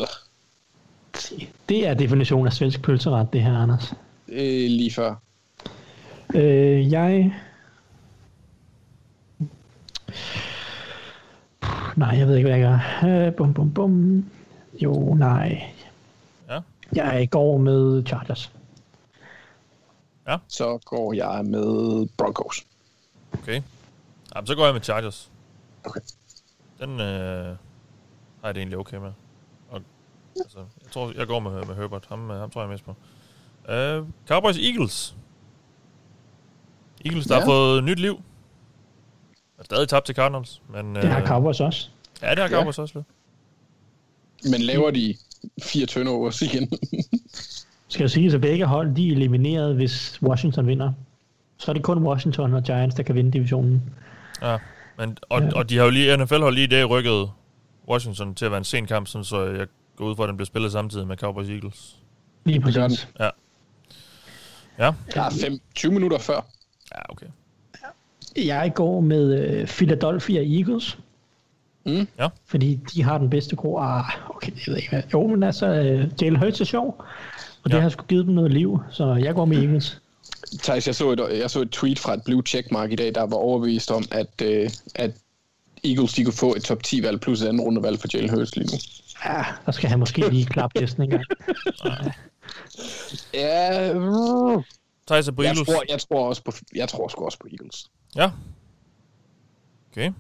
[1.70, 3.94] Det er definitionen af svensk pølseret, det her, Anders.
[4.28, 5.16] øh, lige før.
[6.36, 7.34] Øh, jeg...
[11.96, 13.10] Nej, jeg ved ikke, hvad jeg gør.
[13.10, 14.26] Øh, bum, bum, bum.
[14.82, 15.64] Jo, nej.
[16.50, 16.62] Ja.
[16.94, 18.52] Jeg går med Chargers.
[20.48, 22.66] Så går jeg med Broncos.
[23.34, 23.62] Okay.
[24.36, 25.32] Jamen, så går jeg med Chargers.
[25.86, 26.00] Okay.
[26.80, 27.56] Den øh, har
[28.44, 29.12] jeg det egentlig okay med.
[29.70, 29.82] Og,
[30.36, 32.06] altså, jeg tror, jeg går med, med Herbert.
[32.10, 32.92] Ham, øh, ham tror jeg mest på.
[33.70, 35.16] Uh, Cowboys Eagles.
[37.06, 37.42] Eagles, der ja.
[37.42, 37.54] har Ja.
[37.54, 38.22] fået nyt liv.
[39.60, 40.61] Er stadig tabt til Cardinals.
[40.73, 41.90] Men, Det har øh, Cowboys også.
[42.22, 44.52] Ja, det har Cowboys også lidt.
[44.52, 45.15] Men laver de
[45.64, 46.72] fire turnovers igen?
[47.88, 50.94] Skal jeg sige, at begge hold de er elimineret, hvis Washington vinder.
[51.57, 53.82] Så er det kun Washington og Giants, der kan vinde divisionen.
[54.41, 54.57] Ja.
[54.98, 55.45] Men, og, Ja.
[55.48, 55.52] ja.
[55.56, 57.30] og de har jo lige, NFL har lige i dag rykket
[57.88, 60.38] Washington til at være en sen kamp, sådan, så jeg går ud fra, at den
[60.38, 61.95] bliver spillet samtidig med Cowboys Eagles.
[62.45, 63.07] Lige præcis.
[63.19, 63.30] Ja,
[65.14, 66.45] Der er fem, 20 minutter før.
[66.95, 67.26] ja okay.
[68.38, 70.98] Jeg går med øh, Philadelphia Eagles.
[71.86, 72.07] Mm.
[72.20, 72.28] Ja.
[72.45, 73.78] Fordi de har den bedste gro.
[73.78, 75.02] Ah, okay, jeg ved ikke hvad.
[75.14, 77.03] Jo, men altså, øh, Jalen Hurts er sjov.
[77.64, 77.82] Og det Ja.
[77.82, 80.02] har sgu givet dem noget liv, så jeg går med Eagles.
[80.64, 83.22] Thijs, jeg så, et, jeg så et tweet fra et blue checkmark i dag, der
[83.22, 85.12] var overbevist om, at, øh, at
[85.84, 88.68] Eagles de kunne få et top 10-valg plus et andet rundevalg for Jalen Hurts lige
[88.68, 88.78] nu.
[89.26, 91.24] Ja, der skal han måske lige klappe hesten en gang.
[93.34, 93.94] Ja,
[95.07, 97.86] Thijs er på jeg, tror, jeg tror også på, jeg tror sgu også på Eagles.
[98.16, 98.32] Ja.
[99.92, 100.12] Okay.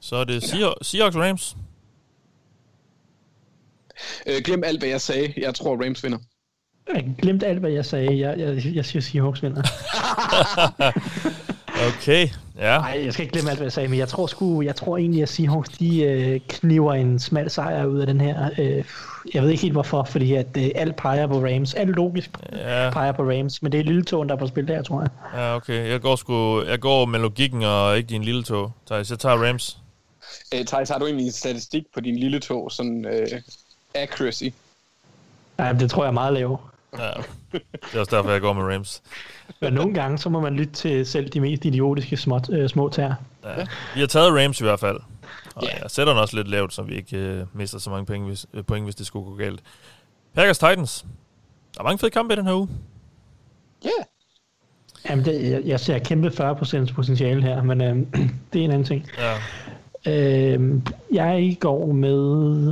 [0.00, 1.56] Så er det Seah- Seahawks Rams.
[4.26, 5.34] Øh, glem alt, hvad jeg sagde.
[5.36, 6.18] Jeg tror, Rams vinder.
[6.94, 8.18] Jeg glemte alt, hvad jeg sagde.
[8.18, 9.62] Jeg, jeg, jeg siger Seahawks vinder.
[11.88, 12.28] Okay.
[12.58, 12.78] Ja.
[12.78, 14.96] Nej, jeg skal ikke glemme alt, hvad jeg sagde, men jeg tror sgu, jeg tror
[14.98, 18.50] egentlig, at Seahawks, de øh, kniver en smal sejr ud af den her.
[18.58, 18.84] Øh,
[19.34, 21.74] jeg ved ikke helt hvorfor, fordi at øh, alt peger på Rams.
[21.74, 24.68] Alt logisk Ja, peger på Rams, men det er lille tåen, der er på spil
[24.68, 25.10] der, tror jeg.
[25.34, 25.88] ja, okay.
[25.88, 28.72] Jeg går, sgu, jeg går med logikken og ikke din lille tog.
[28.86, 29.78] Thijs, jeg tager Rams.
[30.54, 33.26] Øh, Thijs, har du egentlig en statistik på din lille tog, sådan øh,
[33.94, 34.44] accuracy?
[35.58, 36.60] Nej, det tror jeg er meget lavt.
[36.98, 37.10] Ja.
[37.52, 39.02] Det er også derfor, jeg går med Rams.
[39.60, 42.88] Men nogle gange, så må man lytte til selv de mest idiotiske små, øh, små
[42.88, 43.12] tær.
[43.44, 43.66] Ja.
[43.94, 45.00] Vi har taget Rams i hvert fald.
[45.54, 45.78] Og Ja.
[45.82, 48.46] jeg sætter den også lidt lavt, så vi ikke øh, mister så mange penge, hvis,
[48.54, 49.60] øh, point, hvis det skulle gå galt.
[50.34, 51.04] Packers Titans.
[51.74, 52.68] Der er mange fede kampe i den her uge.
[53.84, 53.88] Ja.
[53.88, 54.06] Yeah.
[55.10, 57.96] Jamen, det, jeg, jeg ser kæmpe 40% potentiale her, men øh,
[58.52, 59.08] det er en anden ting.
[59.18, 59.36] Ja.
[60.56, 60.74] Øh,
[61.12, 62.66] jeg går med...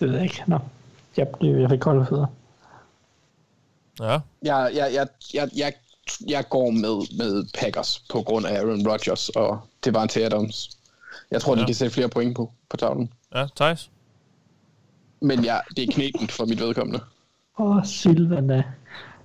[0.00, 0.42] Det ved jeg ikke.
[0.46, 0.58] Nå,
[1.18, 2.26] jeg, jeg fik kolde fødder.
[4.00, 4.18] Ja.
[4.42, 5.72] Jeg, jeg, jeg, jeg, jeg,
[6.28, 10.70] jeg går med, med Packers på grund af Aaron Rodgers og Devante Adams.
[11.30, 11.60] Jeg tror, ja.
[11.60, 13.12] De kan sætte flere point på, på tavlen.
[13.34, 13.90] Ja, Thijs.
[15.20, 17.00] Men ja, det er knækken for mit vedkommende.
[17.58, 18.62] Åh, Silvana.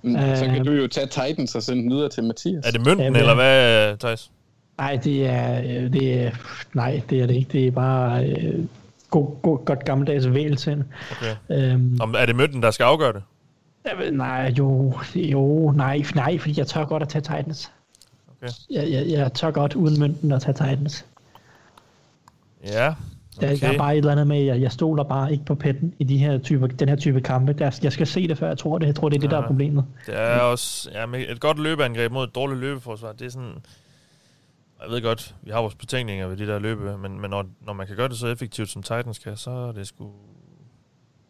[0.02, 0.64] Mm, så kan Øh.
[0.64, 2.66] du jo tage Titans og sende den videre til Mathias.
[2.66, 4.30] Er det mønten, Jamen, eller hvad, Thijs?
[4.78, 6.30] Nej, det er, øh, det er...
[6.74, 7.52] Nej, det er det ikke.
[7.52, 8.64] Det er bare øh,
[9.12, 10.84] god, god, godt gammeldags vælsind.
[11.10, 11.34] Okay.
[11.72, 13.22] Øhm, Om, er det mønten, der skal afgøre det?
[13.84, 17.72] jeg- nej, jo, jo, nej, nej, fordi jeg tør godt at tage Titans.
[18.42, 18.52] Okay.
[18.70, 21.06] Jeg, jeg, jeg tør godt uden mønten at tage Titans.
[22.66, 22.94] Ja.
[23.36, 23.56] Okay.
[23.60, 26.04] Der er bare et eller andet med, jeg, jeg stoler bare ikke på petten i
[26.04, 27.52] de her typer, den her type kampe.
[27.52, 28.86] Der, jeg skal se det, før jeg tror det.
[28.86, 29.46] Jeg tror, det er det, der er Ja.
[29.46, 29.84] problemet.
[30.06, 33.12] Det er også ja, et godt løbeangreb mod et dårligt løbeforsvar.
[33.12, 33.52] Det er sådan...
[34.82, 37.72] Jeg ved godt, vi har vores betænkninger ved de der løbe, men, men når, når
[37.72, 40.10] man kan gøre det så effektivt, som Titans kan, så er det sgu...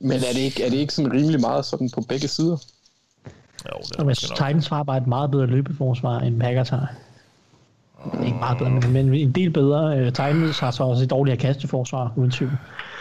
[0.01, 2.57] Men er det, ikke, er det ikke sådan rimelig meget sådan på begge sider?
[3.73, 4.19] Jo, det er Og hvis.
[4.19, 6.95] Titans har bare et meget bedre løbeforsvar, end Packers har.
[8.27, 9.99] Ikke meget bedre, men, men en del bedre.
[9.99, 12.53] Øh, Titans har så også et dårligere kasteforsvar, uden tvivl.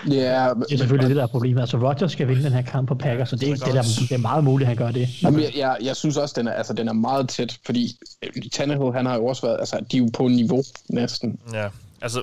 [0.10, 1.62] Ja, Det er selvfølgelig det, der er problemet.
[1.62, 3.82] Altså, Rodgers skal vinde den her kamp på Packers, så det, er- det, er, der-
[4.10, 5.24] det er meget muligt, at han gør det.
[5.24, 7.92] Jamen, jeg, jeg, jeg synes også, den er, altså, den er meget tæt, fordi
[8.24, 11.40] øh, Tannehill, han har jo også været, altså, de er jo på niveau næsten.
[11.54, 11.68] Ja,
[12.02, 12.22] altså...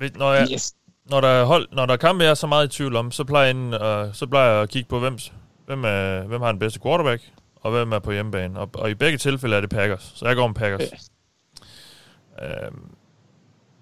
[0.00, 0.72] ved- Når, jeg, Yes.
[1.10, 3.10] når, der er hold, når der er kampe, jeg er så meget i tvivl om,
[3.12, 5.18] så plejer jeg, øh, så plejer jeg at kigge på, hvem,
[5.66, 7.22] hvem, er, hvem har den bedste quarterback,
[7.60, 8.58] og hvem er på hjemmebane.
[8.58, 10.88] Og, og i begge tilfælde er det Packers, så jeg går med Packers.
[12.42, 12.90] Øhm,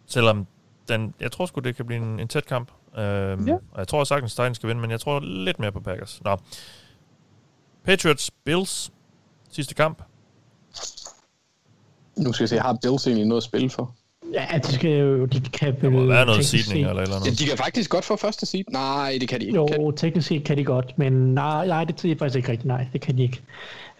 [0.06, 0.46] selvom
[0.88, 2.70] den, jeg tror sgu, det kan blive en, en tæt kamp.
[2.98, 3.54] Øhm, Ja.
[3.54, 6.20] Og jeg tror sagtens, Titans skal vinde, men jeg tror lidt mere på Packers.
[6.24, 6.36] Nå.
[7.84, 8.92] Patriots, Bills,
[9.50, 10.02] sidste kamp.
[12.16, 13.94] Nu skal jeg se, har Bills egentlig noget at spille for?
[14.32, 17.14] Ja, de skal jo, de kan Der må vel være noget seedning set- eller eller
[17.16, 17.38] Ja, andet.
[17.38, 18.64] de kan faktisk godt få første seed.
[18.72, 19.66] Nej, det kan de ikke.
[19.66, 22.66] Kan Jo, teknisk set kan de godt, men nej, nej det er faktisk ikke rigtigt.
[22.66, 23.40] Nej, det kan de ikke.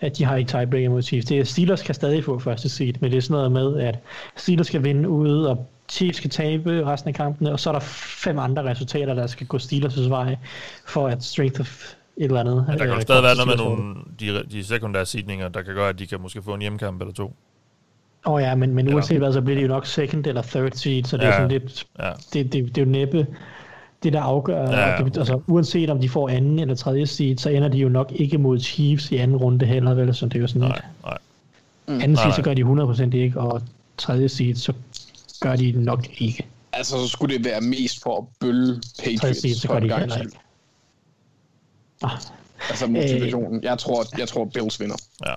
[0.01, 1.27] At de har ikke tiebreaker mod Chiefs.
[1.27, 3.99] Det er, Steelers kan stadig få første seed, men det er sådan noget med, at
[4.37, 7.81] Steelers skal vinde ude, og Chiefs skal tabe resten af kampene, og så er der
[8.25, 10.37] fem andre resultater, der skal gå Steelers' vej,
[10.87, 12.65] for at strength of et eller andet.
[12.69, 15.75] Men der kan øh, stadig være noget med nogle, de, de sekundære seedninger, der kan
[15.75, 17.35] gøre, at de kan måske få en hjemmekamp eller to.
[18.27, 20.43] Åh oh, ja, men, men Eller- uanset hvad, så bliver det jo nok second eller
[20.43, 21.29] third seed, så det Ja.
[21.29, 22.11] er sådan lidt, Ja.
[22.33, 23.27] det, det, det er jo næppe
[24.03, 24.63] det, der afgør.
[24.71, 27.79] Ja, Ja, det, altså, uanset om de får anden eller tredje seed, så ender de
[27.79, 30.15] jo nok ikke mod Chiefs i anden runde heller, vel?
[30.15, 30.85] Så det er jo sådan Nej, lidt.
[31.05, 31.19] nej.
[31.89, 33.63] Anden Nej, seed, så gør de 100% ikke, og
[33.99, 34.73] tredje seed, så
[35.41, 36.47] gør de nok ikke.
[36.73, 39.99] Altså, så skulle det være mest for at bølle Tredje Patriots seed, så gør de
[39.99, 40.37] heller ikke.
[42.03, 42.11] Ah,
[42.71, 43.63] Altså motivationen.
[43.63, 44.97] Jeg tror, jeg tror Bills vinder.
[45.27, 45.33] Ja.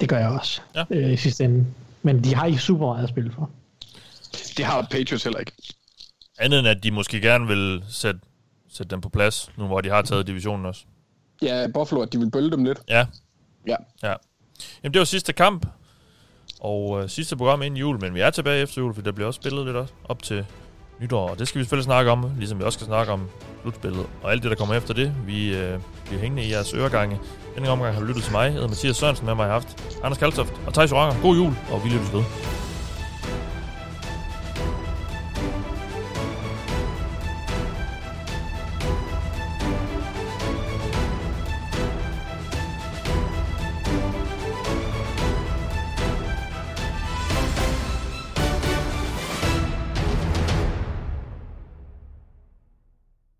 [0.00, 0.84] det gør jeg også Ja.
[0.90, 1.66] øh, i sidste ende.
[2.08, 3.50] Men de har ikke super meget at spille for.
[4.56, 5.52] Det har Patriots heller ikke.
[6.38, 8.20] Andet end at de måske gerne vil sætte,
[8.68, 10.84] sætte dem på plads, nu hvor de har taget divisionen også.
[11.42, 12.78] Ja, Buffalo, at de vil bølle dem lidt.
[12.88, 13.06] Ja,
[13.66, 13.76] Ja.
[14.02, 14.14] ja.
[14.82, 15.66] Jamen det var sidste kamp,
[16.60, 19.26] og øh, sidste program inden jul, men vi er tilbage efter jul, for der bliver
[19.26, 20.46] også spillet lidt også op til
[21.00, 23.28] nytår, og det skal vi selvfølgelig snakke om, ligesom vi også skal snakke om
[23.62, 25.26] slutspillet, og alt det, der kommer efter det.
[25.26, 27.18] Vi øh, bliver hængende i jeres øregange.
[27.58, 28.44] Denne omgang har du lyttet til mig.
[28.44, 31.22] Jeg hedder Mathias Sørensen, med mig har haft Anders Kaltoft og Thijs Oranger.
[31.22, 32.22] God jul, og vi lyttes ved.